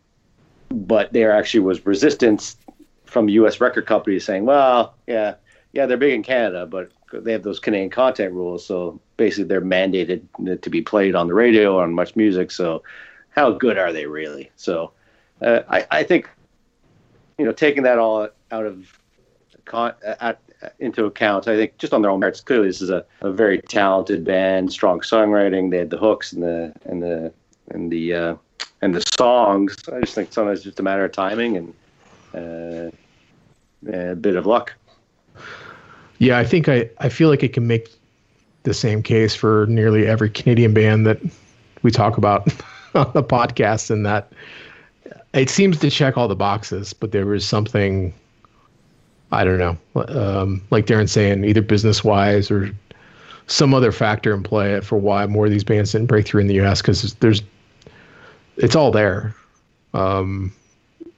but 0.72 1.12
there 1.12 1.32
actually 1.32 1.60
was 1.60 1.84
resistance 1.86 2.56
from 3.04 3.28
U.S. 3.28 3.60
record 3.60 3.86
companies 3.86 4.24
saying, 4.24 4.44
"Well, 4.44 4.94
yeah, 5.06 5.34
yeah, 5.72 5.86
they're 5.86 5.96
big 5.96 6.14
in 6.14 6.22
Canada, 6.22 6.66
but 6.66 6.90
they 7.12 7.32
have 7.32 7.42
those 7.42 7.58
Canadian 7.60 7.90
content 7.90 8.32
rules, 8.32 8.64
so 8.64 9.00
basically 9.16 9.44
they're 9.44 9.60
mandated 9.60 10.60
to 10.62 10.70
be 10.70 10.82
played 10.82 11.14
on 11.14 11.26
the 11.28 11.34
radio 11.34 11.78
on 11.78 11.92
Much 11.92 12.16
Music. 12.16 12.50
So, 12.50 12.82
how 13.30 13.52
good 13.52 13.78
are 13.78 13.92
they 13.92 14.06
really?" 14.06 14.50
So, 14.56 14.92
uh, 15.40 15.60
I, 15.68 15.86
I 15.90 16.02
think, 16.02 16.28
you 17.38 17.44
know, 17.44 17.52
taking 17.52 17.82
that 17.84 17.98
all 17.98 18.28
out 18.50 18.66
of 18.66 18.98
con- 19.64 19.94
at, 20.02 20.40
into 20.78 21.04
account, 21.04 21.48
I 21.48 21.56
think 21.56 21.78
just 21.78 21.92
on 21.92 22.02
their 22.02 22.10
own 22.10 22.20
merits, 22.20 22.40
clearly 22.40 22.68
this 22.68 22.80
is 22.80 22.90
a, 22.90 23.04
a 23.20 23.32
very 23.32 23.60
talented 23.60 24.24
band, 24.24 24.72
strong 24.72 25.00
songwriting. 25.00 25.70
They 25.70 25.78
had 25.78 25.90
the 25.90 25.98
hooks 25.98 26.32
and 26.32 26.42
the 26.42 26.72
and 26.84 27.02
the 27.02 27.32
and 27.68 27.90
the 27.90 28.14
uh, 28.14 28.34
and 28.82 28.94
the 28.94 29.02
songs. 29.16 29.76
I 29.90 30.00
just 30.00 30.14
think 30.14 30.32
sometimes 30.32 30.58
it's 30.58 30.64
just 30.64 30.80
a 30.80 30.82
matter 30.82 31.04
of 31.04 31.12
timing 31.12 31.56
and 31.56 32.92
uh, 33.92 33.92
a 33.92 34.14
bit 34.14 34.36
of 34.36 34.44
luck. 34.44 34.74
Yeah, 36.18 36.38
I 36.38 36.44
think 36.44 36.68
I, 36.68 36.90
I 36.98 37.08
feel 37.08 37.28
like 37.28 37.42
it 37.42 37.52
can 37.52 37.66
make 37.66 37.88
the 38.64 38.74
same 38.74 39.02
case 39.02 39.34
for 39.34 39.66
nearly 39.68 40.06
every 40.06 40.30
Canadian 40.30 40.74
band 40.74 41.06
that 41.06 41.18
we 41.82 41.90
talk 41.90 42.16
about 42.16 42.46
on 42.94 43.10
the 43.14 43.24
podcast, 43.24 43.90
and 43.90 44.04
that 44.04 44.32
it 45.32 45.48
seems 45.48 45.78
to 45.78 45.90
check 45.90 46.16
all 46.16 46.28
the 46.28 46.36
boxes, 46.36 46.92
but 46.92 47.12
there 47.12 47.26
was 47.26 47.46
something 47.46 48.12
I 49.32 49.44
don't 49.44 49.58
know, 49.58 49.78
um, 50.08 50.62
like 50.70 50.84
Darren 50.84 51.08
saying, 51.08 51.44
either 51.44 51.62
business 51.62 52.04
wise 52.04 52.50
or 52.50 52.70
some 53.46 53.72
other 53.72 53.90
factor 53.90 54.34
in 54.34 54.42
play 54.42 54.80
for 54.80 54.98
why 54.98 55.26
more 55.26 55.46
of 55.46 55.50
these 55.50 55.64
bands 55.64 55.92
didn't 55.92 56.06
break 56.06 56.26
through 56.26 56.42
in 56.42 56.48
the 56.48 56.54
U.S. 56.56 56.82
Because 56.82 57.14
there's 57.14 57.42
it's 58.56 58.76
all 58.76 58.90
there. 58.90 59.34
Um, 59.94 60.52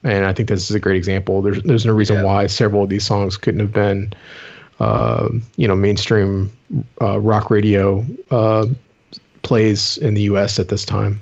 and 0.03 0.25
I 0.25 0.33
think 0.33 0.49
this 0.49 0.69
is 0.69 0.75
a 0.75 0.79
great 0.79 0.97
example. 0.97 1.41
There's 1.41 1.61
there's 1.63 1.85
no 1.85 1.93
reason 1.93 2.17
Yeah. 2.17 2.23
why 2.23 2.47
several 2.47 2.83
of 2.83 2.89
these 2.89 3.05
songs 3.05 3.37
couldn't 3.37 3.59
have 3.59 3.73
been, 3.73 4.13
uh, 4.79 5.29
you 5.55 5.67
know, 5.67 5.75
mainstream 5.75 6.51
uh, 7.01 7.19
rock 7.19 7.49
radio 7.49 8.05
uh, 8.31 8.67
plays 9.41 9.97
in 9.97 10.13
the 10.13 10.21
U.S. 10.23 10.59
at 10.59 10.69
this 10.69 10.85
time. 10.85 11.19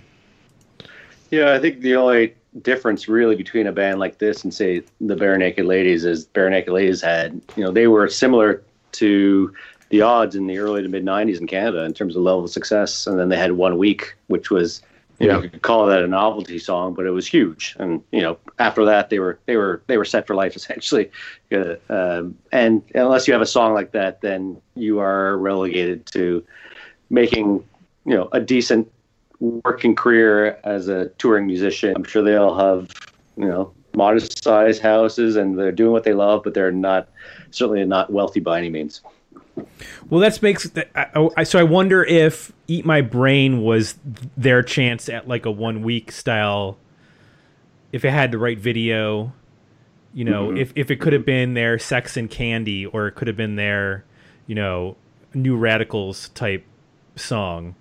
Yeah, 1.32 1.54
I 1.54 1.60
think 1.60 1.82
the 1.82 1.96
only 1.96 2.34
difference 2.62 3.08
really 3.08 3.36
between 3.36 3.66
a 3.66 3.72
band 3.72 4.00
like 4.00 4.20
this 4.20 4.44
and 4.44 4.54
say 4.54 4.84
the 5.02 5.16
Barenaked 5.16 5.66
Ladies 5.66 6.06
is 6.06 6.28
Barenaked 6.28 6.68
Ladies 6.70 7.02
had, 7.02 7.42
you 7.56 7.64
know, 7.64 7.72
they 7.72 7.88
were 7.88 8.08
similar 8.08 8.62
to 8.94 9.52
the 9.90 10.02
odds 10.02 10.36
in 10.36 10.46
the 10.46 10.60
early 10.60 10.84
to 10.84 10.88
mid 10.90 11.04
90s 11.04 11.40
in 11.40 11.48
Canada 11.48 11.84
in 11.84 11.94
terms 11.94 12.16
of 12.16 12.22
level 12.22 12.44
of 12.44 12.52
success. 12.52 13.08
And 13.08 13.20
then 13.20 13.30
they 13.30 13.38
had 13.38 13.54
one 13.54 13.78
week, 13.80 14.14
which 14.28 14.52
was, 14.52 14.82
you 15.20 15.28
know, 15.28 15.42
you 15.42 15.50
could 15.50 15.62
call 15.62 15.86
that 15.86 16.02
a 16.02 16.08
novelty 16.08 16.60
song, 16.60 16.94
but 16.94 17.06
it 17.06 17.12
was 17.12 17.28
huge. 17.28 17.76
And, 17.80 18.04
you 18.12 18.22
know, 18.22 18.38
after 18.60 18.84
that, 18.86 19.10
they 19.10 19.20
were, 19.20 19.40
they 19.46 19.56
were, 19.56 19.82
they 19.88 19.98
were 19.98 20.06
set 20.06 20.28
for 20.28 20.36
life 20.36 20.56
essentially. 20.56 21.12
Uh, 21.52 21.76
um, 21.90 22.38
and 22.52 22.82
unless 22.96 23.28
you 23.28 23.34
have 23.34 23.42
a 23.42 23.48
song 23.48 23.74
like 23.74 23.92
that, 23.92 24.22
then 24.22 24.62
you 24.76 25.00
are 25.00 25.38
relegated 25.38 26.06
to 26.08 26.44
making, 27.10 27.64
you 28.06 28.16
know, 28.16 28.30
a 28.32 28.40
decent 28.40 28.92
working 29.40 29.96
career 29.96 30.60
as 30.64 30.88
a 30.88 31.10
touring 31.18 31.48
musician. 31.48 31.94
I'm 31.96 32.04
sure 32.04 32.24
they 32.24 32.36
all 32.36 32.58
have, 32.58 32.90
you 33.38 33.46
know, 33.46 33.74
modest 33.96 34.44
sized 34.44 34.82
houses 34.82 35.36
and 35.36 35.58
they're 35.58 35.72
doing 35.72 35.92
what 35.92 36.04
they 36.04 36.14
love, 36.14 36.44
but 36.44 36.54
they're 36.54 36.72
not 36.72 37.10
certainly 37.52 37.86
not 37.86 38.12
wealthy 38.12 38.40
by 38.40 38.58
any 38.58 38.70
means. 38.70 39.02
Well, 40.10 40.20
that 40.22 40.42
makes 40.42 40.70
I, 40.96 41.30
I, 41.38 41.44
so. 41.44 41.60
I 41.60 41.64
wonder 41.64 42.04
if 42.04 42.52
"Eat 42.68 42.86
My 42.86 43.02
Brain" 43.02 43.62
was 43.62 43.96
their 44.36 44.64
chance 44.64 45.10
at 45.10 45.28
like 45.28 45.46
a 45.46 45.52
one 45.52 45.84
week 45.84 46.12
style. 46.12 46.78
If 47.92 48.04
it 48.04 48.12
had 48.12 48.32
the 48.32 48.38
right 48.38 48.58
video, 48.58 49.34
You 50.16 50.26
know, 50.26 50.50
Mhm. 50.50 50.60
if 50.60 50.74
if 50.76 50.92
it 50.92 50.98
could 50.98 51.14
have 51.14 51.26
been 51.26 51.56
their 51.56 51.80
Sex 51.80 52.18
and 52.18 52.30
Candy, 52.30 52.86
or 52.86 53.08
it 53.08 53.16
could 53.16 53.28
have 53.28 53.36
been 53.38 53.56
their, 53.56 54.04
you 54.46 54.54
know, 54.54 54.96
New 55.34 55.58
Radicals 55.58 56.30
type 56.30 56.64
song, 57.16 57.74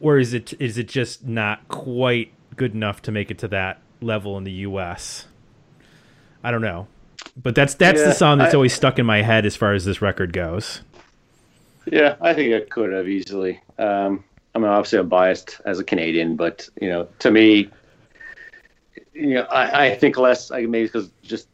or 0.00 0.18
is 0.18 0.32
it 0.34 0.52
is 0.60 0.78
it 0.78 0.86
just 0.88 1.26
not 1.26 1.66
quite 1.66 2.32
good 2.54 2.74
enough 2.74 3.02
to 3.02 3.10
make 3.10 3.30
it 3.32 3.38
to 3.38 3.48
that 3.48 3.80
level 4.00 4.38
in 4.38 4.44
the 4.44 4.52
U.S. 4.68 5.26
I 6.44 6.52
don't 6.52 6.62
know, 6.62 6.86
but 7.36 7.54
that's 7.54 7.74
that's 7.74 8.02
the 8.02 8.12
song 8.12 8.38
that's 8.38 8.54
I- 8.54 8.56
always 8.56 8.74
stuck 8.74 8.98
in 8.98 9.06
my 9.06 9.22
head 9.22 9.46
as 9.46 9.56
far 9.56 9.74
as 9.74 9.84
this 9.84 10.00
record 10.02 10.32
goes. 10.32 10.80
Yeah, 11.90 12.16
I 12.20 12.34
think 12.34 12.50
it 12.50 12.70
could 12.70 12.92
have 12.92 13.08
easily. 13.08 13.60
Um, 13.78 14.24
I 14.54 14.58
mean, 14.58 14.68
obviously, 14.68 14.98
I'm 14.98 15.08
biased 15.08 15.60
as 15.64 15.78
a 15.78 15.84
Canadian, 15.84 16.34
but 16.34 16.68
you 16.80 16.88
know, 16.88 17.08
to 17.20 17.30
me, 17.30 17.68
you 19.12 19.34
know, 19.34 19.42
I, 19.42 19.86
I 19.86 19.94
think 19.94 20.16
less. 20.16 20.50
I 20.50 20.62
maybe 20.66 20.86
because 20.86 21.10
just 21.22 21.48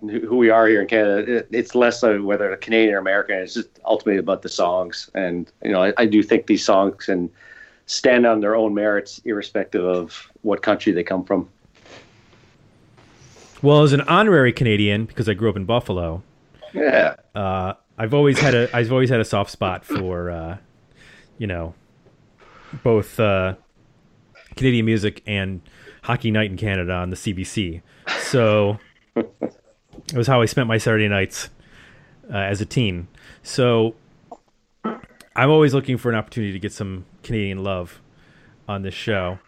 who 0.00 0.36
we 0.36 0.50
are 0.50 0.66
here 0.66 0.80
in 0.80 0.88
Canada, 0.88 1.36
it, 1.36 1.48
it's 1.52 1.74
less 1.74 2.02
of 2.02 2.24
whether 2.24 2.50
a 2.50 2.56
Canadian 2.56 2.94
or 2.94 2.98
American. 2.98 3.36
It's 3.38 3.54
just 3.54 3.68
ultimately 3.84 4.18
about 4.18 4.42
the 4.42 4.48
songs, 4.48 5.10
and 5.14 5.50
you 5.62 5.70
know, 5.70 5.82
I, 5.82 5.92
I 5.96 6.06
do 6.06 6.22
think 6.22 6.46
these 6.46 6.64
songs 6.64 7.04
can 7.04 7.30
stand 7.86 8.26
on 8.26 8.40
their 8.40 8.56
own 8.56 8.72
merits, 8.74 9.20
irrespective 9.24 9.84
of 9.84 10.28
what 10.42 10.62
country 10.62 10.92
they 10.92 11.02
come 11.02 11.24
from. 11.24 11.48
Well, 13.62 13.82
as 13.82 13.92
an 13.92 14.00
honorary 14.02 14.52
Canadian, 14.52 15.04
because 15.04 15.28
I 15.28 15.34
grew 15.34 15.50
up 15.50 15.56
in 15.56 15.64
Buffalo, 15.66 16.22
Yeah, 16.72 17.16
uh, 17.34 17.74
I've 17.98 18.14
always 18.14 18.38
had 18.38 18.54
a 18.54 18.74
I've 18.74 18.90
always 18.90 19.10
had 19.10 19.20
a 19.20 19.24
soft 19.24 19.50
spot 19.50 19.84
for 19.84 20.30
uh, 20.30 20.56
you 21.36 21.46
know 21.46 21.74
both 22.82 23.20
uh, 23.20 23.54
Canadian 24.56 24.86
music 24.86 25.22
and 25.26 25.60
Hockey 26.02 26.30
Night 26.30 26.50
in 26.50 26.56
Canada 26.56 26.92
on 26.92 27.10
the 27.10 27.16
CBC. 27.16 27.82
So 28.22 28.78
it 29.16 30.14
was 30.14 30.26
how 30.26 30.40
I 30.40 30.46
spent 30.46 30.66
my 30.66 30.78
Saturday 30.78 31.08
nights 31.08 31.50
uh, 32.32 32.36
as 32.36 32.60
a 32.60 32.66
teen. 32.66 33.08
So 33.42 33.94
I'm 34.84 35.50
always 35.50 35.74
looking 35.74 35.98
for 35.98 36.08
an 36.08 36.14
opportunity 36.14 36.52
to 36.52 36.58
get 36.58 36.72
some 36.72 37.04
Canadian 37.22 37.62
love 37.62 38.00
on 38.68 38.82
this 38.82 38.94
show. 38.94 39.38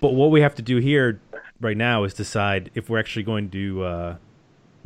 But 0.00 0.14
what 0.14 0.30
we 0.30 0.40
have 0.40 0.54
to 0.56 0.62
do 0.62 0.78
here 0.78 1.20
right 1.60 1.76
now 1.76 2.04
is 2.04 2.14
decide 2.14 2.70
if 2.74 2.88
we're 2.88 2.98
actually 2.98 3.22
going 3.22 3.50
to 3.50 3.84
uh, 3.84 4.16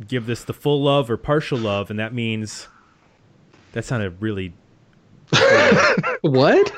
give 0.07 0.25
this 0.25 0.43
the 0.43 0.53
full 0.53 0.83
love 0.83 1.09
or 1.09 1.17
partial 1.17 1.57
love, 1.57 1.89
and 1.89 1.99
that 1.99 2.13
means 2.13 2.67
that 3.73 3.85
sounded 3.85 4.21
really. 4.21 4.53
What? 6.21 6.71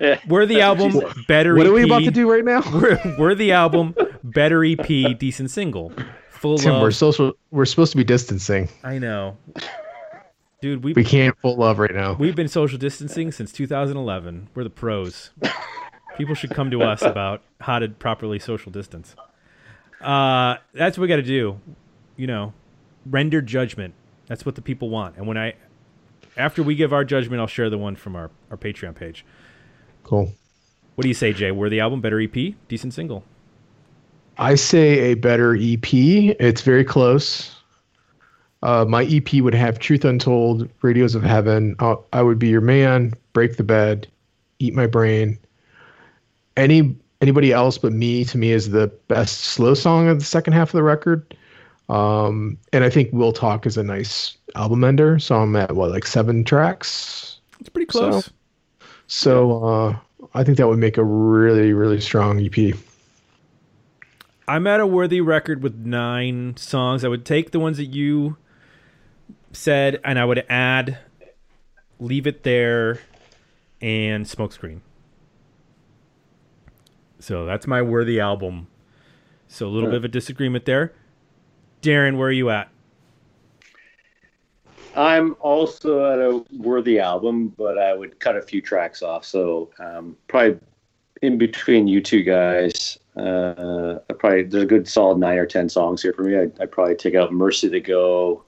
yeah. 0.00 0.20
We're 0.28 0.44
the 0.44 0.60
album 0.60 1.00
better. 1.26 1.54
What 1.54 1.66
are 1.66 1.72
we 1.72 1.84
about 1.84 2.02
to 2.04 2.10
do 2.10 2.30
right 2.30 2.44
now? 2.44 2.62
We're, 2.74 3.16
we're 3.18 3.34
the 3.34 3.52
album 3.52 3.94
better 4.22 4.62
EP, 4.64 4.86
decent 5.18 5.50
single, 5.50 5.92
full 6.30 6.58
Tim, 6.58 6.80
we're 6.80 6.90
social. 6.90 7.32
We're 7.50 7.64
supposed 7.64 7.92
to 7.92 7.96
be 7.96 8.04
distancing. 8.04 8.68
I 8.82 8.98
know, 8.98 9.38
dude. 10.60 10.84
We 10.84 10.92
We 10.92 11.04
can't 11.04 11.38
full 11.38 11.56
love 11.56 11.78
right 11.78 11.94
now. 11.94 12.14
we've 12.14 12.36
been 12.36 12.48
social 12.48 12.78
distancing 12.78 13.32
since 13.32 13.50
2011. 13.52 14.48
We're 14.54 14.64
the 14.64 14.70
pros. 14.70 15.30
People 16.16 16.34
should 16.34 16.50
come 16.50 16.70
to 16.70 16.82
us 16.82 17.02
about 17.02 17.42
how 17.60 17.78
to 17.78 17.88
properly 17.88 18.38
social 18.38 18.70
distance. 18.70 19.16
Uh, 20.00 20.56
that's 20.72 20.96
what 20.96 21.02
we 21.02 21.08
got 21.08 21.16
to 21.16 21.22
do. 21.22 21.60
You 22.16 22.26
know, 22.26 22.52
render 23.06 23.40
judgment. 23.40 23.94
That's 24.26 24.46
what 24.46 24.54
the 24.54 24.62
people 24.62 24.90
want. 24.90 25.16
And 25.16 25.26
when 25.26 25.36
I, 25.36 25.54
after 26.36 26.62
we 26.62 26.74
give 26.74 26.92
our 26.92 27.04
judgment, 27.04 27.40
I'll 27.40 27.46
share 27.46 27.70
the 27.70 27.78
one 27.78 27.96
from 27.96 28.16
our, 28.16 28.30
our 28.50 28.56
Patreon 28.56 28.94
page. 28.94 29.24
Cool. 30.02 30.32
What 30.94 31.02
do 31.02 31.08
you 31.08 31.14
say, 31.14 31.32
Jay? 31.32 31.50
We're 31.50 31.68
the 31.68 31.80
album, 31.80 32.00
better 32.00 32.20
EP, 32.20 32.54
decent 32.68 32.94
single. 32.94 33.24
I 34.38 34.54
say 34.54 35.12
a 35.12 35.14
better 35.14 35.56
EP. 35.56 35.92
It's 35.92 36.62
very 36.62 36.84
close. 36.84 37.54
Uh, 38.62 38.84
my 38.86 39.04
EP 39.04 39.34
would 39.34 39.54
have 39.54 39.78
Truth 39.78 40.04
Untold, 40.04 40.68
Radios 40.82 41.14
of 41.14 41.22
Heaven, 41.22 41.76
uh, 41.80 41.96
I 42.12 42.22
Would 42.22 42.38
Be 42.38 42.48
Your 42.48 42.62
Man, 42.62 43.12
Break 43.32 43.56
the 43.56 43.64
Bed, 43.64 44.08
Eat 44.58 44.74
My 44.74 44.86
Brain. 44.86 45.38
Any 46.56 46.96
anybody 47.20 47.52
else 47.52 47.78
but 47.78 47.92
me 47.92 48.24
to 48.26 48.38
me 48.38 48.50
is 48.52 48.70
the 48.70 48.88
best 49.08 49.40
slow 49.40 49.74
song 49.74 50.08
of 50.08 50.18
the 50.18 50.24
second 50.24 50.52
half 50.52 50.68
of 50.68 50.72
the 50.72 50.82
record. 50.82 51.36
Um, 51.88 52.56
and 52.72 52.84
I 52.84 52.90
think 52.90 53.10
We'll 53.12 53.32
Talk 53.32 53.66
is 53.66 53.76
a 53.76 53.82
nice 53.82 54.36
album 54.54 54.84
ender. 54.84 55.18
So 55.18 55.36
I'm 55.36 55.54
at 55.56 55.72
what 55.72 55.90
like 55.90 56.06
seven 56.06 56.44
tracks. 56.44 57.38
It's 57.60 57.68
pretty 57.68 57.86
close. 57.86 58.26
So- 58.26 58.30
So 59.06 59.64
uh, 59.64 59.96
I 60.34 60.44
think 60.44 60.56
that 60.58 60.66
would 60.68 60.78
make 60.78 60.96
a 60.96 61.04
really 61.04 61.72
really 61.72 62.00
strong 62.00 62.40
EP. 62.44 62.74
I'm 64.48 64.66
at 64.66 64.80
a 64.80 64.86
worthy 64.86 65.20
record 65.20 65.62
with 65.62 65.74
nine 65.76 66.56
songs. 66.56 67.04
I 67.04 67.08
would 67.08 67.24
take 67.24 67.50
the 67.50 67.58
ones 67.60 67.76
that 67.78 67.86
you 67.86 68.36
said, 69.52 70.00
and 70.04 70.18
I 70.18 70.24
would 70.24 70.44
add 70.50 70.98
Leave 71.98 72.26
It 72.26 72.42
There 72.42 73.00
and 73.80 74.26
Smokescreen. 74.26 74.80
So 77.24 77.46
that's 77.46 77.66
my 77.66 77.80
worthy 77.80 78.20
album. 78.20 78.66
So 79.48 79.66
a 79.66 79.70
little 79.70 79.88
bit 79.88 79.96
of 79.96 80.04
a 80.04 80.08
disagreement 80.08 80.66
there. 80.66 80.92
Darren, 81.80 82.18
where 82.18 82.28
are 82.28 82.32
you 82.32 82.50
at? 82.50 82.68
I'm 84.94 85.34
also 85.40 86.12
at 86.12 86.18
a 86.18 86.44
worthy 86.58 87.00
album, 87.00 87.48
but 87.48 87.78
I 87.78 87.94
would 87.94 88.20
cut 88.20 88.36
a 88.36 88.42
few 88.42 88.60
tracks 88.60 89.02
off. 89.02 89.24
So 89.24 89.70
um, 89.78 90.18
probably 90.28 90.60
in 91.22 91.38
between 91.38 91.88
you 91.88 92.02
two 92.02 92.22
guys, 92.22 92.98
uh, 93.16 94.00
I 94.10 94.12
probably 94.12 94.42
there's 94.42 94.64
a 94.64 94.66
good 94.66 94.86
solid 94.86 95.16
nine 95.16 95.38
or 95.38 95.46
ten 95.46 95.70
songs 95.70 96.02
here 96.02 96.12
for 96.12 96.24
me. 96.24 96.36
I'd, 96.36 96.60
I'd 96.60 96.72
probably 96.72 96.94
take 96.94 97.14
out 97.14 97.32
"Mercy 97.32 97.70
to 97.70 97.80
Go," 97.80 98.44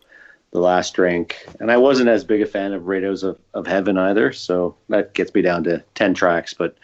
"The 0.51 0.61
Last 0.61 0.93
Drink," 0.93 1.49
and 1.61 1.72
I 1.72 1.79
wasn't 1.79 2.11
as 2.11 2.24
big 2.24 2.43
a 2.43 2.47
fan 2.47 2.74
of 2.74 2.87
"Radios 2.87 3.22
of, 3.22 3.39
of 3.55 3.66
Heaven" 3.66 3.97
either. 3.97 4.33
So 4.33 4.77
that 4.91 5.14
gets 5.14 5.33
me 5.33 5.41
down 5.41 5.64
to 5.64 5.83
ten 5.95 6.12
tracks. 6.12 6.53
But 6.53 6.77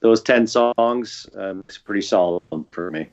those 0.00 0.22
ten 0.22 0.46
songs, 0.46 1.28
um, 1.36 1.60
it's 1.60 1.78
pretty 1.78 2.02
solid 2.02 2.42
for 2.70 2.90
me. 2.90 3.08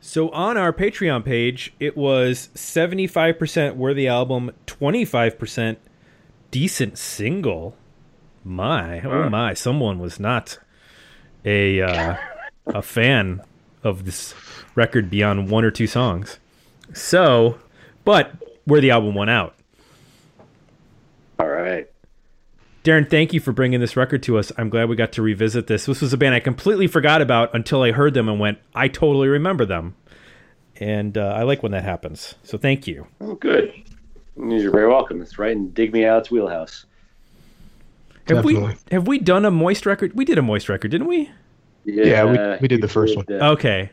So 0.00 0.28
on 0.30 0.58
our 0.58 0.72
Patreon 0.72 1.24
page, 1.24 1.72
it 1.80 1.96
was 1.96 2.50
75% 2.54 3.76
worthy 3.76 4.06
album, 4.06 4.50
25% 4.66 5.76
decent 6.50 6.98
single. 6.98 7.74
My, 8.44 9.00
oh 9.00 9.30
my, 9.30 9.54
someone 9.54 9.98
was 9.98 10.20
not 10.20 10.58
a 11.42 11.80
uh, 11.80 12.16
a 12.66 12.82
fan 12.82 13.40
of 13.82 14.04
this 14.04 14.34
record 14.74 15.08
beyond 15.10 15.48
one 15.48 15.64
or 15.64 15.70
two 15.70 15.86
songs. 15.86 16.38
So, 16.92 17.58
but 18.04 18.32
where 18.64 18.80
the 18.80 18.90
album 18.90 19.14
went 19.14 19.30
out. 19.30 19.54
All 21.38 21.48
right. 21.48 21.88
Darren, 22.84 23.08
thank 23.08 23.32
you 23.32 23.40
for 23.40 23.52
bringing 23.52 23.80
this 23.80 23.96
record 23.96 24.22
to 24.24 24.36
us. 24.36 24.52
I'm 24.58 24.68
glad 24.68 24.90
we 24.90 24.96
got 24.96 25.12
to 25.12 25.22
revisit 25.22 25.66
this. 25.68 25.86
This 25.86 26.02
was 26.02 26.12
a 26.12 26.18
band 26.18 26.34
I 26.34 26.40
completely 26.40 26.86
forgot 26.86 27.22
about 27.22 27.54
until 27.54 27.80
I 27.82 27.92
heard 27.92 28.12
them 28.12 28.28
and 28.28 28.38
went, 28.38 28.58
I 28.74 28.88
totally 28.88 29.26
remember 29.28 29.64
them. 29.64 29.96
And 30.76 31.16
uh, 31.16 31.28
I 31.34 31.44
like 31.44 31.62
when 31.62 31.72
that 31.72 31.82
happens. 31.84 32.34
So 32.42 32.58
thank 32.58 32.86
you. 32.86 33.06
Oh, 33.22 33.36
good. 33.36 33.72
You're 34.36 34.70
very 34.70 34.86
welcome. 34.86 35.22
It's 35.22 35.38
right 35.38 35.52
in 35.52 35.70
Dig 35.70 35.94
Me 35.94 36.04
Out's 36.04 36.30
wheelhouse. 36.30 36.84
Have 38.28 38.44
Definitely. 38.44 38.54
we 38.56 38.74
have 38.90 39.06
we 39.06 39.18
done 39.18 39.44
a 39.46 39.50
moist 39.50 39.86
record? 39.86 40.12
We 40.14 40.24
did 40.26 40.36
a 40.36 40.42
moist 40.42 40.68
record, 40.68 40.90
didn't 40.90 41.06
we? 41.06 41.30
Yeah, 41.84 42.24
we- 42.24 42.58
we 42.60 42.68
did 42.68 42.82
the 42.82 42.88
first 42.88 43.16
one. 43.16 43.24
Yeah. 43.28 43.50
Okay. 43.50 43.90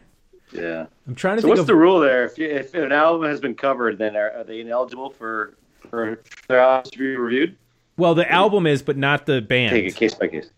yeah. 0.52 0.88
I'm 1.08 1.16
trying 1.16 1.38
to 1.38 1.42
So 1.42 1.48
think 1.48 1.52
what's 1.52 1.62
of 1.62 1.68
the 1.68 1.76
rule 1.76 2.00
there? 2.00 2.26
If, 2.26 2.38
you, 2.38 2.48
if 2.48 2.74
an 2.74 2.92
album 2.92 3.30
has 3.30 3.40
been 3.40 3.56
covered, 3.56 3.98
then 3.98 4.18
are, 4.18 4.32
are 4.32 4.44
they 4.44 4.60
ineligible 4.62 5.12
for 5.12 5.56
for 5.90 6.22
their 6.48 6.60
albums 6.60 6.92
to 6.92 6.98
be 6.98 7.16
reviewed? 7.16 7.56
Well, 7.98 8.16
the 8.16 8.30
album 8.32 8.66
is 8.68 8.82
but 8.82 8.98
not 8.98 9.26
the 9.26 9.42
band. 9.42 9.72
Take 9.72 9.86
it 9.88 9.96
case 9.96 10.14
by 10.16 10.28
case. 10.28 10.50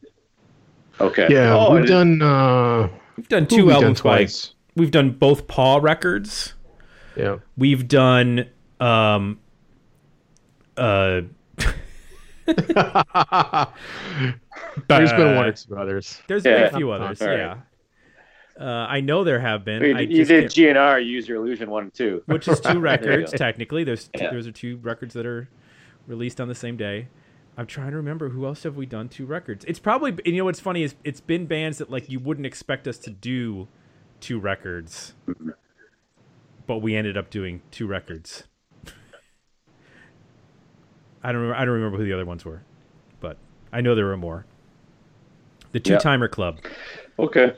Okay. 1.01 1.27
Yeah, 1.29 1.55
Oh, 1.55 1.75
we've 1.75 1.87
done 1.87 2.21
uh, 2.21 2.89
We've 3.17 3.27
done 3.27 3.47
two 3.47 3.57
we've 3.57 3.65
done 3.67 3.75
albums 3.75 4.01
by 4.01 4.17
twice. 4.19 4.53
we've 4.75 4.91
done 4.91 5.11
both 5.11 5.47
Paw 5.47 5.77
records. 5.81 6.53
Yeah. 7.15 7.37
We've 7.57 7.87
done 7.87 8.47
um 8.79 9.39
uh 10.77 11.21
There's 14.87 15.11
been 15.11 15.27
uh, 15.27 15.35
one 15.35 15.45
or 15.47 15.51
two 15.53 15.75
others. 15.77 16.21
There's 16.27 16.45
Yeah. 16.45 16.65
been 16.65 16.73
a 16.75 16.77
few 16.77 16.91
others, 16.91 17.21
All 17.21 17.27
right. 17.29 17.37
yeah. 17.37 17.57
Uh, 18.59 18.65
I 18.87 19.01
know 19.01 19.23
there 19.23 19.39
have 19.39 19.65
been. 19.65 19.81
You, 19.83 19.95
I 19.97 20.01
you 20.01 20.25
did 20.25 20.51
can't- 20.53 20.77
GNR, 20.77 21.03
Use 21.05 21.27
Your 21.27 21.37
Illusion 21.37 21.69
one 21.71 21.83
and 21.83 21.93
two. 21.93 22.21
which 22.27 22.47
is 22.47 22.59
two 22.59 22.79
records 22.91 23.31
go. 23.31 23.37
technically. 23.37 23.83
There's 23.83 24.09
two, 24.09 24.23
Yeah. 24.23 24.31
those 24.31 24.45
are 24.47 24.51
two 24.51 24.77
records 24.77 25.15
that 25.15 25.25
are 25.25 25.49
released 26.07 26.39
on 26.39 26.47
the 26.47 26.55
same 26.55 26.77
day. 26.77 27.07
I'm 27.57 27.67
trying 27.67 27.91
to 27.91 27.97
remember 27.97 28.29
who 28.29 28.45
else 28.45 28.63
have 28.63 28.75
we 28.75 28.85
done 28.85 29.09
two 29.09 29.25
records. 29.25 29.63
It's 29.65 29.79
probably 29.79 30.11
and 30.11 30.25
you 30.25 30.37
know 30.37 30.45
what's 30.45 30.59
funny 30.59 30.83
is 30.83 30.95
it's 31.03 31.21
been 31.21 31.45
bands 31.45 31.77
that 31.77 31.89
like 31.91 32.09
you 32.09 32.19
wouldn't 32.19 32.47
expect 32.47 32.87
us 32.87 32.97
to 32.99 33.09
do 33.11 33.67
two 34.19 34.39
records, 34.39 35.13
but 36.65 36.77
we 36.77 36.95
ended 36.95 37.15
up 37.17 37.29
doing 37.29 37.61
two 37.71 37.85
records. 37.87 38.43
I 41.23 41.31
don't 41.31 41.41
remember, 41.41 41.55
I 41.55 41.65
don't 41.65 41.73
remember 41.75 41.97
who 41.97 42.05
the 42.05 42.13
other 42.13 42.25
ones 42.25 42.43
were, 42.43 42.63
but 43.21 43.37
I 43.71 43.81
know 43.81 43.95
there 43.95 44.05
were 44.05 44.17
more. 44.17 44.45
The 45.71 45.79
Two 45.79 45.93
Yeah. 45.93 45.99
Timer 45.99 46.27
Club. 46.27 46.59
Okay. 47.17 47.53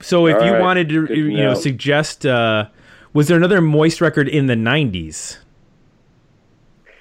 So 0.00 0.26
if 0.26 0.36
All 0.36 0.46
you 0.46 0.52
right. 0.52 0.60
wanted 0.60 0.88
to, 0.90 1.06
Good 1.06 1.16
you 1.16 1.30
know, 1.36 1.52
know. 1.52 1.54
suggest, 1.54 2.24
uh, 2.26 2.68
was 3.12 3.28
there 3.28 3.36
another 3.36 3.60
Moist 3.60 4.00
record 4.00 4.28
in 4.28 4.46
the 4.46 4.54
'90s? 4.54 5.38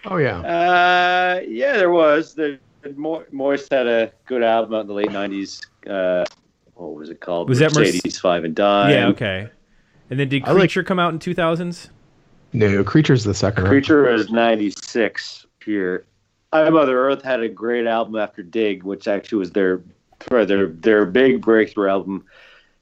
Oh 0.09 0.17
yeah. 0.17 0.39
Uh, 0.39 1.41
yeah, 1.47 1.77
there 1.77 1.91
was. 1.91 2.33
The 2.33 2.59
Mo- 2.95 3.25
Moist 3.31 3.71
had 3.71 3.87
a 3.87 4.11
good 4.25 4.43
album 4.43 4.73
out 4.73 4.81
in 4.81 4.87
the 4.87 4.93
late 4.93 5.09
'90s. 5.09 5.61
Uh, 5.87 6.25
what 6.75 6.93
was 6.95 7.09
it 7.09 7.19
called? 7.19 7.49
Was 7.49 7.59
that 7.59 7.75
Merc- 7.75 7.85
Mercedes 7.87 8.19
Five 8.19 8.43
and 8.43 8.55
Dime? 8.55 8.91
yeah, 8.91 9.07
okay. 9.07 9.49
And 10.09 10.19
then 10.19 10.29
did 10.29 10.43
I 10.45 10.51
like- 10.51 10.61
Creature 10.61 10.83
come 10.83 10.99
out 10.99 11.11
in 11.13 11.19
2000s? 11.19 11.89
No, 12.53 12.81
Creature's 12.83 13.25
the 13.25 13.33
second. 13.33 13.63
right? 13.65 13.69
Creature 13.69 14.03
was 14.03 14.29
'96 14.29 15.45
here. 15.65 16.05
I 16.53 16.69
Mother 16.69 16.97
Earth 16.97 17.21
had 17.21 17.41
a 17.41 17.49
great 17.49 17.85
album 17.87 18.15
after 18.15 18.41
Dig, 18.41 18.83
which 18.83 19.07
actually 19.07 19.39
was 19.39 19.51
their 19.51 19.81
their 20.29 20.67
their 20.67 21.05
big 21.05 21.41
breakthrough 21.41 21.89
album 21.89 22.23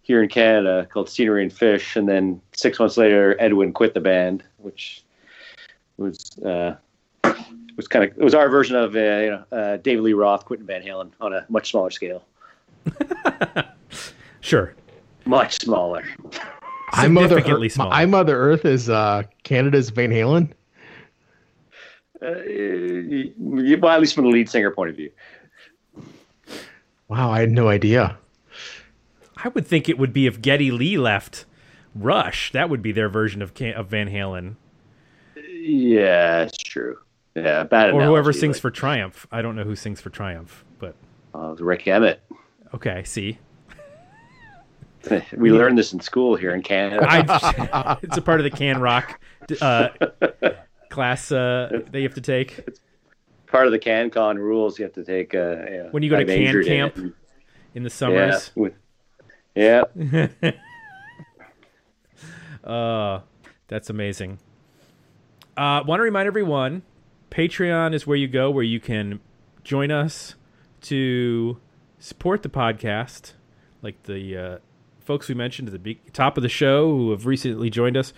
here 0.03 0.21
in 0.21 0.30
Canada 0.30 0.88
called 0.93 1.09
Scenery 1.09 1.41
and 1.41 1.51
Fish. 1.51 1.95
And 1.95 2.07
then 2.07 2.39
six 2.53 2.78
months 2.78 2.95
later, 2.95 3.36
Edwin 3.39 3.73
quit 3.73 3.95
the 3.95 4.01
band, 4.01 4.43
which 4.57 5.03
was 5.97 6.38
uh, 6.45 6.76
was 7.76 7.88
kind 7.88 8.05
of 8.05 8.17
it 8.17 8.23
was 8.23 8.34
our 8.36 8.49
version 8.49 8.76
of 8.76 8.95
uh, 8.95 8.99
you 8.99 9.30
know 9.32 9.43
uh, 9.51 9.78
David 9.78 10.03
Lee 10.03 10.13
Roth 10.13 10.45
quitting 10.45 10.65
Van 10.65 10.82
Halen 10.82 11.11
on 11.21 11.34
a 11.34 11.45
much 11.49 11.71
smaller 11.71 11.89
scale, 11.89 12.26
Sure. 14.41 14.73
much 15.26 15.59
smaller. 15.61 16.03
I 16.91 17.07
Mother 17.07 17.39
Earth, 17.39 17.71
smaller. 17.73 17.91
I 17.93 18.05
Mother 18.05 18.38
Earth 18.39 18.63
is 18.63 18.89
uh, 18.89 19.23
Canada's 19.43 19.89
Van 19.89 20.11
Halen. 20.11 20.51
Uh, 22.21 22.32
y- 22.47 23.32
y- 23.38 23.76
well, 23.80 23.91
at 23.93 23.99
least 23.99 24.15
from 24.15 24.23
the 24.26 24.30
lead 24.30 24.49
singer 24.49 24.71
point 24.71 24.89
of 24.91 24.95
view. 24.95 25.11
Wow, 27.07 27.32
I 27.32 27.39
had 27.41 27.51
no 27.51 27.67
idea. 27.67 28.17
I 29.43 29.49
would 29.49 29.67
think 29.67 29.89
it 29.89 29.97
would 29.97 30.13
be 30.13 30.26
if 30.28 30.41
Geddy 30.41 30.71
Lee 30.71 30.97
left 30.97 31.45
Rush. 31.93 32.51
That 32.51 32.69
would 32.69 32.82
be 32.82 32.91
their 32.91 33.09
version 33.09 33.41
of 33.41 33.53
Can- 33.53 33.73
of 33.73 33.88
Van 33.88 34.09
Halen, 34.09 34.55
Yeah, 35.36 36.43
it's 36.43 36.57
true. 36.57 36.97
Yeah, 37.36 37.63
bad. 37.63 37.91
or 37.91 38.03
whoever 38.03 38.31
sings 38.31 38.57
for 38.59 38.71
Triumph. 38.71 39.27
I 39.31 39.41
don't 39.41 39.55
know 39.55 39.63
who 39.63 39.75
sings 39.75 39.99
for 40.01 40.09
Triumph, 40.09 40.63
but 40.79 40.95
uh, 41.33 41.55
Rik 41.59 41.86
Emmett. 41.88 42.21
okay. 42.73 43.03
See, 43.03 43.38
We 45.38 45.51
learned 45.51 45.77
this 45.77 45.93
in 45.93 45.99
school 45.99 46.36
here 46.36 46.53
in 46.55 46.61
Canada. 46.61 47.05
I, 47.07 47.97
it's 48.03 48.17
a 48.17 48.21
part 48.21 48.39
of 48.39 48.43
the 48.45 48.49
Can 48.57 48.79
Rock 48.79 49.19
uh, 49.61 49.89
class 50.89 51.31
uh, 51.31 51.81
that 51.91 51.97
you 51.99 52.03
have 52.03 52.15
to 52.15 52.21
take 52.21 52.67
Part 53.47 53.67
of 53.67 53.71
the 53.71 53.79
CanCon 53.79 54.38
rules 54.38 54.79
you 54.79 54.83
have 54.83 54.93
to 54.93 55.03
take. 55.03 55.33
Uh, 55.36 55.57
yeah, 55.69 55.88
when 55.91 56.03
you 56.03 56.09
go 56.09 56.15
to 56.17 56.23
I 56.23 56.25
Can 56.25 56.57
in 56.57 56.65
Camp 56.65 56.97
it. 56.97 57.13
in 57.75 57.83
the 57.83 57.89
Yeah, 57.89 58.31
summers. 58.31 58.51
with, 58.55 58.73
yeah. 59.55 59.83
Uh, 62.63 63.21
that's 63.67 63.89
amazing. 63.89 64.39
Uh, 65.55 65.83
Want 65.86 65.99
to 65.99 66.03
remind 66.03 66.27
everyone, 66.27 66.81
Patreon 67.30 67.93
is 67.93 68.07
where 68.07 68.17
you 68.17 68.28
go, 68.28 68.49
where 68.49 68.63
you 68.63 68.80
can 68.80 69.19
join 69.63 69.91
us 69.91 70.36
to 70.82 71.57
support 71.99 72.43
the 72.43 72.49
podcast, 72.49 73.34
like 73.82 74.03
the 74.03 74.38
uh, 74.38 74.57
folks 74.99 75.28
we 75.28 75.36
mentioned 75.36 75.67
at 75.69 75.84
the 75.84 75.97
top 76.13 76.38
of 76.38 76.43
the 76.43 76.49
show 76.49 76.89
who 76.89 77.11
have 77.11 77.26
recently 77.26 77.69
joined 77.69 77.97
us. 77.97 78.13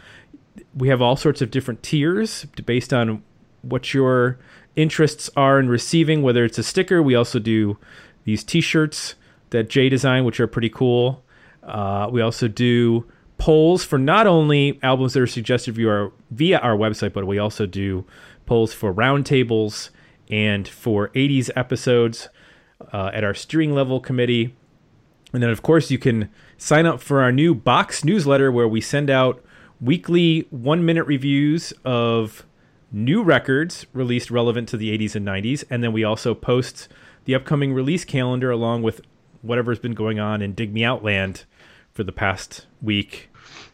We 0.75 0.89
have 0.89 1.01
all 1.01 1.15
sorts 1.15 1.41
of 1.41 1.51
different 1.51 1.83
tiers 1.83 2.45
based 2.65 2.93
on 2.93 3.23
what 3.61 3.93
your 3.93 4.39
interests 4.75 5.29
are 5.35 5.59
in 5.59 5.69
receiving, 5.69 6.21
whether 6.21 6.45
it's 6.45 6.57
a 6.57 6.63
sticker. 6.63 7.01
We 7.01 7.15
also 7.15 7.39
do 7.39 7.77
these 8.23 8.43
T-shirts 8.43 9.15
that 9.49 9.69
Jay 9.69 9.89
designed, 9.89 10.25
which 10.25 10.39
are 10.39 10.47
pretty 10.47 10.69
cool. 10.69 11.23
Uh, 11.63 12.09
we 12.11 12.21
also 12.21 12.47
do 12.47 13.05
polls 13.37 13.83
for 13.83 13.97
not 13.97 14.27
only 14.27 14.79
albums 14.83 15.13
that 15.13 15.21
are 15.21 15.27
suggested 15.27 15.75
via 15.75 15.89
our, 15.89 16.11
via 16.31 16.59
our 16.59 16.75
website, 16.75 17.13
but 17.13 17.27
we 17.27 17.37
also 17.37 17.65
do 17.65 18.05
polls 18.47 18.73
for 18.73 18.93
roundtables 18.93 19.91
and 20.29 20.67
for 20.67 21.09
80s 21.09 21.49
episodes 21.55 22.29
uh, 22.91 23.11
at 23.13 23.23
our 23.23 23.33
steering 23.33 23.73
level 23.73 23.99
committee. 23.99 24.55
And 25.33 25.43
then, 25.43 25.49
of 25.49 25.61
course, 25.61 25.91
you 25.91 25.97
can 25.97 26.29
sign 26.57 26.85
up 26.85 27.01
for 27.01 27.21
our 27.21 27.31
new 27.31 27.53
box 27.53 28.03
newsletter 28.03 28.51
where 28.51 28.67
we 28.67 28.81
send 28.81 29.09
out 29.09 29.43
weekly 29.79 30.47
one 30.49 30.85
minute 30.85 31.05
reviews 31.05 31.73
of 31.85 32.45
new 32.91 33.21
records 33.21 33.85
released 33.93 34.31
relevant 34.31 34.69
to 34.69 34.77
the 34.77 34.97
80s 34.97 35.15
and 35.15 35.27
90s. 35.27 35.63
And 35.69 35.83
then 35.83 35.93
we 35.93 36.03
also 36.03 36.33
post 36.33 36.87
the 37.25 37.35
upcoming 37.35 37.73
release 37.73 38.05
calendar 38.05 38.49
along 38.49 38.83
with 38.83 39.01
whatever's 39.41 39.79
been 39.79 39.93
going 39.93 40.19
on 40.19 40.41
in 40.41 40.53
Dig 40.53 40.73
Me 40.73 40.83
Out 40.83 41.03
Land 41.03 41.43
for 41.93 42.03
the 42.03 42.11
past 42.11 42.65
week. 42.81 43.29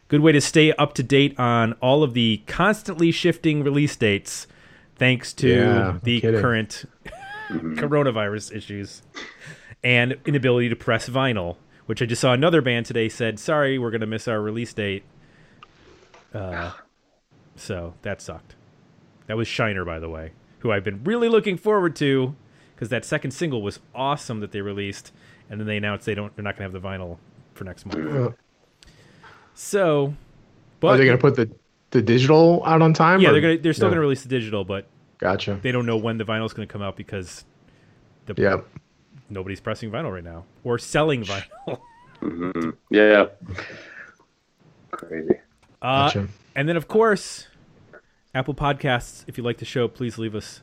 Good 0.07 0.21
way 0.21 0.32
to 0.32 0.41
stay 0.41 0.74
up 0.74 0.93
to 0.93 1.03
date 1.03 1.39
on 1.39 1.74
all 1.74 2.03
of 2.03 2.13
the 2.13 2.41
constantly 2.45 3.11
shifting 3.11 3.63
release 3.63 3.95
dates 3.95 4.47
thanks 5.03 5.33
to 5.33 5.49
Yeah, 5.49 5.99
the 6.01 6.21
kidding. 6.21 6.39
current 6.39 6.85
coronavirus 7.49 8.55
issues 8.55 9.01
and 9.83 10.15
inability 10.25 10.69
to 10.69 10.77
press 10.77 11.09
vinyl, 11.09 11.57
which 11.87 12.01
I 12.01 12.05
just 12.05 12.21
saw 12.21 12.31
another 12.31 12.61
band 12.61 12.85
today 12.85 13.09
said, 13.09 13.37
"Sorry, 13.37 13.77
we're 13.77 13.91
going 13.91 13.99
to 14.01 14.07
miss 14.07 14.29
our 14.29 14.41
release 14.41 14.73
date." 14.73 15.03
Uh, 16.33 16.71
so 17.57 17.95
that 18.03 18.21
sucked. 18.21 18.55
That 19.27 19.35
was 19.35 19.47
Shiner, 19.47 19.83
by 19.83 19.99
the 19.99 20.09
way, 20.09 20.31
who 20.59 20.71
I've 20.71 20.85
been 20.85 21.03
really 21.03 21.27
looking 21.27 21.57
forward 21.57 21.97
to 21.97 22.33
because 22.73 22.87
that 22.89 23.03
second 23.03 23.31
single 23.31 23.61
was 23.61 23.79
awesome 23.93 24.39
that 24.39 24.53
they 24.53 24.61
released, 24.61 25.11
and 25.49 25.59
then 25.59 25.67
they 25.67 25.77
announced 25.77 26.05
they 26.05 26.15
don't, 26.15 26.33
they're 26.37 26.43
not 26.43 26.57
going 26.57 26.69
to 26.71 26.73
have 26.73 26.81
the 26.81 26.87
vinyl 26.87 27.17
for 27.55 27.65
next 27.65 27.85
month. 27.85 28.15
Uh, 28.15 28.29
So, 29.53 30.13
but 30.79 30.87
are 30.87 30.97
they 30.97 31.05
going 31.05 31.17
to 31.17 31.21
put 31.21 31.35
the 31.35 31.51
the 31.91 32.01
digital 32.01 32.63
out 32.65 32.81
on 32.81 32.93
time? 32.93 33.19
yeah, 33.19 33.29
or- 33.29 33.31
they're 33.33 33.41
gonna 33.41 33.57
they're 33.57 33.73
still 33.73 33.87
no? 33.87 33.91
going 33.91 33.97
to 33.97 34.01
release 34.01 34.23
the 34.23 34.29
digital, 34.29 34.63
but 34.63 34.87
Gotcha. 35.24 35.57
they 35.61 35.71
don't 35.71 35.86
know 35.86 35.97
when 35.97 36.17
the 36.17 36.26
vinyl 36.26 36.45
is 36.45 36.53
going 36.53 36.67
to 36.67 36.71
come 36.71 36.82
out 36.82 36.95
because 36.97 37.45
the 38.26 38.34
Yeah. 38.38 38.61
nobody's 39.30 39.59
pressing 39.61 39.89
vinyl 39.89 40.11
right 40.13 40.24
now 40.24 40.43
or 40.63 40.78
selling 40.78 41.24
vinyl. 41.24 41.80
Yeah. 42.89 43.26
Crazy. 44.91 45.36
Uh, 45.82 46.05
Gotcha. 46.07 46.28
and 46.55 46.69
then, 46.69 46.78
of 46.78 46.88
course, 46.88 47.47
Apple 48.34 48.53
Podcasts. 48.53 49.26
If 49.28 49.38
you 49.38 49.43
like 49.43 49.57
the 49.57 49.65
show, 49.65 49.88
please 49.89 50.17
leave 50.17 50.34
us 50.36 50.61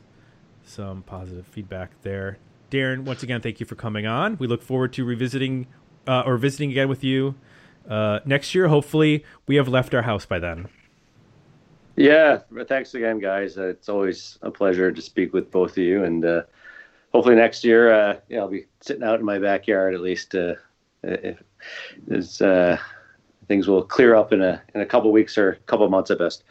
some 0.63 1.03
positive 1.03 1.45
feedback 1.45 1.91
there. 2.01 2.37
Darren, 2.71 3.03
once 3.03 3.21
again, 3.23 3.41
thank 3.41 3.59
you 3.59 3.65
for 3.65 3.75
coming 3.75 4.07
on. 4.07 4.37
We 4.37 4.47
look 4.47 4.63
forward 4.63 4.93
to 4.93 5.03
revisiting 5.05 5.67
uh, 6.07 6.23
or 6.25 6.37
visiting 6.37 6.71
again 6.71 6.89
with 6.89 7.03
you 7.03 7.35
uh, 7.87 8.21
next 8.25 8.55
year. 8.55 8.67
Hopefully, 8.69 9.23
we 9.45 9.57
have 9.57 9.67
left 9.67 9.93
our 9.93 10.01
house 10.03 10.25
by 10.25 10.39
then. 10.39 10.67
Yeah. 12.01 12.39
Thanks 12.67 12.93
again, 12.95 13.19
guys. 13.19 13.57
Uh, 13.57 13.67
it's 13.67 13.89
always 13.89 14.37
a 14.41 14.49
pleasure 14.51 14.91
to 14.91 15.01
speak 15.01 15.33
with 15.33 15.51
both 15.51 15.71
of 15.71 15.77
you, 15.77 16.03
and 16.03 16.25
uh, 16.25 16.41
hopefully 17.13 17.35
next 17.35 17.63
year, 17.63 17.93
uh, 17.93 18.17
yeah, 18.29 18.39
I'll 18.39 18.47
be 18.47 18.65
sitting 18.79 19.03
out 19.03 19.19
in 19.19 19.25
my 19.25 19.39
backyard 19.39 19.93
at 19.93 20.01
least. 20.01 20.33
Uh, 20.35 20.55
if 21.03 21.41
there's, 22.07 22.41
uh, 22.41 22.77
things 23.47 23.67
will 23.67 23.83
clear 23.83 24.15
up 24.15 24.33
in 24.33 24.41
a 24.41 24.61
in 24.75 24.81
a 24.81 24.85
couple 24.85 25.11
weeks 25.11 25.37
or 25.37 25.49
a 25.51 25.55
couple 25.67 25.87
months 25.89 26.11
at 26.11 26.17
best. 26.19 26.43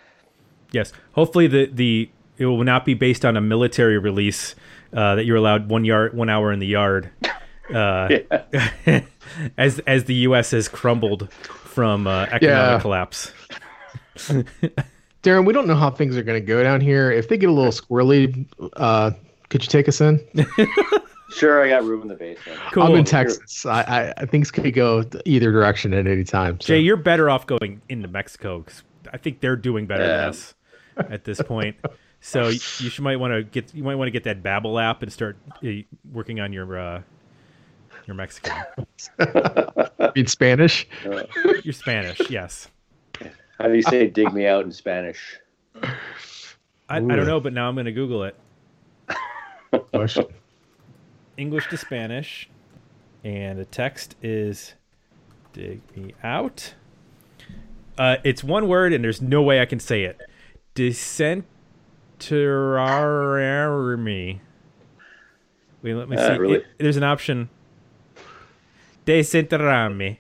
Yes. 0.73 0.93
Hopefully, 1.13 1.47
the 1.47 1.67
the 1.67 2.11
it 2.39 2.47
will 2.47 2.65
not 2.65 2.85
be 2.85 2.95
based 2.95 3.25
on 3.25 3.37
a 3.37 3.41
military 3.41 3.99
release 3.99 4.55
uh, 4.93 5.17
that 5.17 5.25
you're 5.25 5.37
allowed 5.37 5.69
one 5.69 5.85
yard, 5.85 6.15
one 6.15 6.29
hour 6.31 6.53
in 6.53 6.59
the 6.59 6.67
yard, 6.67 7.11
uh, 7.75 8.09
as 9.59 9.79
as 9.81 10.05
the 10.05 10.15
U.S. 10.15 10.53
has 10.53 10.69
crumbled 10.69 11.33
from 11.33 12.07
uh, 12.07 12.23
economic 12.31 12.43
Yeah. 12.43 12.81
collapse. 12.81 13.33
Darren, 15.23 15.45
we 15.45 15.53
don't 15.53 15.67
know 15.67 15.75
how 15.75 15.91
things 15.91 16.17
are 16.17 16.23
going 16.23 16.41
to 16.41 16.47
go 16.47 16.63
down 16.63 16.81
here. 16.81 17.11
If 17.11 17.29
they 17.29 17.37
get 17.37 17.51
a 17.51 17.53
little 17.53 17.73
squirrely, 17.73 18.47
uh, 18.77 19.11
could 19.49 19.63
you 19.63 19.69
take 19.69 19.89
us 19.89 20.01
in? 20.01 20.21
Sure, 21.31 21.65
I 21.65 21.69
got 21.69 21.85
room 21.85 22.03
in 22.03 22.09
the 22.09 22.15
basement. 22.15 22.59
Cool. 22.73 22.83
I'm 22.83 22.95
in 22.97 23.05
Texas. 23.05 23.65
I, 23.65 23.83
I, 23.83 24.15
I 24.17 24.27
things 24.27 24.51
could 24.51 24.75
go 24.75 25.05
either 25.25 25.53
direction 25.53 25.95
at 25.95 26.07
any 26.07 26.25
time. 26.25 26.61
So. 26.61 26.69
Jay, 26.69 26.81
you're 26.81 26.97
better 26.97 27.31
off 27.31 27.47
going 27.47 27.81
into 27.89 28.09
Mexico 28.09 28.61
because 28.61 28.83
I 29.13 29.17
think 29.17 29.41
they're 29.41 29.57
doing 29.57 29.87
better 29.87 30.07
than 30.07 30.29
us 30.29 30.55
at 30.97 31.25
this 31.25 31.41
point. 31.41 31.77
So 32.21 32.49
you, 32.49 32.55
you 32.79 32.91
should 32.91 33.03
might 33.03 33.17
want 33.17 33.33
to 33.33 33.43
get 33.43 33.75
you 33.75 33.83
might 33.83 33.95
want 33.95 34.09
to 34.09 34.11
get 34.11 34.25
that 34.25 34.43
Babbel 34.43 34.83
app 34.83 35.03
and 35.03 35.13
start 35.13 35.39
uh, 35.65 35.69
working 36.13 36.41
on 36.41 36.53
your 36.53 36.79
uh, 36.79 37.03
your 38.07 38.15
Mexican, 38.15 38.53
in 40.17 40.27
Spanish. 40.27 40.87
your 41.65 41.73
Spanish. 41.73 42.21
Yes, 42.29 42.69
How 43.61 43.69
do 43.69 43.75
you 43.75 43.83
say 43.83 44.07
"dig 44.11 44.33
me 44.33 44.47
out" 44.47 44.65
in 44.65 44.73
Spanish? 44.73 45.39
I, 45.83 45.91
I 46.89 46.99
don't 47.01 47.27
know, 47.27 47.41
but 47.41 47.53
now 47.53 47.69
I'm 47.69 47.75
going 47.75 47.85
to 47.87 47.93
Google 47.93 48.25
it. 48.25 48.35
Push. 49.93 50.19
English 51.37 51.69
to 51.69 51.77
Spanish, 51.77 52.49
and 53.23 53.59
the 53.59 53.65
text 53.67 54.17
is 54.23 54.75
"dig 55.53 55.81
me 55.97 56.15
out." 56.25 56.75
Uh, 57.99 58.17
it's 58.25 58.43
one 58.43 58.67
word, 58.67 58.93
and 58.95 59.05
there's 59.05 59.21
no 59.21 59.43
way 59.43 59.61
I 59.61 59.67
can 59.67 59.79
say 59.79 60.05
it. 60.05 60.19
Decentrarme. 60.75 61.45
Wait, 65.83 65.95
let 65.95 66.09
me 66.09 66.17
Uh, 66.17 66.27
see. 66.35 66.39
really? 66.39 66.55
It- 66.57 66.67
there's 66.79 66.97
an 66.97 67.03
option. 67.05 67.51
Decentrarme. 69.07 70.17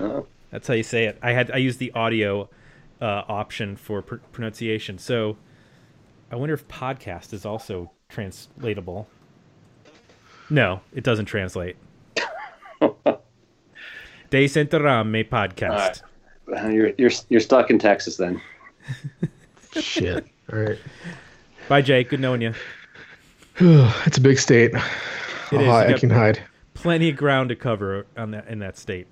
Oh. 0.00 0.26
That's 0.50 0.66
how 0.68 0.74
you 0.74 0.82
say 0.82 1.06
it. 1.06 1.18
I 1.22 1.32
had 1.32 1.50
I 1.50 1.56
used 1.58 1.78
the 1.78 1.90
audio 1.92 2.48
uh, 3.00 3.22
option 3.28 3.76
for 3.76 4.02
pr- 4.02 4.16
pronunciation. 4.32 4.98
So 4.98 5.36
I 6.30 6.36
wonder 6.36 6.54
if 6.54 6.66
podcast 6.68 7.32
is 7.32 7.46
also 7.46 7.90
translatable. 8.08 9.08
No, 10.50 10.80
it 10.94 11.04
doesn't 11.04 11.26
translate. 11.26 11.76
De 14.30 14.44
Centerame 14.46 15.28
podcast. 15.28 16.02
All 16.48 16.54
Uh, 16.54 16.68
You're 16.68 16.92
you're 16.98 17.10
you're 17.28 17.40
stuck 17.40 17.70
in 17.70 17.78
Texas 17.78 18.16
then. 18.16 18.40
Shit. 19.80 20.26
All 20.52 20.58
right. 20.58 20.78
Bye, 21.68 21.82
Jay. 21.82 22.04
Good 22.04 22.20
knowing 22.20 22.40
you. 22.40 22.54
it's 23.60 24.16
a 24.16 24.20
big 24.20 24.38
state. 24.38 24.72
It 24.74 24.82
oh, 25.52 25.60
is. 25.60 25.68
I 25.68 25.92
can 25.94 26.10
hide. 26.10 26.42
Plenty 26.74 27.10
of 27.10 27.16
ground 27.16 27.50
to 27.50 27.56
cover 27.56 28.06
on 28.16 28.30
that 28.30 28.48
in 28.48 28.60
that 28.60 28.78
state. 28.78 29.06